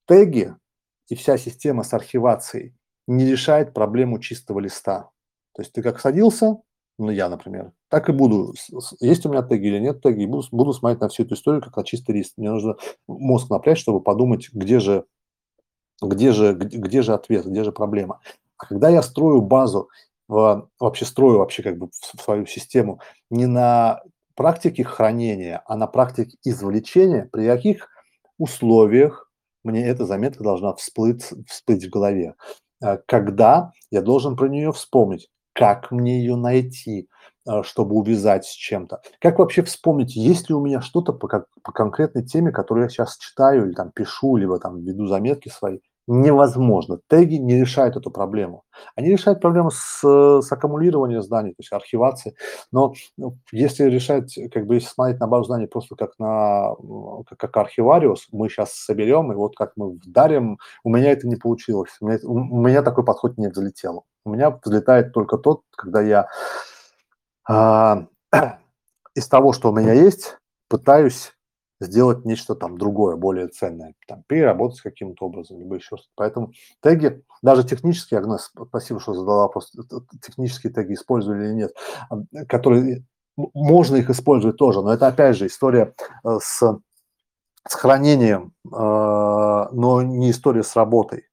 [0.07, 0.55] Теги
[1.09, 2.77] и вся система с архивацией
[3.07, 5.11] не решает проблему чистого листа.
[5.55, 6.59] То есть ты как садился,
[6.99, 8.55] ну я, например, так и буду.
[9.01, 11.77] Есть у меня теги или нет теги, буду, буду смотреть на всю эту историю как
[11.77, 12.35] на чистый лист.
[12.37, 12.77] Мне нужно
[13.07, 15.05] мозг напрячь, чтобы подумать, где же,
[16.01, 18.21] где же, где же ответ, где же проблема.
[18.57, 19.89] А когда я строю базу
[20.29, 24.03] в, вообще строю вообще как бы в свою систему не на
[24.35, 27.89] практике хранения, а на практике извлечения, при каких
[28.39, 29.31] условиях
[29.63, 32.35] мне эта заметка должна всплыть, всплыть в голове.
[32.83, 37.09] Э, когда я должен про нее вспомнить, как мне ее найти,
[37.49, 39.01] э, чтобы увязать с чем-то.
[39.21, 41.29] Как вообще вспомнить, есть ли у меня что-то по,
[41.63, 45.79] по конкретной теме, которую я сейчас читаю или там пишу, либо там веду заметки свои,
[46.07, 46.99] невозможно.
[47.09, 48.65] Теги не решают эту проблему.
[48.95, 52.35] Они решают проблему с, с аккумулированием знаний, то есть архивации.
[52.73, 56.75] Но ну, если решать, как бы, если смотреть на базу знаний просто как на
[57.29, 61.37] как, как архивариус, мы сейчас соберем, и вот как мы вдарим, у меня это не
[61.37, 61.91] получилось.
[62.01, 64.05] У меня, у меня такой подход не взлетел.
[64.25, 66.29] У меня взлетает только тот, когда я
[67.49, 68.07] а,
[69.15, 70.37] из того, что у меня есть,
[70.69, 71.34] пытаюсь
[71.85, 76.13] сделать нечто там другое, более ценное, там, переработать каким-то образом, либо еще что-то.
[76.17, 79.73] Поэтому теги, даже технические, Агнес, спасибо, что задала вопрос,
[80.23, 81.77] технические теги использовали или нет,
[82.49, 83.05] которые,
[83.37, 85.95] можно их использовать тоже, но это опять же история
[86.25, 86.61] э, с,
[87.67, 91.25] с хранением, э, но не история с работой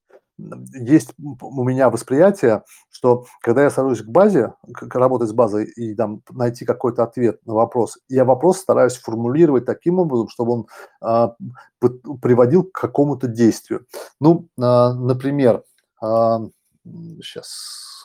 [0.74, 4.54] есть у меня восприятие, что когда я сажусь к базе,
[4.94, 10.00] работать с базой и там найти какой-то ответ на вопрос, я вопрос стараюсь формулировать таким
[10.00, 10.68] образом, чтобы он
[11.02, 11.36] а,
[12.22, 13.86] приводил к какому-то действию.
[14.20, 15.64] Ну, а, например,
[16.02, 16.42] а,
[17.22, 17.48] сейчас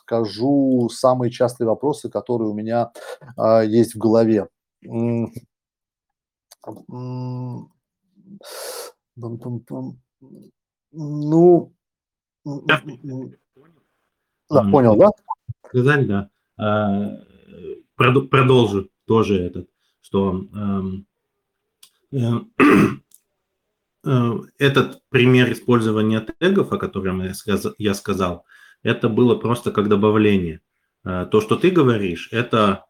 [0.02, 2.92] скажу самые частые вопросы, которые у меня
[3.36, 4.48] а, есть в голове.
[10.92, 11.72] Ну,
[14.48, 15.10] да, понял, да?
[15.66, 16.30] Сказали, да.
[16.58, 17.18] А,
[17.96, 19.68] продолжу тоже этот,
[20.00, 21.06] что эм,
[22.12, 22.18] э,
[24.06, 27.22] э, этот пример использования тегов, о котором
[27.78, 28.44] я сказал,
[28.82, 30.60] это было просто как добавление.
[31.04, 32.84] Э, то, что ты говоришь, это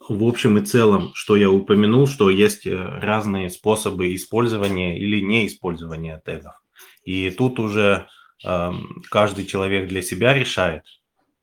[0.00, 6.54] в общем и целом, что я упомянул, что есть разные способы использования или неиспользования тегов.
[7.02, 8.06] И тут уже
[8.42, 10.84] каждый человек для себя решает,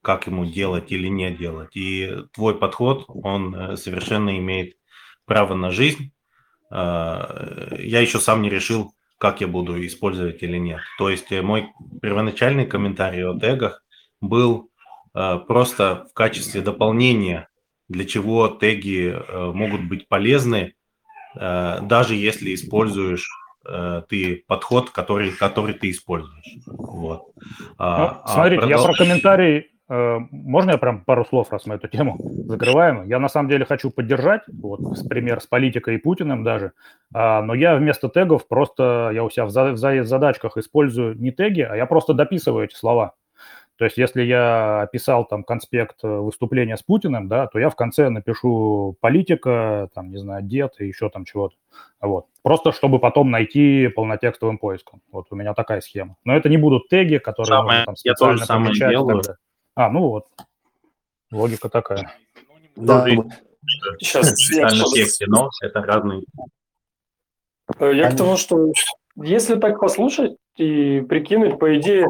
[0.02, 1.76] как ему делать или не делать.
[1.76, 4.78] И твой подход, он э, совершенно имеет
[5.26, 6.12] право на жизнь.
[6.72, 10.82] Э, я еще сам не решил, как я буду использовать или нет.
[10.98, 11.70] То есть мой
[12.02, 13.84] первоначальный комментарий о тегах
[14.22, 14.70] был
[15.14, 17.48] просто в качестве дополнения
[17.88, 20.74] для чего теги э, могут быть полезны,
[21.36, 23.30] э, даже если используешь
[23.68, 26.58] э, ты подход, который, который ты используешь.
[26.66, 27.34] Вот.
[27.78, 28.82] А, ну, смотрите, а продолж...
[28.82, 32.18] я про комментарий, можно я прям пару слов, раз мы эту тему
[32.48, 33.04] закрываем?
[33.08, 36.72] Я на самом деле хочу поддержать, вот, пример с политикой и Путиным даже,
[37.14, 41.76] а, но я вместо тегов просто, я у себя в задачках использую не теги, а
[41.76, 43.14] я просто дописываю эти слова.
[43.78, 47.76] То есть если я описал там конспект э, выступления с Путиным, да, то я в
[47.76, 51.56] конце напишу политика, там, не знаю, дед и еще там чего-то.
[52.00, 52.28] Вот.
[52.42, 55.02] Просто чтобы потом найти полнотекстовым поиском.
[55.12, 56.16] Вот у меня такая схема.
[56.24, 59.22] Но это не будут теги, которые самое, можно там специально я тоже самое делаю.
[59.76, 60.28] А, ну вот.
[61.32, 62.14] Логика такая.
[62.78, 63.06] Да.
[64.00, 66.24] Сейчас, в тексте, но это разные.
[67.80, 68.72] Э, я к тому, что
[69.16, 72.08] если так послушать и прикинуть, по идее,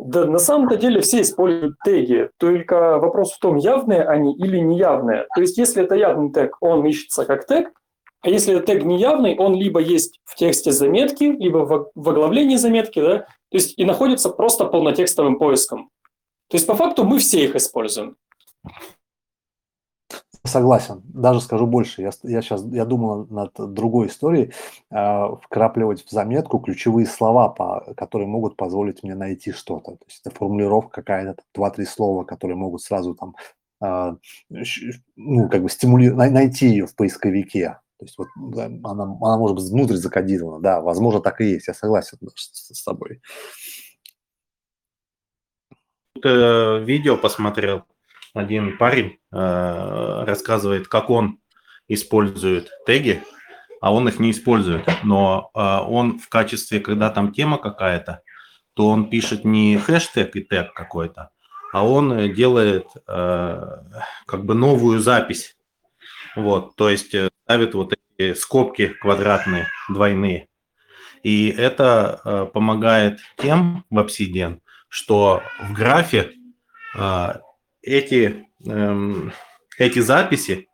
[0.00, 5.26] да, на самом-то деле все используют теги, только вопрос в том, явные они или неявные.
[5.34, 7.72] То есть, если это явный тег, он ищется как тег,
[8.20, 13.00] а если это тег неявный, он либо есть в тексте заметки, либо в, оглавлении заметки,
[13.00, 15.90] да, то есть и находится просто полнотекстовым поиском.
[16.48, 18.16] То есть, по факту, мы все их используем.
[20.48, 21.02] Согласен.
[21.04, 22.02] Даже скажу больше.
[22.02, 24.52] Я, я сейчас я думал над другой историей,
[24.90, 29.92] э, вкрапливать в заметку ключевые слова, по, которые могут позволить мне найти что-то.
[29.92, 33.36] То есть это формулировка какая-то, два-три слова, которые могут сразу там,
[33.82, 34.16] э,
[35.16, 37.78] ну, как бы стимулировать, найти ее в поисковике.
[37.98, 41.68] То есть вот она, она может быть внутрь закодирована, да, возможно, так и есть.
[41.68, 43.20] Я согласен с, с тобой.
[46.24, 47.84] Э, видео посмотрел
[48.34, 51.38] один парень э, рассказывает, как он
[51.88, 53.22] использует теги,
[53.80, 54.86] а он их не использует.
[55.02, 58.22] Но э, он в качестве, когда там тема какая-то,
[58.74, 61.30] то он пишет не хэштег и тег какой-то,
[61.72, 63.76] а он делает э,
[64.26, 65.56] как бы новую запись.
[66.36, 70.46] Вот, то есть э, ставит вот эти скобки квадратные, двойные.
[71.22, 76.32] И это э, помогает тем в Obsidian, что в графе
[76.94, 77.34] э,
[77.82, 79.32] эти, эм,
[79.78, 80.68] эти записи,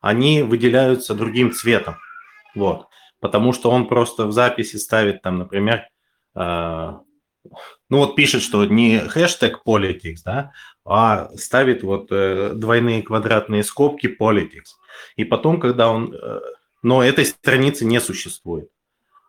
[0.00, 1.96] они выделяются другим цветом.
[2.54, 2.86] Вот.
[3.20, 5.88] Потому что он просто в записи ставит там, например,
[6.34, 6.92] э,
[7.90, 10.52] ну вот пишет, что не хэштег politics, да,
[10.84, 14.76] а ставит вот э, двойные квадратные скобки politics.
[15.16, 16.14] И потом, когда он...
[16.14, 16.40] Э,
[16.82, 18.70] но этой страницы не существует.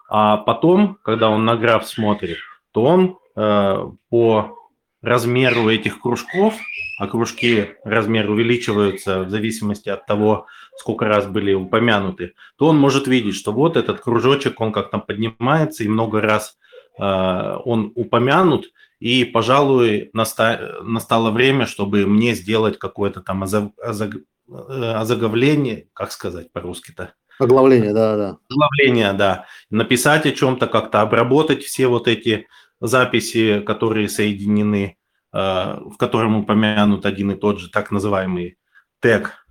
[0.07, 2.37] А потом, когда он на граф смотрит,
[2.71, 4.58] то он э, по
[5.01, 6.55] размеру этих кружков,
[6.99, 10.47] а кружки размер увеличиваются в зависимости от того,
[10.77, 15.83] сколько раз были упомянуты, то он может видеть, что вот этот кружочек, он как-то поднимается,
[15.83, 16.57] и много раз
[16.97, 24.23] э, он упомянут, и, пожалуй, наста- настало время, чтобы мне сделать какое-то там озаг- озаг-
[24.49, 27.13] э, озаглавление, как сказать по-русски-то?
[27.39, 28.37] Оглавление, да, да.
[28.49, 29.45] Оглавление, да.
[29.69, 32.47] Написать о чем-то, как-то обработать все вот эти
[32.81, 34.97] записи, которые соединены,
[35.33, 38.57] э, в котором упомянут один и тот же так называемый
[39.01, 39.45] тег.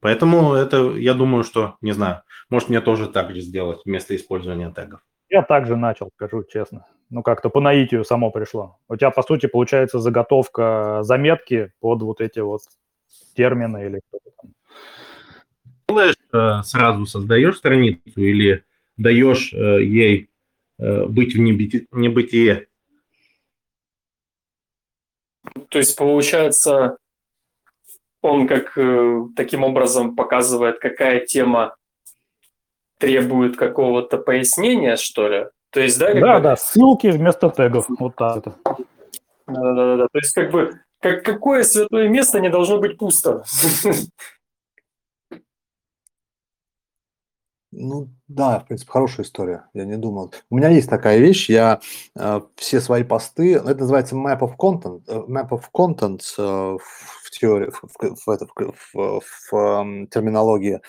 [0.00, 4.70] Поэтому это, я думаю, что, не знаю, может мне тоже так же сделать вместо использования
[4.70, 5.00] тегов.
[5.28, 6.86] Я также начал, скажу честно.
[7.10, 8.78] Ну, как-то по наитию само пришло.
[8.88, 12.60] У тебя, по сути, получается заготовка заметки под вот эти вот
[13.34, 14.52] термины или что-то там.
[15.88, 18.64] Делаешь, э, сразу создаешь страницу или
[18.96, 20.30] даешь э, ей
[20.78, 22.67] быть в небытие
[25.68, 26.98] то есть, получается,
[28.22, 31.76] он как э, таким образом показывает, какая тема
[32.98, 35.46] требует какого-то пояснения, что ли?
[35.70, 36.42] То есть, да, да, бы...
[36.42, 38.44] да, ссылки вместо тегов, вот так.
[38.44, 38.76] Да,
[39.46, 40.08] да, да, да.
[40.12, 43.44] То есть, как бы, как, какое святое место не должно быть пусто?
[47.70, 49.68] Ну да, в принципе, хорошая история.
[49.74, 50.32] Я не думал.
[50.48, 51.50] У меня есть такая вещь.
[51.50, 51.80] Я
[52.16, 56.42] э, все свои посты, ну, это называется map of content, э, map of content э,
[56.42, 60.80] в теории, в, в, в, в, в, в э, терминологии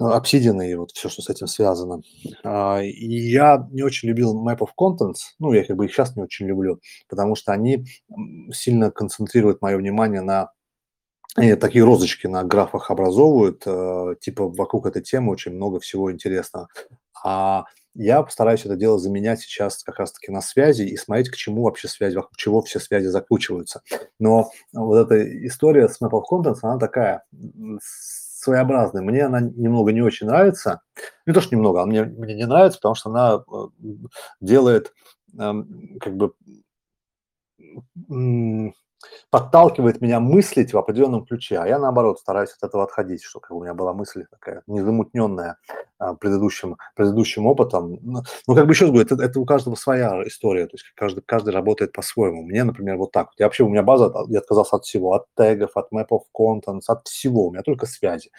[0.00, 2.02] Obsidian и вот все, что с этим связано.
[2.44, 6.16] Uh, и я не очень любил Map of Contents, ну, я как бы их сейчас
[6.16, 7.84] не очень люблю, потому что они
[8.52, 10.50] сильно концентрируют мое внимание на
[11.40, 16.68] и такие розочки на графах образовывают, э, типа вокруг этой темы очень много всего интересного.
[17.24, 21.62] А я постараюсь это дело заменять сейчас как раз-таки на связи и смотреть, к чему
[21.62, 23.82] вообще связь, вокруг чего все связи закручиваются.
[24.18, 27.24] Но вот эта история с Map of Contents, она такая
[27.80, 29.02] своеобразная.
[29.02, 30.82] Мне она немного не очень нравится.
[31.26, 33.88] Не то, что немного, а мне, мне не нравится, потому что она э,
[34.40, 34.92] делает
[35.38, 36.32] эм, как бы
[39.30, 43.62] подталкивает меня мыслить в определенном ключе, а я, наоборот, стараюсь от этого отходить, чтобы у
[43.62, 45.58] меня была мысль такая незамутненная
[45.98, 47.98] а, предыдущим, предыдущим опытом.
[48.02, 50.84] Ну, ну, как бы еще раз говорю, это, это у каждого своя история, то есть
[50.94, 52.42] каждый, каждый работает по-своему.
[52.42, 53.30] Мне, например, вот так.
[53.38, 56.82] Я вообще, у меня база, я отказался от всего, от тегов, от map of contents,
[56.88, 57.46] от всего.
[57.46, 58.30] У меня только связи,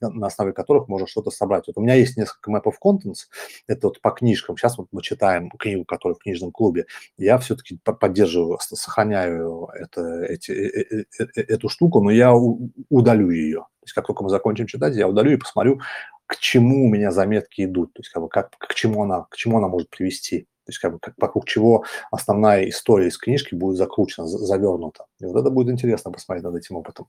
[0.00, 1.66] на основе которых можно что-то собрать.
[1.66, 3.28] Вот у меня есть несколько map of contents,
[3.68, 4.56] это вот по книжкам.
[4.56, 6.86] Сейчас вот мы читаем книгу, которая в книжном клубе.
[7.16, 13.60] Я все-таки поддерживаю, сохраняю это, эти, э, э, эту штуку, но я удалю ее.
[13.60, 15.80] То есть как только мы закончим читать, я удалю и посмотрю,
[16.26, 19.36] к чему у меня заметки идут, то есть как бы как, к, чему она, к
[19.36, 20.46] чему она может привести.
[20.64, 25.06] То есть как бы как, вокруг чего основная история из книжки будет закручена, завернута.
[25.20, 27.08] И вот это будет интересно посмотреть над этим опытом,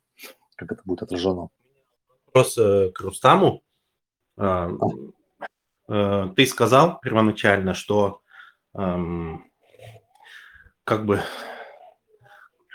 [0.56, 1.50] как это будет отражено.
[2.28, 3.62] Вопрос э, к Рустаму.
[4.38, 4.70] Э,
[5.88, 8.22] э, ты сказал первоначально, что
[8.74, 8.98] э,
[10.84, 11.22] как бы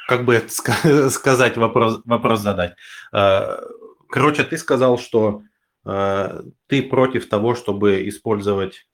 [0.08, 2.74] как бы сказать вопрос вопрос задать.
[3.12, 3.60] Э,
[4.08, 5.42] короче, ты сказал, что
[5.88, 8.86] Э, ты против того, чтобы использовать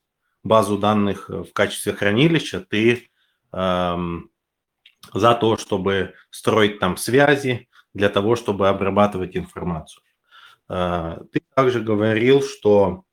[0.44, 3.10] базу данных в качестве хранилища, ты
[3.52, 4.30] эм,
[5.12, 10.04] за то, чтобы строить там связи для того, чтобы обрабатывать информацию.
[10.68, 13.04] Э, ты также говорил, что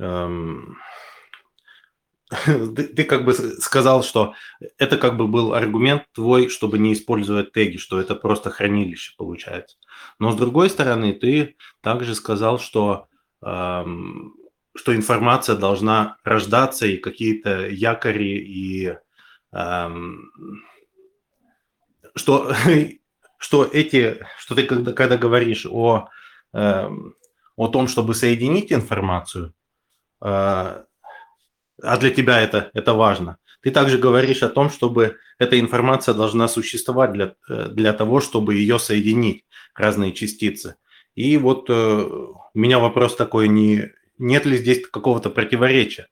[0.00, 0.76] эм,
[2.44, 4.34] ты, ты как бы сказал, что
[4.78, 9.76] это как бы был аргумент твой, чтобы не использовать теги, что это просто хранилище получается.
[10.18, 13.06] Но с другой стороны, ты также сказал, что,
[13.44, 14.34] эм,
[14.76, 18.96] что информация должна рождаться и какие-то якори, и
[19.52, 20.30] эм,
[22.16, 22.52] что,
[23.38, 26.08] что эти, что ты когда, когда говоришь о,
[26.52, 27.14] эм,
[27.56, 29.54] о том, чтобы соединить информацию,
[30.22, 30.84] э,
[31.82, 33.38] а для тебя это, это важно.
[33.62, 38.54] Ты также говоришь о том, чтобы эта информация должна существовать для, э, для того, чтобы
[38.54, 39.44] ее соединить,
[39.74, 40.76] разные частицы.
[41.14, 46.08] И вот э, у меня вопрос такой, не, нет ли здесь какого-то противоречия?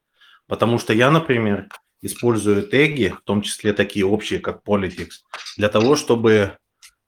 [0.49, 1.69] Потому что я, например,
[2.03, 5.21] использую теги, в том числе такие общие, как politics,
[5.57, 6.57] для того, чтобы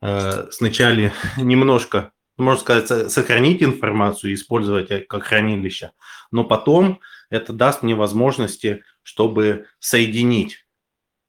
[0.03, 5.93] э, сначала немножко, можно сказать, сохранить информацию и использовать как хранилище,
[6.31, 7.01] но потом
[7.35, 10.66] это даст мне возможности, чтобы соединить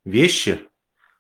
[0.06, 0.60] вещи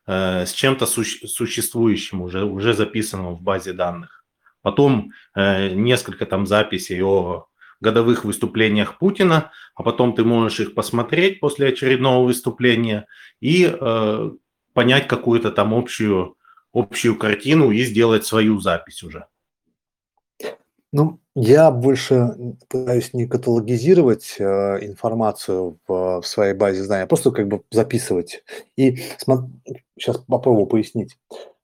[0.05, 4.23] э, с чем-то суще, существующим, уже, уже записанным в базе данных.
[4.61, 7.47] Потом э, несколько там записей о
[7.81, 13.07] годовых выступлениях Путина, а потом ты можешь их посмотреть после очередного выступления
[13.41, 14.31] и э,
[14.73, 16.37] понять какую-то там общую,
[16.73, 19.25] общую картину и сделать свою запись уже.
[20.91, 24.43] Ну, я больше пытаюсь не каталогизировать э,
[24.85, 28.41] информацию в, в своей базе знаний, а просто как бы записывать.
[28.77, 29.49] И смо...
[29.99, 31.17] сейчас попробую пояснить.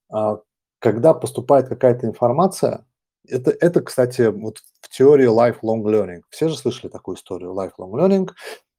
[0.10, 0.42] А,
[0.80, 2.86] когда поступает какая-то информация,
[3.26, 6.22] это, это, кстати, вот в теории lifelong learning.
[6.30, 8.30] Все же слышали такую историю lifelong learning.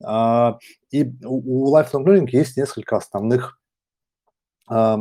[0.05, 0.59] А,
[0.90, 3.59] и у, lifelong learning есть несколько основных
[4.69, 4.98] а,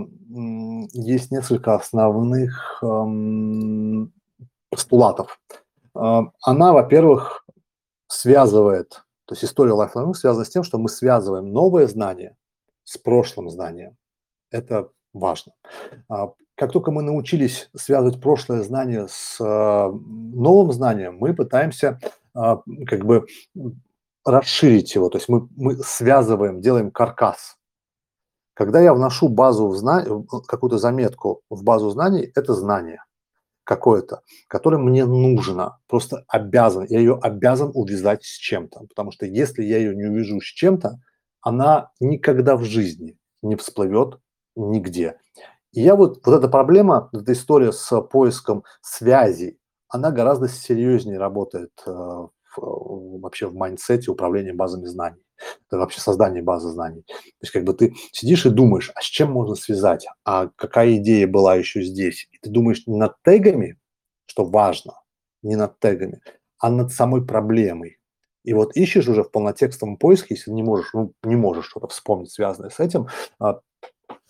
[0.93, 2.81] есть несколько основных
[4.69, 5.39] постулатов.
[5.93, 7.45] А, она, во-первых,
[8.07, 12.35] связывает, то есть история Life Learning связана с тем, что мы связываем новое знание
[12.84, 13.97] с прошлым знанием.
[14.49, 15.53] Это важно.
[16.09, 21.99] А, как только мы научились связывать прошлое знание с а, новым знанием, мы пытаемся
[22.34, 23.26] как бы
[24.23, 27.57] расширить его, то есть мы, мы связываем, делаем каркас.
[28.53, 33.03] Когда я вношу базу в знание, какую-то заметку в базу знаний, это знание
[33.72, 39.64] какое-то, которое мне нужно, просто обязан, я ее обязан увязать с чем-то, потому что если
[39.64, 40.99] я ее не увяжу с чем-то,
[41.39, 44.19] она никогда в жизни не всплывет
[44.57, 45.19] нигде.
[45.72, 49.57] И я вот, вот эта проблема, эта история с поиском связей,
[49.88, 52.30] она гораздо серьезнее работает э, в,
[53.22, 55.23] вообще в mindset е управления базами знаний
[55.68, 57.03] это вообще создание базы знаний.
[57.07, 60.97] То есть как бы ты сидишь и думаешь, а с чем можно связать, а какая
[60.97, 62.27] идея была еще здесь.
[62.31, 63.77] И ты думаешь не над тегами,
[64.26, 64.93] что важно,
[65.41, 66.22] не над тегами,
[66.59, 67.97] а над самой проблемой.
[68.43, 72.31] И вот ищешь уже в полнотекстовом поиске, если не можешь, ну, не можешь что-то вспомнить,
[72.31, 73.07] связанное с этим,
[73.39, 73.59] а,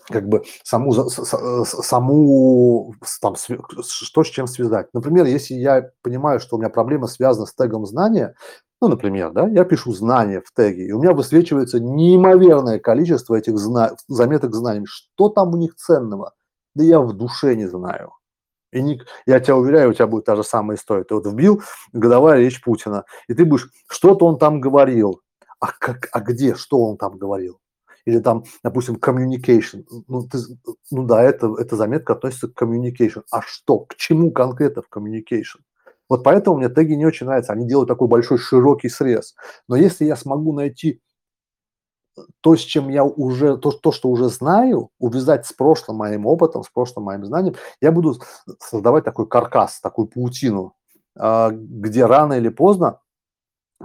[0.07, 4.88] как бы саму, саму там, что с чем связать.
[4.93, 8.35] Например, если я понимаю, что у меня проблема связана с тегом знания,
[8.82, 13.58] ну, например, да, я пишу знания в теге, и у меня высвечивается неимоверное количество этих
[13.58, 14.86] зна- заметок знаний.
[14.88, 16.34] Что там у них ценного?
[16.74, 18.14] Да я в душе не знаю.
[18.72, 21.03] И не, я тебя уверяю, у тебя будет та же самая история.
[21.03, 21.62] Ты вот вбил
[21.94, 25.22] годовая речь Путина, и ты будешь, что-то он там говорил,
[25.60, 27.60] а, как, а где, что он там говорил?
[28.06, 29.86] Или там, допустим, communication.
[30.08, 30.40] Ну, ты,
[30.90, 33.24] ну да, это, эта заметка относится к communication.
[33.30, 35.60] А что, к чему конкретно в communication?
[36.11, 37.53] Вот поэтому мне теги не очень нравятся.
[37.53, 39.33] Они делают такой большой широкий срез.
[39.69, 40.99] Но если я смогу найти
[42.41, 46.63] то, с чем я уже, то, то, что уже знаю, увязать с прошлым моим опытом,
[46.63, 48.19] с прошлым моим знанием, я буду
[48.59, 50.73] создавать такой каркас, такую паутину,
[51.17, 52.99] а, где рано или поздно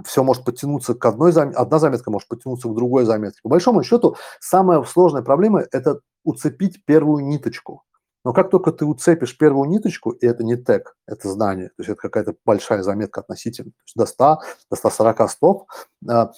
[0.03, 3.39] все может подтянуться к одной заметке, одна заметка может подтянуться к другой заметке.
[3.41, 7.83] По большому счету, самая сложная проблема– это уцепить первую ниточку.
[8.27, 11.91] Но как только ты уцепишь первую ниточку, и это не тег, это знание, то есть
[11.91, 14.39] это какая-то большая заметка относительно, то есть до 100,
[14.69, 15.65] до 140 слов,
[16.09, 16.33] а,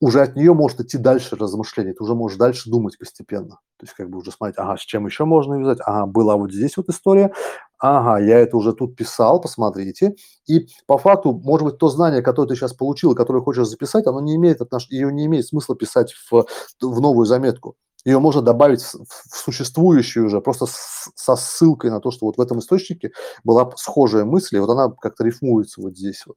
[0.00, 3.58] уже от нее может идти дальше размышление, ты уже можешь дальше думать постепенно.
[3.78, 6.52] То есть как бы уже смотреть, ага, с чем еще можно вязать, ага, была вот
[6.52, 7.32] здесь вот история,
[7.78, 10.16] ага, я это уже тут писал, посмотрите.
[10.46, 14.20] И по факту, может быть, то знание, которое ты сейчас получил, которое хочешь записать, оно
[14.20, 14.88] не имеет отнош...
[14.90, 16.44] ее не имеет смысла писать в,
[16.82, 17.76] в новую заметку.
[18.04, 22.40] Ее можно добавить в, существующую уже, просто с, со ссылкой на то, что вот в
[22.40, 23.12] этом источнике
[23.44, 26.36] была схожая мысль, и вот она как-то рифмуется вот здесь вот.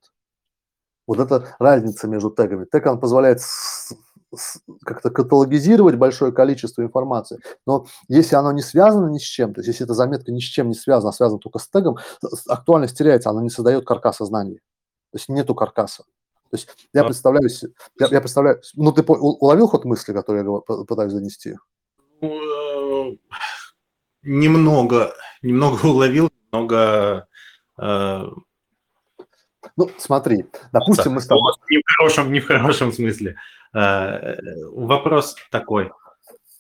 [1.08, 2.66] Вот это разница между тегами.
[2.66, 3.40] Тег, он позволяет
[4.84, 9.68] как-то каталогизировать большое количество информации, но если оно не связано ни с чем, то есть
[9.68, 11.98] если эта заметка ни с чем не связана, а связана только с тегом,
[12.48, 14.56] актуальность теряется, она не создает каркаса знаний.
[15.12, 16.06] То есть нету каркаса.
[16.54, 17.50] То есть я представляю,
[18.00, 21.56] я, я представляю, ну ты уловил ход мысли, который я пытаюсь донести?
[22.22, 23.18] Ну, э,
[24.22, 27.28] немного, немного уловил, немного
[27.80, 28.22] э,
[29.76, 31.54] ну, смотри, допустим, мы с тобой...
[31.72, 33.36] Не в хорошем, не в хорошем смысле.
[33.74, 34.36] Э,
[34.74, 35.92] вопрос такой.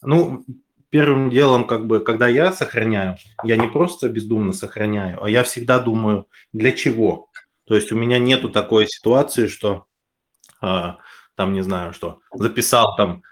[0.01, 0.43] Ну,
[0.89, 5.77] первым делом, как бы, когда я сохраняю, я не просто бездумно сохраняю, а я всегда
[5.77, 7.29] думаю, для чего.
[7.65, 9.85] То есть у меня нету такой ситуации, что
[10.61, 10.93] э,
[11.35, 13.23] там, не знаю, что записал там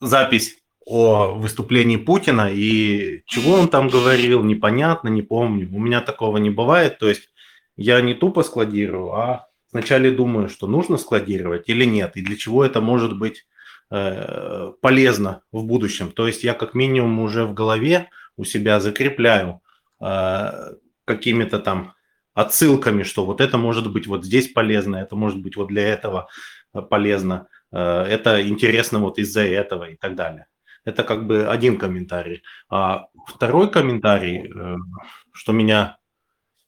[0.00, 5.68] запись о выступлении Путина, и чего он там говорил, непонятно, не помню.
[5.70, 6.98] У меня такого не бывает.
[6.98, 7.28] То есть
[7.76, 12.64] я не тупо складирую, а вначале думаю, что нужно складировать или нет, и для чего
[12.64, 13.46] это может быть
[13.90, 16.10] э, полезно в будущем.
[16.10, 19.60] То есть я как минимум уже в голове у себя закрепляю
[20.00, 20.74] э,
[21.04, 21.94] какими-то там
[22.38, 26.28] отсылками, что вот это может быть вот здесь полезно, это может быть вот для этого
[26.72, 30.46] э, полезно, э, это интересно вот из-за этого и так далее.
[30.84, 32.44] Это как бы один комментарий.
[32.70, 34.76] А второй комментарий, э,
[35.32, 35.98] что меня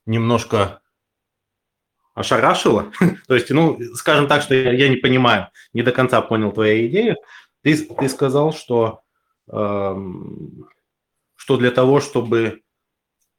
[0.06, 0.80] немножко
[2.14, 2.90] ошарашило.
[3.28, 7.16] То есть, ну, скажем так, что я, не понимаю, не до конца понял твою идею.
[7.62, 9.02] Ты, ты сказал, что,
[9.52, 9.94] э,
[11.36, 12.62] что для того, чтобы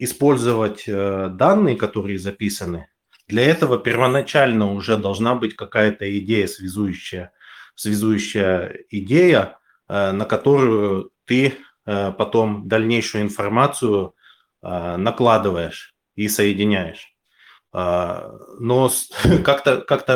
[0.02, 2.88] использовать э, данные, которые записаны,
[3.28, 7.32] для этого первоначально уже должна быть какая-то идея, связующая,
[7.76, 11.54] связующая идея, э, на которую ты
[11.86, 14.16] э, потом дальнейшую информацию
[14.64, 17.16] накладываешь и соединяешь.
[17.74, 18.92] Но
[19.44, 20.08] как-то как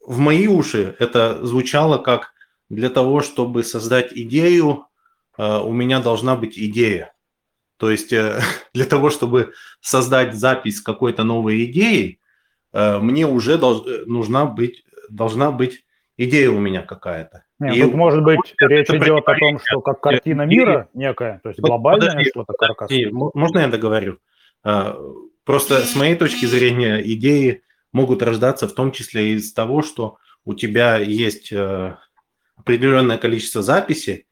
[0.00, 2.32] в мои уши это звучало как
[2.68, 4.88] для того, чтобы создать идею,
[5.38, 7.13] у меня должна быть идея.
[7.76, 8.40] То есть э,
[8.74, 12.20] для того, чтобы создать запись какой-то новой идеи,
[12.72, 15.84] э, мне уже долж, нужна быть, должна быть
[16.16, 17.44] идея у меня какая-то.
[17.58, 21.48] Нет, и тут, может быть, речь идет о том, что как картина мира некая, то
[21.48, 23.10] есть глобальная что-то каркасное.
[23.12, 24.18] Можно я договорю?
[25.44, 30.54] Просто с моей точки зрения идеи могут рождаться в том числе из того, что у
[30.54, 31.96] тебя есть э,
[32.56, 34.26] определенное количество записей,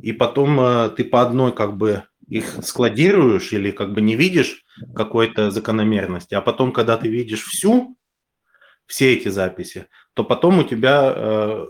[0.00, 4.64] и потом э, ты по одной как бы их складируешь или как бы не видишь
[4.94, 7.96] какой-то закономерности, а потом, когда ты видишь всю,
[8.86, 11.66] все эти записи, то потом у тебя э,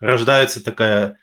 [0.00, 1.18] рождается такая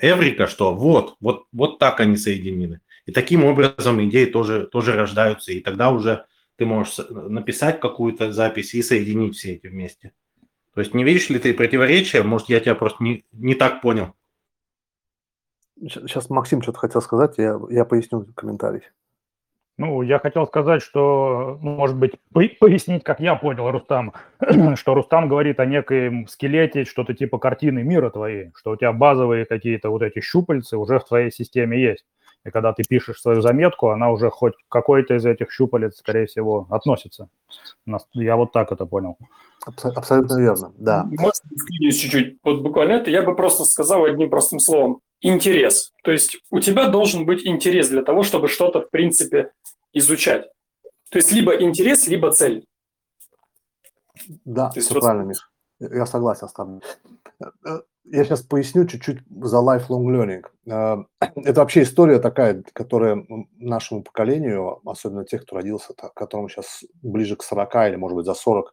[0.00, 2.80] эврика, что вот, вот, вот так они соединены.
[3.06, 6.24] И таким образом идеи тоже, тоже рождаются, и тогда уже
[6.56, 10.12] ты можешь написать какую-то запись и соединить все эти вместе.
[10.74, 12.22] То есть не видишь ли ты противоречия?
[12.22, 14.14] Может, я тебя просто не, не так понял.
[15.88, 18.82] Сейчас Максим что-то хотел сказать, я, я поясню комментарий.
[19.78, 24.12] Ну, я хотел сказать, что, ну, может быть, пояснить, как я понял Рустам,
[24.76, 29.46] что Рустам говорит о некоем скелете, что-то типа картины мира твоей, что у тебя базовые
[29.46, 32.04] какие-то вот эти щупальцы уже в твоей системе есть.
[32.44, 36.66] И когда ты пишешь свою заметку, она уже хоть какой-то из этих щупалец, скорее всего,
[36.70, 37.28] относится.
[38.12, 39.16] Я вот так это понял.
[39.64, 41.04] Абсолютно верно, да.
[41.04, 41.48] Можно
[41.90, 42.38] чуть-чуть?
[42.42, 45.00] Вот буквально это я бы просто сказал одним простым словом.
[45.20, 45.92] Интерес.
[46.02, 49.52] То есть у тебя должен быть интерес для того, чтобы что-то, в принципе,
[49.92, 50.48] изучать.
[51.10, 52.66] То есть либо интерес, либо цель.
[54.44, 55.00] Да, все вот...
[55.02, 55.48] правильно, Миш.
[55.78, 56.80] Я согласен с тобой.
[58.04, 60.44] Я сейчас поясню чуть-чуть за lifelong learning.
[60.66, 61.04] Э,
[61.36, 63.24] это вообще история такая, которая
[63.58, 68.34] нашему поколению, особенно тех, кто родился, которому сейчас ближе к 40 или, может быть, за
[68.34, 68.72] 40,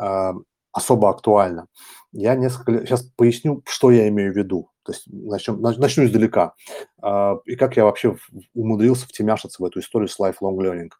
[0.00, 0.32] э,
[0.72, 1.68] особо актуальна.
[2.12, 2.86] Я несколько.
[2.86, 4.70] Сейчас поясню, что я имею в виду.
[4.84, 6.54] То есть начнем, начну издалека.
[7.02, 8.16] Э, и как я вообще
[8.54, 10.90] умудрился втемяшиться в эту историю с lifelong learning.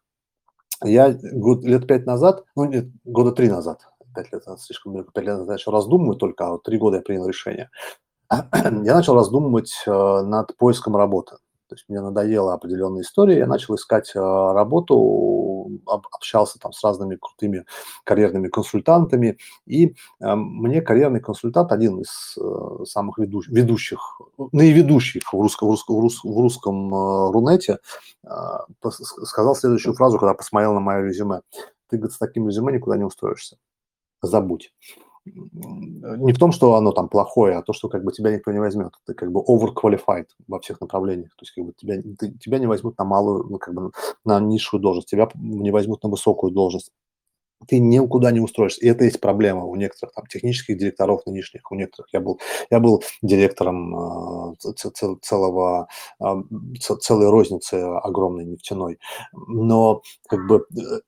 [0.83, 3.87] Я год, лет пять назад, ну нет, года три назад,
[4.17, 6.97] пять лет назад, слишком далеко, пять лет я начал раздумывать только, а вот три года
[6.97, 7.69] я принял решение.
[8.29, 11.37] Я начал раздумывать э, над поиском работы.
[11.69, 17.15] То есть мне надоела определенная история, я начал искать э, работу, общался там с разными
[17.15, 17.65] крутыми
[18.03, 22.37] карьерными консультантами, и э, мне карьерный консультант, один из
[22.89, 24.19] самых ведущих,
[24.51, 26.93] наиведущих в русском, в русском, в русском, в русском
[27.31, 27.79] Рунете,
[29.23, 31.43] сказал следующую фразу, когда посмотрел на мое резюме.
[31.89, 33.57] Ты, говорит, с таким резюме никуда не устроишься
[34.21, 34.73] забудь.
[35.25, 38.59] Не в том, что оно там плохое, а то, что как бы тебя никто не
[38.59, 38.93] возьмет.
[39.05, 41.31] Ты как бы overqualified во всех направлениях.
[41.35, 43.91] То есть как бы тебя, ты, тебя не возьмут на малую, ну, как бы
[44.23, 46.91] на низшую должность, тебя не возьмут на высокую должность
[47.65, 48.81] ты никуда не устроишься.
[48.81, 52.13] И это есть проблема у некоторых там, технических директоров нынешних, у некоторых.
[52.13, 52.39] Я был,
[52.69, 54.55] я был директором э,
[55.21, 55.87] целого,
[56.19, 56.25] э,
[57.01, 58.99] целой розницы огромной нефтяной.
[59.33, 60.99] Но как бы э,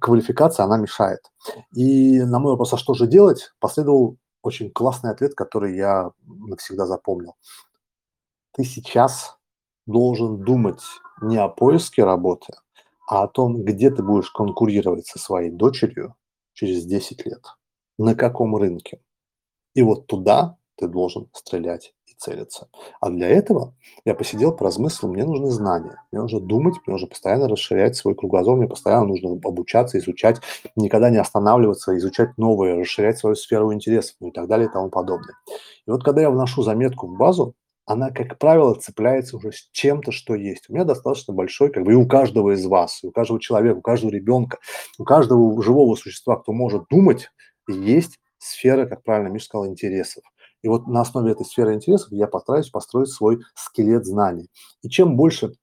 [0.00, 1.20] квалификация, она мешает.
[1.74, 6.86] И на мой вопрос, а что же делать, последовал очень классный ответ, который я навсегда
[6.86, 7.34] запомнил.
[8.52, 9.36] Ты сейчас
[9.86, 10.82] должен думать
[11.20, 12.54] не о поиске работы,
[13.08, 16.14] а о том, где ты будешь конкурировать со своей дочерью
[16.52, 17.42] через 10 лет,
[17.98, 19.00] на каком рынке.
[19.74, 22.68] И вот туда ты должен стрелять и целиться.
[23.00, 23.74] А для этого
[24.04, 28.56] я посидел, поразмыслил, мне нужны знания, мне нужно думать, мне нужно постоянно расширять свой кругозор,
[28.58, 30.40] мне постоянно нужно обучаться, изучать,
[30.76, 34.90] никогда не останавливаться, изучать новое, расширять свою сферу интересов ну и так далее и тому
[34.90, 35.34] подобное.
[35.86, 37.54] И вот когда я вношу заметку в базу,
[37.88, 40.68] она, как правило, цепляется уже с чем-то, что есть.
[40.68, 43.78] У меня достаточно большой, как бы и у каждого из вас, и у каждого человека,
[43.78, 44.58] у каждого ребенка,
[44.98, 47.30] у каждого живого существа, кто может думать,
[47.66, 50.22] есть сфера, как правильно Миша сказал, интересов.
[50.62, 54.50] И вот на основе этой сферы интересов я постараюсь построить свой скелет знаний.
[54.82, 55.54] И чем больше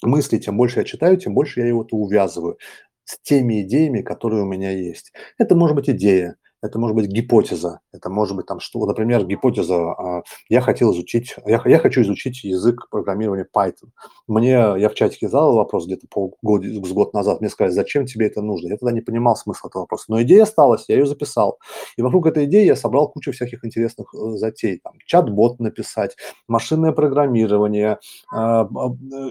[0.00, 2.56] мыслей, тем больше я читаю, тем больше я его-то увязываю
[3.04, 5.12] с теми идеями, которые у меня есть.
[5.36, 9.92] Это может быть идея, это может быть гипотеза, это может быть там что, например, гипотеза,
[9.92, 13.90] а, я хотел изучить, я, я хочу изучить язык программирования Python.
[14.26, 18.26] Мне, я в чатике задал вопрос где-то полгода, с год назад, мне сказали, зачем тебе
[18.26, 18.68] это нужно?
[18.68, 21.58] Я тогда не понимал смысла этого вопроса, но идея осталась, я ее записал.
[21.96, 26.16] И вокруг этой идеи я собрал кучу всяких интересных э, затей, там, чат-бот написать,
[26.48, 27.98] машинное программирование,
[28.32, 28.68] а,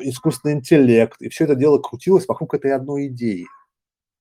[0.03, 3.45] искусственный интеллект, и все это дело крутилось вокруг этой одной идеи.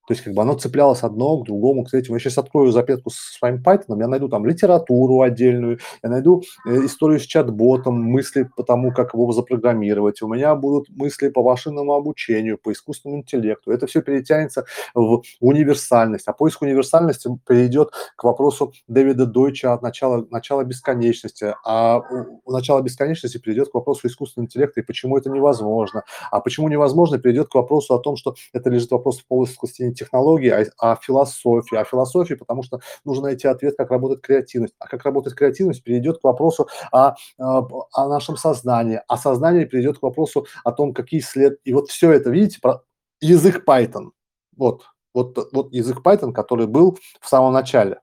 [0.06, 2.16] То есть как бы оно цеплялось одно к другому, к третьему.
[2.16, 6.84] Я сейчас открою запетку с своим Python, я найду там литературу отдельную, я найду э,
[6.84, 10.22] историю с чат-ботом, мысли по тому, как его запрограммировать.
[10.22, 13.72] У меня будут мысли по машинному обучению, по искусственному интеллекту.
[13.72, 14.64] Это все перетянется
[14.94, 16.28] в универсальность.
[16.28, 21.54] А поиск универсальности перейдет к вопросу Дэвида Дойча от начала, начала бесконечности.
[21.64, 22.00] А
[22.44, 26.04] у начала бесконечности перейдет к вопросу искусственного интеллекта и почему это невозможно.
[26.30, 29.56] А почему невозможно, перейдет к вопросу о том, что это лежит вопрос в полости
[29.96, 31.76] технологии, а, а философии.
[31.76, 34.74] А философии, потому что нужно найти ответ, как работает креативность.
[34.78, 39.00] А как работает креативность, перейдет к вопросу о, о, о нашем сознании.
[39.08, 41.58] А сознание перейдет к вопросу о том, какие след...
[41.64, 42.82] И вот все это, видите, про...
[43.20, 44.10] язык Python.
[44.56, 48.00] Вот, вот, вот язык Python, который был в самом начале.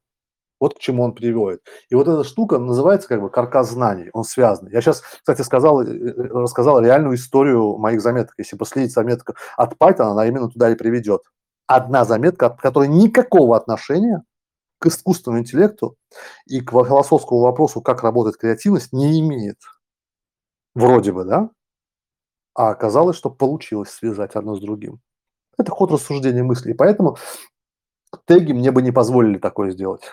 [0.60, 1.60] Вот к чему он приводит.
[1.90, 4.70] И вот эта штука называется как бы каркас знаний, он связан.
[4.70, 8.34] Я сейчас, кстати, сказал, э, э, рассказал реальную историю моих заметок.
[8.38, 11.24] Если последить заметку от Python, она именно туда и приведет
[11.68, 14.24] одна заметка, которая никакого отношения
[14.80, 15.96] к искусственному интеллекту
[16.46, 19.58] и к философскому вопросу, как работает креативность, не имеет.
[20.76, 21.50] Вроде бы, да?
[22.54, 25.00] А оказалось, что получилось связать одно с другим.
[25.58, 26.72] Это ход рассуждения мысли.
[26.72, 27.18] И поэтому
[28.26, 30.04] теги мне бы не позволили такое сделать.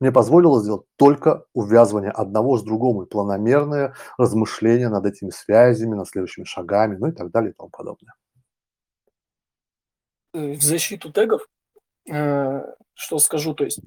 [0.00, 6.08] Мне позволило сделать только увязывание одного с другим и планомерное размышление над этими связями, над
[6.08, 8.14] следующими шагами, ну и так далее и тому подобное.
[10.34, 11.42] Э, в защиту тегов,
[12.08, 12.62] э,
[12.94, 13.80] что скажу, то есть,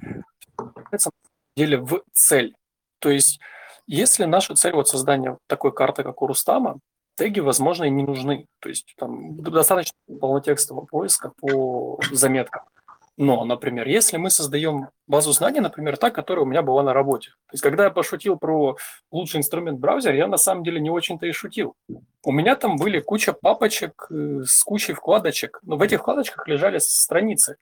[0.58, 1.14] на самом
[1.56, 2.56] деле в цель.
[3.00, 3.40] То есть,
[3.88, 6.80] если наша цель вот создание такой карты, как у Рустама,
[7.16, 8.48] теги, возможно, и не нужны.
[8.60, 12.64] То есть там достаточно полнотекстового поиска по заметкам.
[13.18, 17.32] Но, например, если мы создаем базу знаний, например, та, которая у меня была на работе.
[17.48, 18.78] То есть, когда я пошутил про
[19.12, 21.76] лучший инструмент браузер, я на самом деле не очень-то и шутил.
[22.24, 26.80] У меня там были куча папочек э, с кучей вкладочек, но в этих вкладочках лежали
[26.80, 27.58] страницы.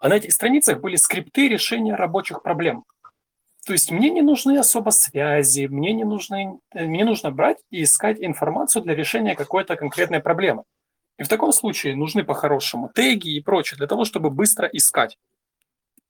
[0.00, 2.84] А на этих страницах были скрипты решения рабочих проблем.
[3.66, 7.82] То есть мне не нужны особо связи, мне не нужны, э, мне нужно брать и
[7.82, 10.64] искать информацию для решения какой-то конкретной проблемы.
[11.18, 15.18] И в таком случае нужны по-хорошему теги и прочее для того, чтобы быстро искать.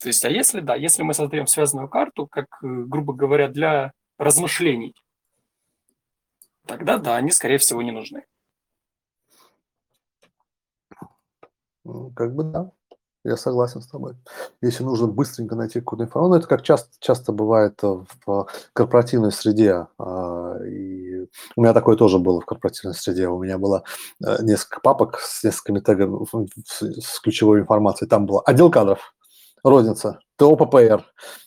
[0.00, 3.92] То есть, а если да, если мы создаем связанную карту, как, э, грубо говоря, для
[4.18, 4.94] размышлений,
[6.66, 8.24] тогда да, они, скорее всего, не нужны.
[12.16, 12.70] Как бы да.
[13.24, 14.16] Я согласен с тобой.
[14.60, 19.86] Если нужно быстренько найти какую-то информацию, ну, это как часто, часто бывает в корпоративной среде.
[19.98, 21.26] А, и
[21.56, 23.28] у меня такое тоже было в корпоративной среде.
[23.28, 23.82] У меня было
[24.22, 26.26] э, несколько папок с несколькими тегами,
[27.00, 28.10] с ключевой информацией.
[28.10, 29.14] Там было отдел кадров,
[29.62, 31.04] розница, ТО ППР,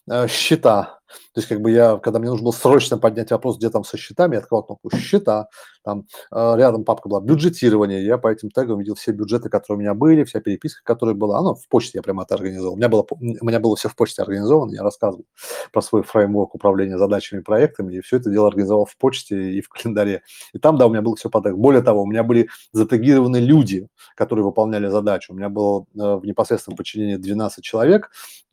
[0.09, 3.69] э, счета, то есть, как бы я, когда мне нужно было срочно поднять вопрос, где
[3.69, 5.47] там со счетами, я открывал кнопку «Счета»,
[5.84, 9.81] там э, рядом папка была «Бюджетирование», я по этим тегам видел все бюджеты, которые у
[9.81, 12.73] меня были, вся переписка, которая была, оно в почте я прямо это организовал.
[12.73, 15.26] У меня было, у меня было все в почте организовано, я рассказывал
[15.72, 19.61] про свой фреймворк управления задачами и проектами, и все это дело организовал в почте и
[19.61, 20.23] в календаре.
[20.53, 21.57] И там, да, у меня было все по тегу.
[21.57, 25.34] Более того, у меня были затегированы люди, которые выполняли задачу.
[25.34, 28.09] У меня было э, в непосредственном подчинении 12 человек,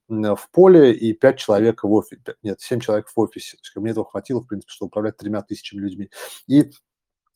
[0.09, 3.57] в поле и 5 человек в офисе, нет, 7 человек в офисе.
[3.77, 6.11] Мне этого хватило, в принципе, чтобы управлять тремя тысячами людьми.
[6.47, 6.71] И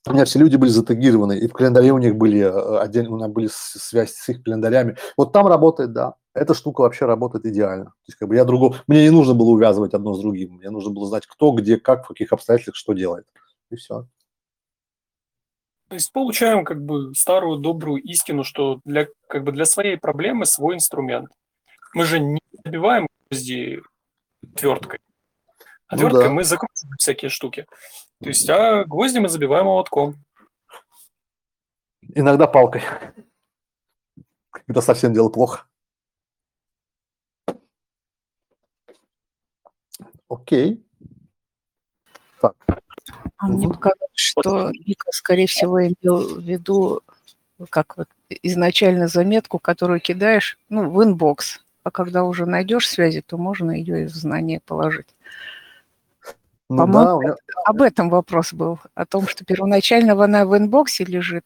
[0.07, 3.17] у меня все люди были затегированы, и в календаре у них были э, отдельно, у
[3.17, 4.97] меня были связи с их календарями.
[5.17, 7.87] Вот там работает, да, эта штука вообще работает идеально.
[7.87, 10.71] То есть, как бы я другого, мне не нужно было увязывать одно с другим, мне
[10.71, 13.27] нужно было знать, кто, где, как, в каких обстоятельствах, что делает.
[13.71, 14.07] И все.
[15.89, 20.45] То есть получаем как бы старую добрую истину, что для, как бы для своей проблемы
[20.45, 21.31] свой инструмент.
[21.95, 23.83] Мы же не забиваем гвозди
[24.55, 25.01] отверткой.
[25.87, 26.35] Отверткой ну, да.
[26.35, 27.67] мы закручиваем всякие штуки.
[28.21, 30.17] То есть, а гвозди мы забиваем молотком.
[32.15, 32.83] Иногда палкой.
[34.51, 35.67] Когда совсем дело плохо.
[40.29, 40.85] Окей.
[42.41, 42.55] Так.
[43.39, 43.57] А угу.
[43.57, 47.03] мне показалось, что Вика, скорее всего, имел в виду
[47.71, 48.09] как вот
[48.43, 54.03] изначально заметку, которую кидаешь, ну, в inbox а когда уже найдешь связи, то можно ее
[54.03, 55.15] и в знание положить.
[56.69, 57.37] Ну, По-моему, да, меня...
[57.65, 61.45] об этом вопрос был, о том, что первоначально она в inbox е лежит,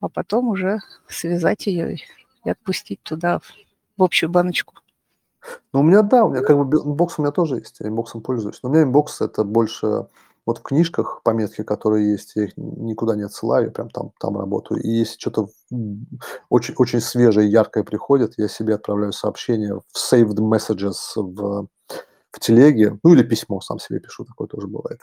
[0.00, 1.96] а потом уже связать ее
[2.44, 3.40] и отпустить туда,
[3.96, 4.74] в общую баночку.
[5.72, 8.12] Ну, у меня, да, у меня как бы inbox у меня тоже есть, я inbox
[8.12, 8.60] ом пользуюсь.
[8.62, 10.06] Но у меня inbox это больше
[10.48, 14.38] вот в книжках пометки, которые есть, я их никуда не отсылаю, я прям там, там
[14.38, 14.80] работаю.
[14.80, 15.48] И если что-то
[16.48, 21.68] очень, очень свежее, яркое приходит, я себе отправляю сообщение в saved messages в,
[22.30, 25.02] в телеге, ну или письмо сам себе пишу, такое тоже бывает.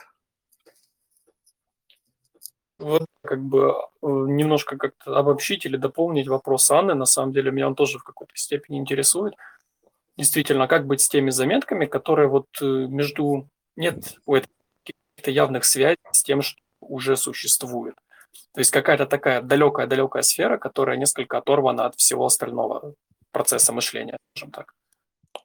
[2.80, 7.68] Вот как бы э, немножко как-то обобщить или дополнить вопрос Анны, на самом деле меня
[7.68, 9.34] он тоже в какой-то степени интересует.
[10.16, 14.55] Действительно, как быть с теми заметками, которые вот э, между нет у этой
[15.16, 17.94] каких-то явных связей с тем, что уже существует.
[18.52, 22.94] То есть какая-то такая далекая-далекая сфера, которая несколько оторвана от всего остального
[23.32, 24.74] процесса мышления, скажем так.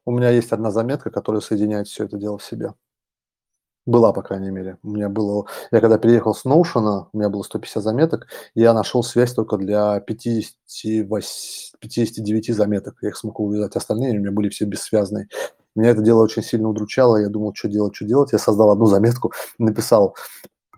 [0.05, 2.73] У меня есть одна заметка, которая соединяет все это дело в себе.
[3.85, 4.77] Была, по крайней мере.
[4.83, 5.47] У меня было...
[5.71, 9.57] Я когда переехал с Notion, у меня было 150 заметок, и я нашел связь только
[9.57, 12.97] для 58, 59 заметок.
[13.01, 13.75] Я их смог увязать.
[13.75, 15.27] Остальные у меня были все бессвязные.
[15.75, 17.17] Меня это дело очень сильно удручало.
[17.17, 18.31] Я думал, что делать, что делать.
[18.31, 20.15] Я создал одну заметку, написал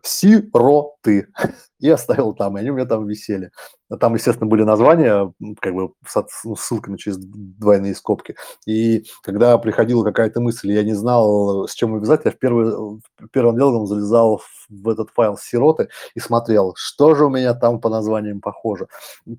[0.03, 1.27] сироты
[1.79, 3.51] и оставил там, и они у меня там висели.
[3.99, 8.35] Там, естественно, были названия, как бы с ну, ссылками через двойные скобки.
[8.65, 13.01] И когда приходила какая-то мысль, я не знал, с чем увязать, я в первый,
[13.31, 17.89] первым делом залезал в этот файл сироты и смотрел, что же у меня там по
[17.89, 18.87] названиям похоже.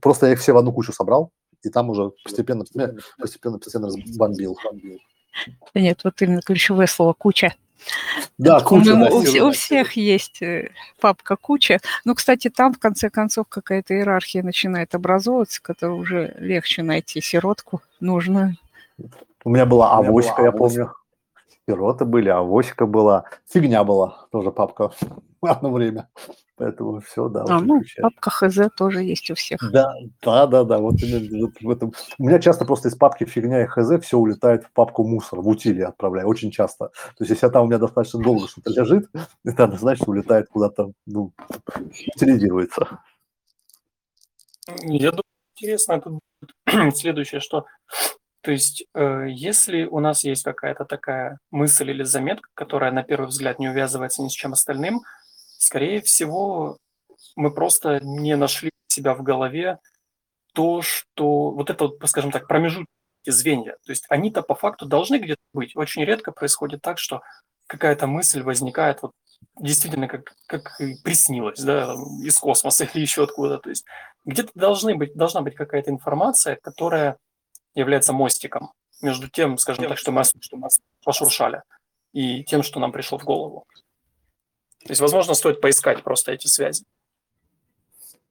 [0.00, 1.30] Просто я их все в одну кучу собрал,
[1.62, 2.64] и там уже постепенно,
[3.18, 4.56] постепенно, постепенно бомбил.
[5.74, 7.54] Нет, вот именно ключевое слово «куча».
[8.38, 8.94] Да, куча.
[8.94, 10.70] Да, у, у всех есть э,
[11.00, 11.80] папка куча.
[12.04, 17.82] Ну, кстати, там в конце концов какая-то иерархия начинает образовываться, которая уже легче найти сиротку
[18.00, 18.56] нужную.
[19.44, 20.92] У меня была авоська, я помню.
[21.68, 23.24] Сироты были, авоська была.
[23.50, 25.00] Фигня была тоже папка в
[25.46, 26.08] одно время.
[26.56, 27.44] Поэтому все, да.
[27.48, 28.10] А, вот ну, включаю.
[28.10, 29.60] папка ХЗ тоже есть у всех.
[29.72, 29.92] Да,
[30.22, 31.92] да, да, да, вот именно вот в этом.
[32.18, 35.48] У меня часто просто из папки фигня и хз все улетает в папку мусор, в
[35.48, 36.88] утиль я отправляю, очень часто.
[36.88, 39.08] То есть если там у меня достаточно долго что-то лежит,
[39.44, 41.32] это однозначно улетает куда-то, ну,
[42.14, 43.00] утилизируется.
[44.82, 45.24] Я думаю,
[45.56, 46.20] интересно тут
[46.66, 47.64] будет следующее, что
[48.44, 53.28] то есть, э, если у нас есть какая-то такая мысль или заметка, которая на первый
[53.28, 55.00] взгляд не увязывается ни с чем остальным,
[55.56, 56.76] скорее всего,
[57.36, 59.78] мы просто не нашли себя в голове
[60.52, 62.86] то, что вот это, скажем так, промежуточные
[63.24, 63.78] звенья.
[63.86, 65.74] То есть они-то по факту должны где-то быть.
[65.74, 67.22] Очень редко происходит так, что
[67.66, 69.12] какая-то мысль возникает вот
[69.58, 73.56] действительно как, как приснилось, да, из космоса или еще откуда.
[73.56, 73.86] То есть
[74.26, 77.16] где-то должны быть, должна быть какая-то информация, которая
[77.74, 78.72] является мостиком
[79.02, 80.68] между тем, скажем так, что мы, что мы
[81.04, 81.62] пошуршали,
[82.12, 83.66] и тем, что нам пришло в голову.
[84.84, 86.84] То есть, возможно, стоит поискать просто эти связи.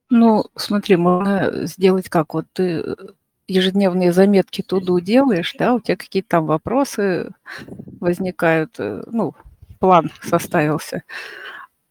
[0.10, 2.34] Ну, смотри, можно сделать как?
[2.34, 2.95] Вот ты
[3.48, 7.32] ежедневные заметки туду делаешь, да, у тебя какие-то там вопросы
[7.99, 9.36] возникают, э, ну,
[9.80, 11.03] план составился.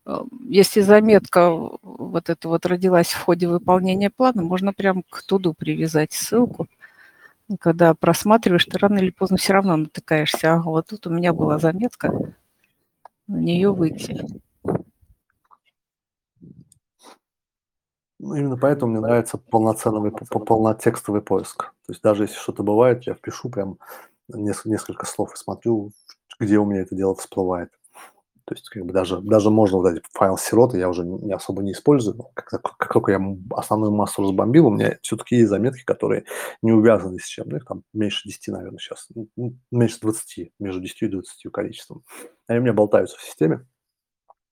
[0.07, 5.55] Э, Если заметка вот эта вот родилась в ходе выполнения плана, можно прям к туду
[5.55, 6.69] привязать ссылку.
[7.61, 10.55] Когда просматриваешь, ты рано или поздно все равно натыкаешься.
[10.55, 12.13] Ага, вот тут у меня была заметка,
[13.27, 14.25] на нее выйти.
[18.19, 21.73] Ну, именно поэтому мне нравится полноценный, по- по- полнотекстовый поиск.
[21.87, 23.79] То есть даже если что-то бывает, я впишу прям
[24.29, 25.91] несколько слов и смотрю,
[26.39, 27.73] где у меня это дело всплывает.
[28.45, 31.63] То есть как бы даже, даже можно вот эти файл сироты я уже не особо
[31.63, 32.17] не использую.
[32.35, 33.21] Как, как, только я
[33.51, 36.25] основную массу разбомбил, у меня все-таки есть заметки, которые
[36.61, 37.49] не увязаны с чем.
[37.49, 39.09] Ну, их там меньше 10, наверное, сейчас.
[39.71, 42.05] Меньше 20, между 10 и 20 количеством.
[42.47, 43.67] Они у меня болтаются в системе.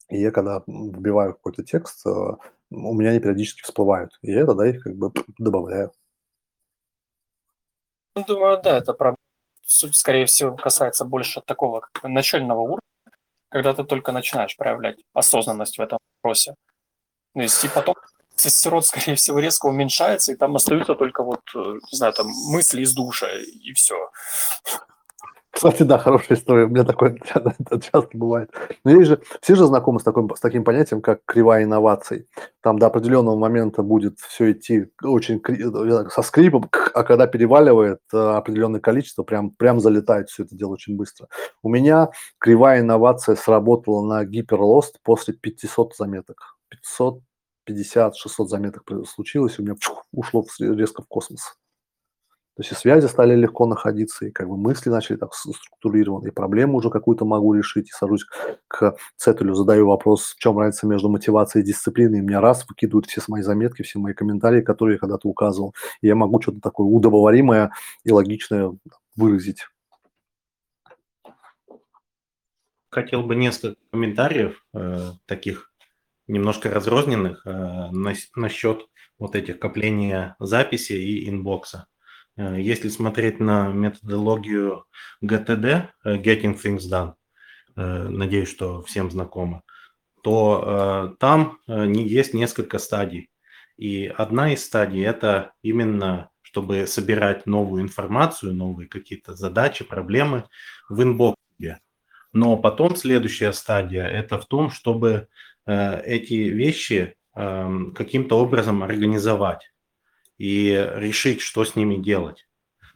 [0.09, 4.19] И я когда вбиваю какой-то текст, э, у меня они периодически всплывают.
[4.23, 5.93] И я тогда их как бы добавляю.
[8.17, 9.17] Ну, думаю, да, это правда.
[9.63, 12.81] Суть, скорее всего, касается больше такого начального уровня,
[13.51, 16.55] когда ты только начинаешь проявлять осознанность в этом вопросе.
[17.35, 17.95] Ну, и потом
[18.37, 21.59] сирот, скорее всего, резко уменьшается, и там остаются только вот, э,
[21.93, 24.11] не знаю, там мысли из душа, и все.
[25.51, 26.65] Кстати, да, хорошая история.
[26.65, 28.51] У меня такое ча- часто бывает.
[28.85, 32.29] Но есть же, все же знакомы с, таким, с таким понятием, как кривая инноваций.
[32.63, 35.43] Там до определенного момента будет все идти очень
[36.11, 40.97] со скрипом, а когда переваливает э, определенное количество, прям, прям залетает все это дело очень
[40.97, 41.27] быстро.
[41.63, 46.57] У меня кривая инновация сработала на гиперлост после 500 заметок.
[46.69, 49.75] 550, 600 заметок случилось, у меня
[50.13, 51.60] ушло резко в космос.
[52.61, 56.31] То есть и связи стали легко находиться, и как бы мысли начали так структурированы, и
[56.31, 58.27] проблему уже какую-то могу решить, и сажусь
[58.69, 63.07] к Цетелю, задаю вопрос, в чем разница между мотивацией и дисциплиной, и меня раз выкидывают
[63.07, 66.87] все мои заметки, все мои комментарии, которые я когда-то указывал, и я могу что-то такое
[66.87, 67.73] удобоваримое
[68.05, 68.77] и логичное
[69.17, 69.67] выразить.
[72.91, 75.73] Хотел бы несколько комментариев, э, таких
[76.27, 78.87] немножко разрозненных, э, нас- насчет
[79.19, 81.87] вот этих копления записи и инбокса.
[81.89, 82.00] Э,
[82.37, 84.85] Если смотреть на методологию
[85.23, 87.15] GTD, э, Getting Things Done,
[87.77, 89.63] э, надеюсь, что всем знакомо,
[90.23, 93.31] то э, там э, есть несколько стадий.
[93.77, 100.47] И одна из стадий– это именно чтобы собирать новую информацию, новые какие-то задачи, проблемы
[100.89, 101.79] в инбоксе.
[102.33, 105.29] Но потом следующая стадия– это в том, чтобы
[105.67, 109.71] э, эти вещи эм, каким-то образом организовать
[110.41, 112.49] и решить, что с ними делать.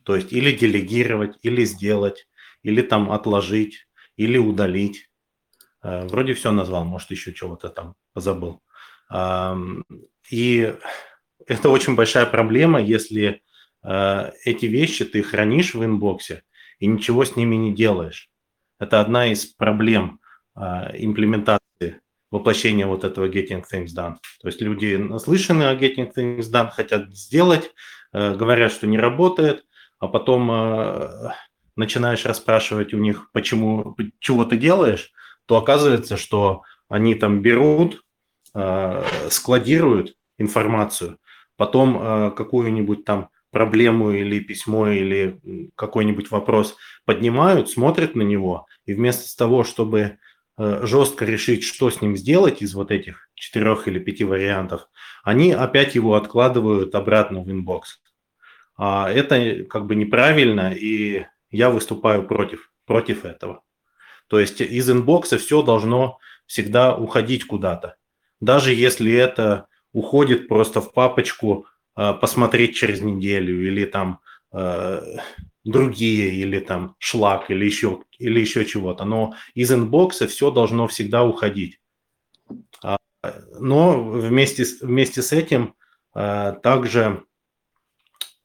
[0.02, 2.26] То есть или делегировать, или сделать,
[2.62, 5.10] или там отложить, или удалить.
[5.82, 8.62] Э, Вроде все назвал, может, еще чего-то там забыл.
[10.30, 10.74] И
[11.46, 13.42] это очень большая проблема, если
[13.82, 16.42] э, эти вещи ты хранишь в инбоксе
[16.78, 18.30] и ничего с ними не делаешь.
[18.78, 20.20] Это одна из проблем
[20.54, 21.63] а, имплементации,
[22.35, 24.16] воплощения вот этого Getting Things Done.
[24.43, 27.70] То есть люди наслышаны о Getting Things Done, хотят сделать,
[28.12, 29.65] э, говорят, что не работает,
[30.01, 31.31] а потом э,
[31.77, 35.12] начинаешь расспрашивать у них, почему, чего ты делаешь,
[35.47, 38.02] то оказывается, что они там берут,
[38.52, 41.19] э, складируют информацию,
[41.56, 45.39] потом какую-нибудь там проблему или письмо или
[45.77, 50.19] какой-нибудь вопрос поднимают, смотрят на него, и вместо того, чтобы
[50.56, 54.89] жестко решить, что с ним сделать из вот этих четырех или пяти вариантов,
[55.24, 58.01] они опять его откладывают обратно в inbox.
[58.76, 63.62] А это как бы неправильно, и я выступаю против, против этого.
[64.28, 67.97] То есть из inbox а все должно всегда уходить куда-то.
[68.40, 71.66] Даже если это уходит просто в папочку
[71.97, 74.20] э, посмотреть через неделю или там
[74.52, 75.01] э,
[75.64, 79.04] другие, или там шлак, или еще, или еще чего-то.
[79.04, 81.80] Но из инбокса все должно всегда уходить.
[82.82, 82.98] А,
[83.58, 85.74] но вместе, вместе с этим
[86.14, 87.24] э, также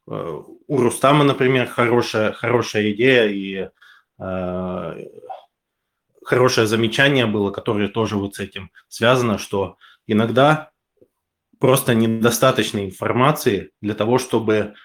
[0.07, 3.69] э, у Рустама, например, хорошая, хорошая идея и
[4.19, 5.05] э,
[6.23, 9.77] хорошее замечание было, которое тоже вот с этим связано, что
[10.07, 10.71] иногда
[11.59, 14.75] просто недостаточно информации для того, чтобы,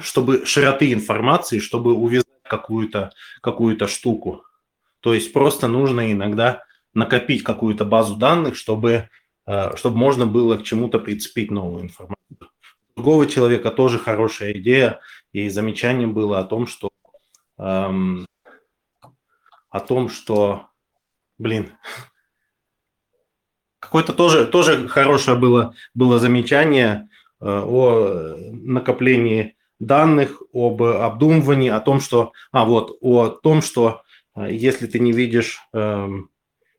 [0.00, 4.44] чтобы широты информации, чтобы увязать какую-то какую штуку.
[5.00, 6.64] То есть просто нужно иногда
[6.94, 9.08] накопить какую-то базу данных, чтобы,
[9.46, 12.18] э, чтобы можно было к чему-то прицепить новую информацию.
[12.94, 15.00] Другого человека тоже хорошая идея,
[15.32, 16.90] и замечание было о том, что
[17.58, 18.26] эм,
[19.70, 20.68] о том, что,
[21.38, 21.72] блин,
[23.78, 27.08] какое-то тоже, тоже хорошее было, было замечание
[27.40, 34.02] э, о накоплении данных, об обдумывании, о том, что, а вот, о том, что
[34.36, 36.30] э, если ты не видишь эм,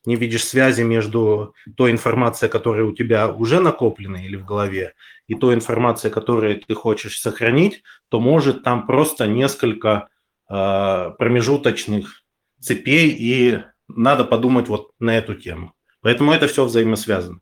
[0.05, 4.93] не видишь связи между той информацией, которая у тебя уже накоплена или в голове,
[5.27, 10.09] и той информацией, которую ты хочешь сохранить, то может там просто несколько
[10.49, 12.23] э, промежуточных
[12.59, 15.73] цепей, и надо подумать вот на эту тему.
[16.01, 17.39] Поэтому это все взаимосвязано.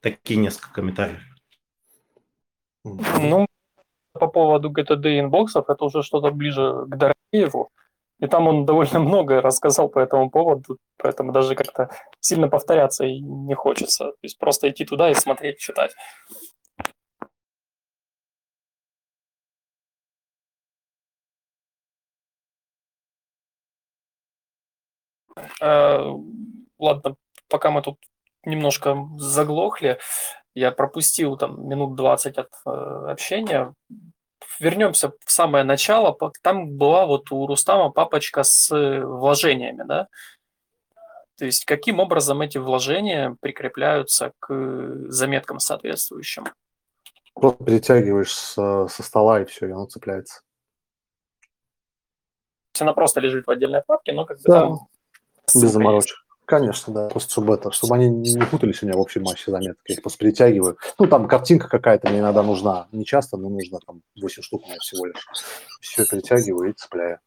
[0.00, 1.20] Такие несколько комментариев.
[2.84, 3.46] Ну,
[4.14, 7.70] по поводу GTD инбоксов, это уже что-то ближе к Дорофееву.
[8.20, 13.20] И там он довольно много рассказал по этому поводу, поэтому даже как-то сильно повторяться и
[13.20, 14.04] не хочется.
[14.12, 15.92] То есть просто идти туда и смотреть, читать.
[25.60, 25.98] Э,
[26.78, 27.16] ладно,
[27.48, 27.98] пока мы тут
[28.44, 29.98] немножко заглохли,
[30.54, 32.70] я пропустил там минут 20 от э,
[33.10, 33.74] общения
[34.60, 36.16] вернемся в самое начало.
[36.42, 40.08] Там была вот у Рустама папочка с вложениями, да?
[41.36, 46.44] То есть каким образом эти вложения прикрепляются к заметкам соответствующим?
[47.34, 50.42] Просто перетягиваешь со, со стола и все, и оно цепляется.
[52.78, 54.60] Она просто лежит в отдельной папке, но как бы да.
[54.60, 54.88] там
[55.54, 56.23] без заморочек.
[56.46, 59.78] Конечно, да, просто чтобы это, чтобы они не путались у меня в общей массе заметок.
[59.88, 60.76] Я их просто перетягиваю.
[60.98, 62.86] Ну, там картинка какая-то мне иногда нужна.
[62.92, 65.26] Не часто, но нужно там 8 штук у меня всего лишь.
[65.80, 67.18] Все перетягиваю и цепляю.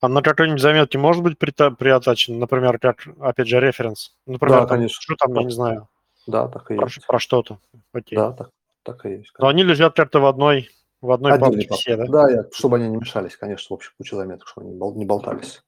[0.00, 4.16] А на какой-нибудь заметке может быть приотачен, например, как, опять же, референс?
[4.26, 5.00] Например, да, конечно.
[5.00, 5.88] Что там, я не знаю.
[6.26, 7.06] Да, так и про, есть.
[7.06, 7.58] Про что-то.
[7.92, 8.16] Окей.
[8.16, 8.50] Да, так,
[8.82, 9.30] так и есть.
[9.30, 9.44] Конечно.
[9.44, 10.68] Но они лежат как-то в одной,
[11.00, 12.06] в одной папке все, да?
[12.06, 15.62] Да, я, чтобы они не мешались, конечно, в общей куче заметок, чтобы они не болтались.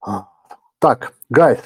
[0.00, 0.28] А.
[0.78, 1.60] Так, Гай,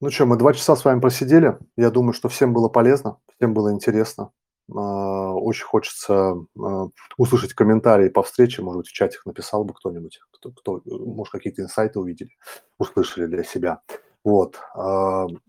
[0.00, 1.58] ну что, мы два часа с вами просидели.
[1.76, 4.32] Я думаю, что всем было полезно, всем было интересно.
[4.74, 6.88] А, очень хочется а,
[7.18, 8.62] услышать комментарии по встрече.
[8.62, 12.30] Может быть, в чатах написал бы кто-нибудь, кто, кто может, какие-то инсайты увидели,
[12.78, 13.82] услышали для себя.
[14.24, 14.60] Вот.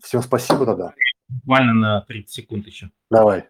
[0.02, 0.94] Всем спасибо тогда.
[1.28, 2.90] Буквально на 30 секунд еще.
[3.10, 3.48] Давай.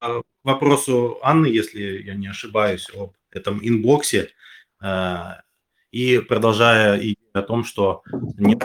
[0.00, 4.30] К вопросу Анны, если я не ошибаюсь, об этом inbox е
[5.96, 8.02] и продолжая идею о том, что
[8.36, 8.58] не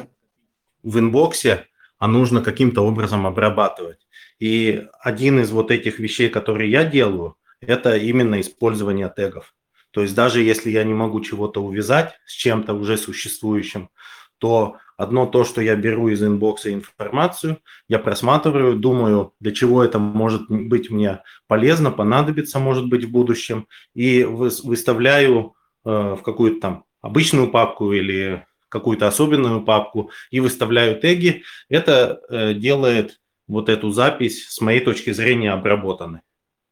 [0.83, 1.67] в inbox е,
[1.97, 4.05] а нужно каким-то образом обрабатывать.
[4.37, 9.53] И один из вот этих вещей, которые я делаю, это именно использование тегов.
[9.91, 13.89] То есть даже если я не могу чего-то увязать с чем-то уже существующим,
[14.37, 19.99] то одно то, что я беру из инбокса информацию, я просматриваю, думаю, для чего это
[19.99, 25.55] может быть мне полезно, понадобится, может быть, в будущем, и выставляю
[25.85, 32.53] э, в какую-то там обычную папку или какую-то особенную папку и выставляю теги, это э,
[32.53, 36.21] делает вот эту запись с моей точки зрения обработанной.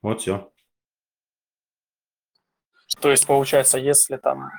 [0.02, 0.50] Вот все.
[3.02, 4.50] То есть получается, если там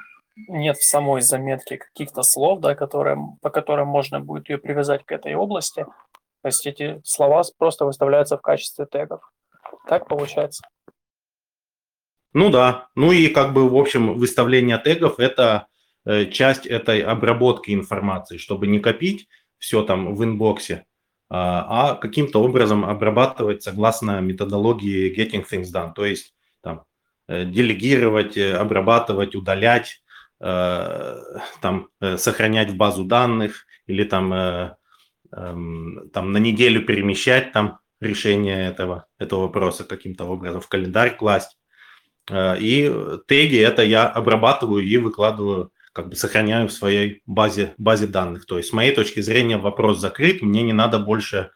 [0.48, 5.12] нет в самой заметке каких-то слов, да, которые, по которым можно будет ее привязать к
[5.12, 5.86] этой области,
[6.42, 9.20] то есть эти слова просто выставляются в качестве тегов.
[9.86, 10.62] Так получается?
[12.32, 15.66] Ну да, ну и как бы в общем выставление тегов это
[16.04, 19.28] э, часть этой обработки информации, чтобы не копить
[19.58, 20.86] все там в инбоксе,
[21.28, 26.32] а, а каким-то образом обрабатывать согласно методологии Getting Things Done, то есть
[26.62, 26.84] там
[27.28, 30.02] э, делегировать, э, обрабатывать, удалять,
[30.40, 39.06] там сохранять в базу данных или там, эм, там на неделю перемещать там решение этого,
[39.18, 41.59] этого вопроса каким-то образом в календарь класть.
[42.30, 42.90] Э, и
[43.26, 48.46] теги это я обрабатываю и выкладываю, как бы сохраняю в своей базе, базе данных.
[48.46, 51.50] То есть с моей точки зрения вопрос закрыт, мне не надо больше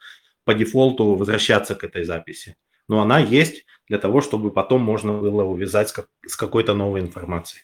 [0.45, 2.57] по дефолту возвращаться к этой записи.
[2.89, 7.01] Но она есть для того, чтобы потом можно было увязать с, как, с какой-то новой
[7.01, 7.63] информацией.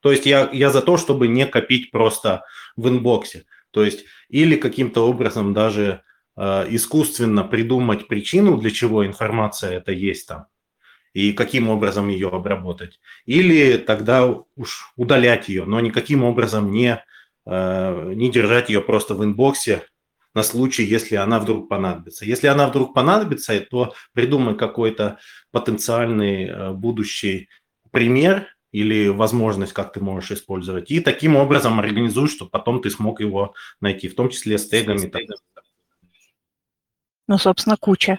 [0.00, 2.44] То есть я, я за то, чтобы не копить просто
[2.76, 3.44] в инбоксе.
[3.70, 6.02] То есть или каким-то образом даже
[6.36, 10.46] э, искусственно придумать причину, для чего информация это есть там,
[11.16, 13.00] и каким образом ее обработать.
[13.24, 17.02] Или тогда уж удалять ее, но никаким образом не,
[17.46, 19.86] э, не держать ее просто в inbox е
[20.34, 22.26] на случай, если она вдруг понадобится.
[22.26, 25.18] Если она вдруг понадобится, то придумай какой-то
[25.52, 27.48] потенциальный э, будущий
[27.92, 30.90] пример или возможность, как ты можешь использовать.
[30.90, 35.10] И таким образом организуй, чтобы потом ты смог его найти, в том числе с тегами.
[37.26, 38.18] Ну, собственно, куча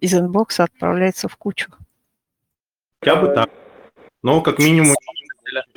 [0.00, 1.70] из inbox а отправляется в кучу.
[3.00, 3.50] Хотя бы так.
[4.22, 4.96] Но как минимум,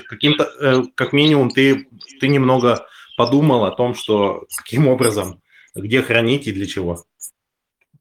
[0.07, 1.87] каким-то, э, как минимум ты,
[2.19, 2.87] ты немного
[3.17, 5.41] подумал о том, что каким образом,
[5.75, 7.03] где хранить и для чего.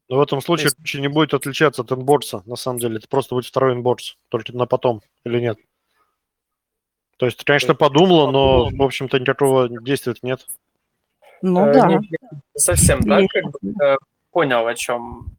[0.09, 0.99] Но в этом случае есть...
[0.99, 2.97] не будет отличаться от инборса, на самом деле.
[2.97, 5.57] Это просто будет второй инборс, только на потом или нет.
[7.17, 10.45] То есть, конечно, подумала, но, в общем-то, никакого действия нет.
[11.41, 11.87] Ну э, да.
[11.87, 12.09] Не,
[12.55, 13.97] совсем, да, как бы, э,
[14.31, 15.37] понял, о чем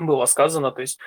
[0.00, 0.72] было сказано.
[0.72, 0.98] То есть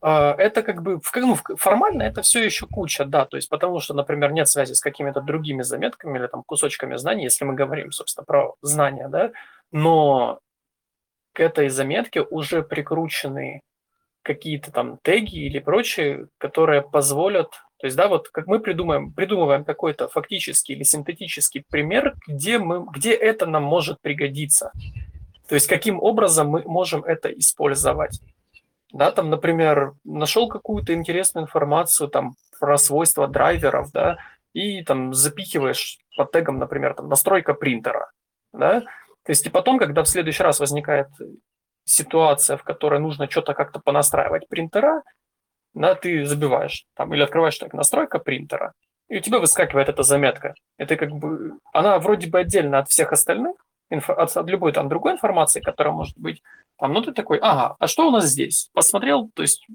[0.00, 3.94] а, это как бы ну, формально это все еще куча, да, то есть потому что,
[3.94, 8.24] например, нет связи с какими-то другими заметками или там кусочками знаний, если мы говорим, собственно,
[8.24, 9.32] про знания, да,
[9.72, 10.38] но
[11.32, 13.60] к этой заметке уже прикручены
[14.22, 19.64] какие-то там теги или прочие, которые позволят, то есть, да, вот как мы придумаем, придумываем
[19.64, 24.72] какой-то фактический или синтетический пример, где, мы, где это нам может пригодиться.
[25.48, 28.20] То есть, каким образом мы можем это использовать
[28.92, 34.18] да, там, например, нашел какую-то интересную информацию там про свойства драйверов, да,
[34.54, 38.10] и там запихиваешь под тегом, например, там настройка принтера,
[38.52, 41.08] да, то есть и потом, когда в следующий раз возникает
[41.84, 45.02] ситуация, в которой нужно что-то как-то понастраивать принтера,
[45.74, 48.72] да, ты забиваешь там или открываешь так настройка принтера,
[49.08, 50.54] и у тебя выскакивает эта заметка.
[50.78, 53.56] Это как бы, она вроде бы отдельно от всех остальных,
[53.90, 56.42] от, от любой там другой информации, которая может быть
[56.78, 58.70] там, ну ты такой, ага, а что у нас здесь?
[58.72, 59.66] Посмотрел, то есть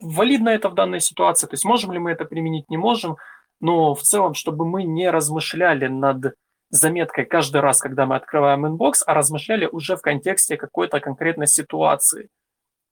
[0.00, 3.16] валидно это в данной ситуации, то есть можем ли мы это применить, не можем,
[3.60, 6.34] но в целом, чтобы мы не размышляли над
[6.70, 12.28] заметкой каждый раз, когда мы открываем inbox, а размышляли уже в контексте какой-то конкретной ситуации,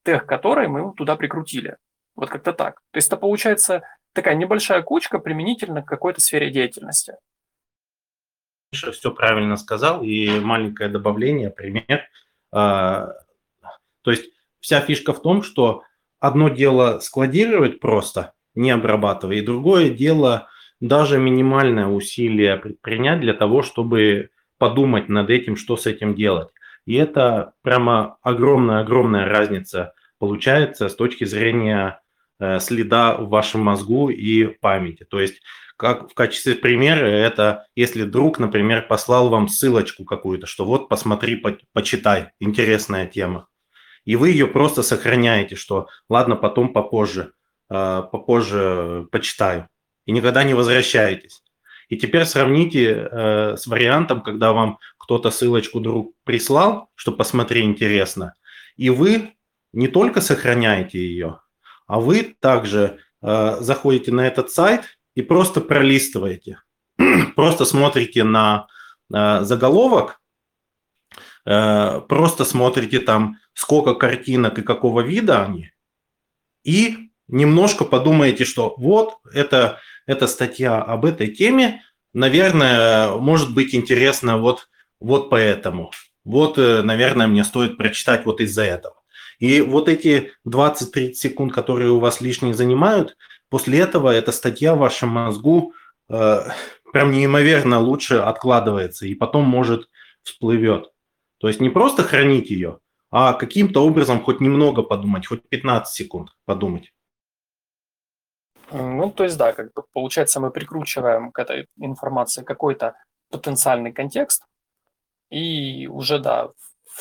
[0.03, 1.77] тех которой мы туда прикрутили.
[2.15, 2.75] Вот как-то так.
[2.91, 3.83] То есть это получается
[4.13, 7.15] такая небольшая кучка применительно к какой-то сфере деятельности.
[8.91, 10.03] Все правильно сказал.
[10.03, 12.07] И маленькое добавление, пример.
[12.51, 13.13] А,
[14.01, 15.83] то есть вся фишка в том, что
[16.19, 20.47] одно дело складировать просто, не обрабатывая, и другое дело
[20.79, 26.49] даже минимальное усилие предпринять для того, чтобы подумать над этим, что с этим делать.
[26.85, 32.01] И это прямо огромная-огромная разница получается с точки зрения
[32.39, 35.03] э, следа в вашем мозгу и памяти.
[35.03, 35.41] То есть
[35.77, 41.35] как в качестве примера это если друг, например, послал вам ссылочку какую-то, что вот посмотри,
[41.35, 43.47] по, почитай, интересная тема
[44.05, 47.33] и вы ее просто сохраняете, что ладно, потом попозже,
[47.69, 49.67] э, попозже почитаю,
[50.05, 51.41] и никогда не возвращаетесь.
[51.89, 58.33] И теперь сравните э, с вариантом, когда вам кто-то ссылочку друг прислал, что посмотри интересно,
[58.75, 59.33] и вы
[59.73, 61.41] не только сохраняете ее,
[61.87, 66.61] а вы также э, заходите на этот сайт и просто пролистываете,
[67.35, 68.67] просто смотрите на
[69.09, 70.19] заголовок,
[71.43, 75.71] просто смотрите там сколько картинок и какого вида они,
[76.63, 81.83] и немножко подумаете, что вот это, эта статья об этой теме,
[82.13, 84.67] наверное, может быть интересна вот,
[84.99, 85.91] вот поэтому.
[86.23, 88.95] Вот, э, наверное, мне стоит прочитать вот из-за этого.
[89.37, 93.15] И вот эти 20-30 секунд, которые у вас лишние занимают,
[93.55, 95.75] после этого эта статья в вашем мозгу
[96.09, 96.41] э,
[96.91, 99.89] прям неимоверно лучше откладывается и потом может
[100.23, 100.91] всплывет.
[101.37, 102.79] То есть не просто хранить ее,
[103.11, 106.91] а каким-то образом хоть немного подумать, хоть 15 секунд подумать.
[108.73, 112.95] Ну, то есть, да, как бы получается, мы прикручиваем к этой информации какой-то
[113.31, 114.43] потенциальный контекст,
[115.29, 116.49] и уже, да,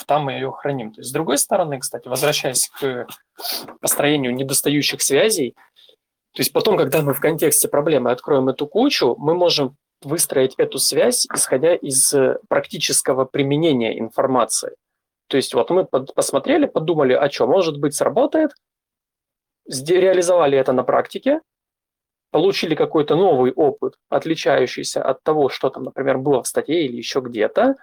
[0.07, 0.93] там мы ее храним.
[0.93, 3.09] То есть, с другой стороны, кстати, возвращаясь к
[3.81, 5.57] построению недостающих связей,
[6.35, 10.79] то есть потом, когда мы в контексте проблемы откроем эту кучу, мы можем выстроить эту
[10.79, 12.13] связь, исходя из
[12.49, 14.75] практического применения информации.
[15.29, 18.51] То есть вот мы посмотрели, подумали, а что, может быть, сработает,
[19.67, 21.41] реализовали это на практике,
[22.33, 27.21] получили какой-то новый опыт, отличающийся от того, что там, например, было в статье или еще
[27.21, 27.77] где-то,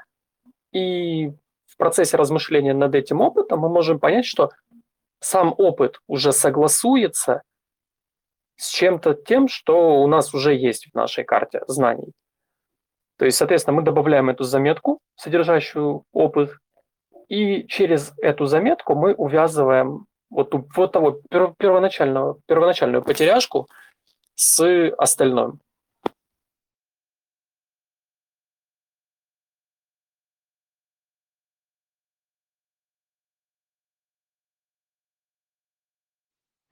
[0.74, 1.32] и
[1.66, 4.52] в процессе размышления над этим опытом мы можем понять, что
[5.22, 7.44] сам опыт уже согласуется
[8.62, 12.14] с чем-то тем, что у нас уже есть в нашей карте знаний.
[13.18, 16.52] То есть, соответственно, мы добавляем эту заметку, содержащую опыт,
[17.28, 21.22] и через эту заметку мы увязываем вот, вот того
[21.58, 23.68] первоначального, первоначальную потеряшку
[24.36, 24.64] с
[24.96, 25.60] остальным.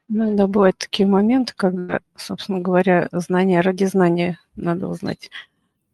[0.09, 5.29] Ну, иногда бывают такие моменты, когда, собственно говоря, знания ради знания надо узнать.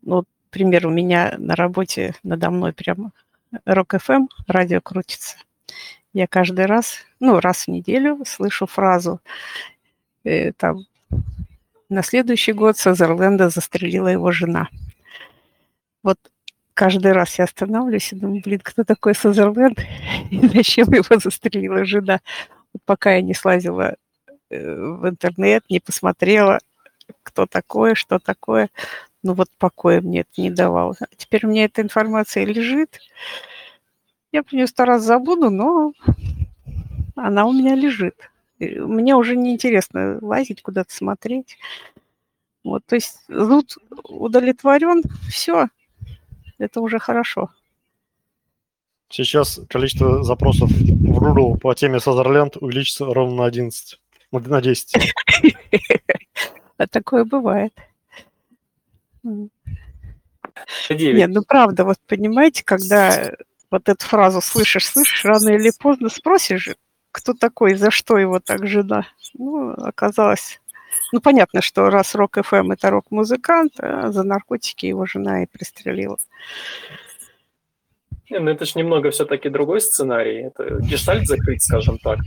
[0.04, 3.12] Ну, вот, пример, у меня на работе надо мной прямо
[3.66, 5.36] Рок FM, радио крутится.
[6.14, 9.20] Я каждый раз, ну, раз в неделю слышу фразу,
[10.24, 10.86] э, там,
[11.90, 14.70] на следующий год Сазерленда застрелила его жена.
[16.04, 16.18] Вот
[16.74, 19.80] каждый раз я останавливаюсь и думаю, блин, кто такой Сазерленд
[20.32, 22.22] и зачем его застрелила жена?
[22.86, 23.96] Пока я не слазила
[24.50, 26.60] в интернет, не посмотрела,
[27.24, 28.70] кто такое, что такое.
[29.24, 30.96] Ну вот покоя мне это не давало.
[31.00, 33.00] А теперь у меня эта информация лежит.
[34.32, 35.94] Я про нее сто раз забуду, но
[37.16, 38.16] она у меня лежит.
[38.60, 41.58] Мне уже неинтересно лазить, куда-то смотреть.
[42.64, 45.68] Вот, то есть зуд удовлетворен, все,
[46.58, 47.50] это уже хорошо.
[49.10, 54.00] Сейчас количество запросов в Rural по теме Сазерленд увеличится ровно на 11
[54.32, 55.14] на 10.
[56.78, 57.74] А такое бывает.
[60.90, 63.32] Нет, ну правда, вот понимаете, когда
[63.72, 66.70] вот эту фразу слышишь, слышишь, рано или поздно спросишь,
[67.12, 69.08] кто такой, за что его так жена.
[69.34, 70.60] Ну, оказалось,
[71.12, 76.18] ну, понятно, что раз рок ФМ это рок-музыкант, а за наркотики его жена и пристрелила.
[78.30, 80.48] Не, ну это же немного все-таки другой сценарий.
[80.48, 82.20] Это гештальт закрыть, скажем так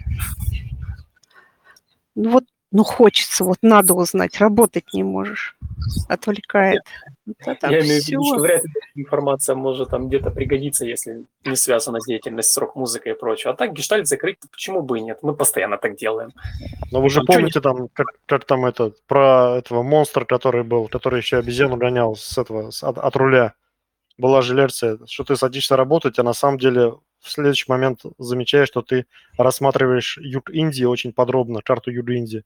[2.18, 5.56] ну вот, ну хочется, вот надо узнать, работать не можешь,
[6.08, 6.82] отвлекает.
[7.26, 11.54] Вот Я имею в виду, что вряд ли информация может там где-то пригодиться, если не
[11.54, 13.52] связана с деятельностью, срок музыкой и прочее.
[13.52, 15.20] А так гештальт закрыть, почему бы и нет?
[15.22, 16.30] Мы постоянно так делаем.
[16.90, 21.20] Но вы же помните там, как, как там это, про этого монстра, который был, который
[21.20, 23.54] еще обезьяну гонял с этого, с, от, от руля.
[24.18, 26.90] Была же лекция, что ты садишься работать, а на самом деле
[27.20, 32.44] в следующий момент замечаешь, что ты рассматриваешь юг Индии очень подробно, карту юга Индии.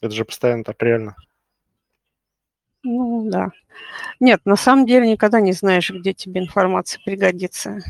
[0.00, 1.16] Это же постоянно так реально.
[2.82, 3.50] Ну, да.
[4.20, 7.80] Нет, на самом деле никогда не знаешь, где тебе информация пригодится.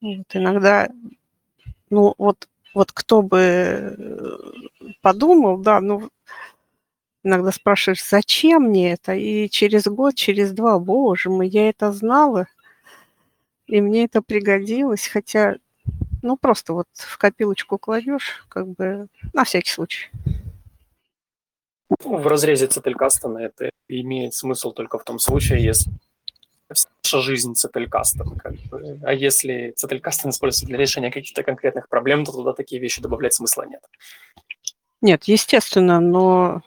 [0.00, 0.88] Вот иногда,
[1.90, 4.36] ну, вот, вот кто бы э,
[5.02, 6.10] подумал, да, ну,
[7.22, 9.14] иногда спрашиваешь, зачем мне это?
[9.14, 12.46] И через год, через два, боже мой, я это знала–
[13.70, 15.56] и мне это пригодилось, хотя,
[16.22, 20.10] ну, просто вот в копилочку кладешь, как бы, на всякий случай.
[22.04, 25.92] Ну, в разрезе Цетелькастона это имеет смысл только в том случае, если
[26.68, 28.36] наша жизнь Цетелькастом.
[28.38, 28.98] Как бы.
[29.04, 33.66] А если Цетелькастон используется для решения каких-то конкретных проблем, то туда такие вещи добавлять смысла
[33.68, 33.82] нет.
[35.00, 36.62] Нет, естественно, но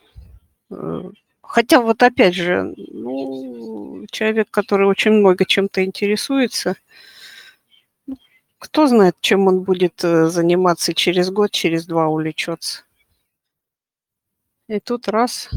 [1.42, 6.76] Хотя вот опять же, ну, человек, который очень много чем-то интересуется,
[8.58, 12.84] кто знает, чем он будет э, заниматься через год, через два увлечется.
[14.70, 15.50] И тут раз,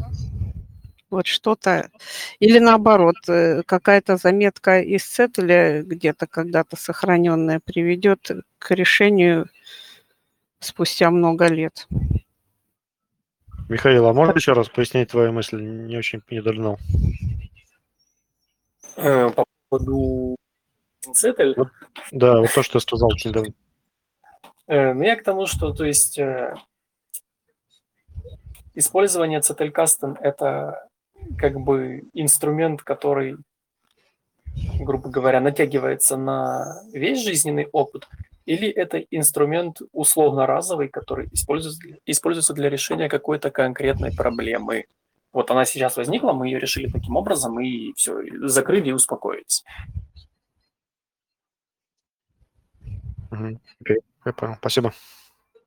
[1.09, 1.89] вот что-то,
[2.41, 8.29] или наоборот, э, какая-то заметка из Цетеля где-то когда-то сохраненная приведет
[8.59, 9.49] к решению
[10.61, 11.87] спустя много лет.
[13.69, 15.61] Михаил, а можно еще раз пояснить твою мысль?
[15.61, 16.79] Не очень не догнал.
[18.97, 20.37] Э, по поводу
[21.13, 21.55] Цетель?
[21.57, 21.69] Вот,
[22.13, 23.53] да, вот то, что я сказал очень давно.
[24.69, 26.55] Э, ну, я к тому, что, то есть, э,
[28.75, 30.89] использование Цетелькастен– это
[31.37, 33.37] как бы инструмент, который,
[34.79, 38.09] грубо говоря, натягивается на весь жизненный опыт–
[38.47, 44.87] или это инструмент условно разовый, который используется, используется для решения какой-то конкретной проблемы.
[45.33, 49.65] Вот она сейчас возникла, мы ее решили таким образом, и все, закрыли и успокоились.
[53.31, 53.97] Окей, okay.
[54.25, 54.95] я понял, спасибо.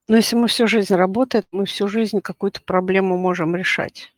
[0.07, 4.11] Но если мы всю жизнь работаем, мы всю жизнь какую-то проблему можем решать.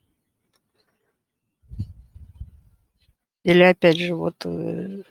[3.44, 5.02] Или опять же, вот э,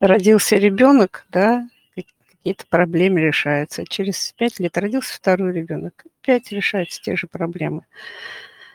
[0.00, 1.68] родился ребенок, да,
[2.44, 3.86] какие-то проблемы решаются.
[3.86, 7.86] Через пять лет родился второй ребенок, опять решаются те же проблемы.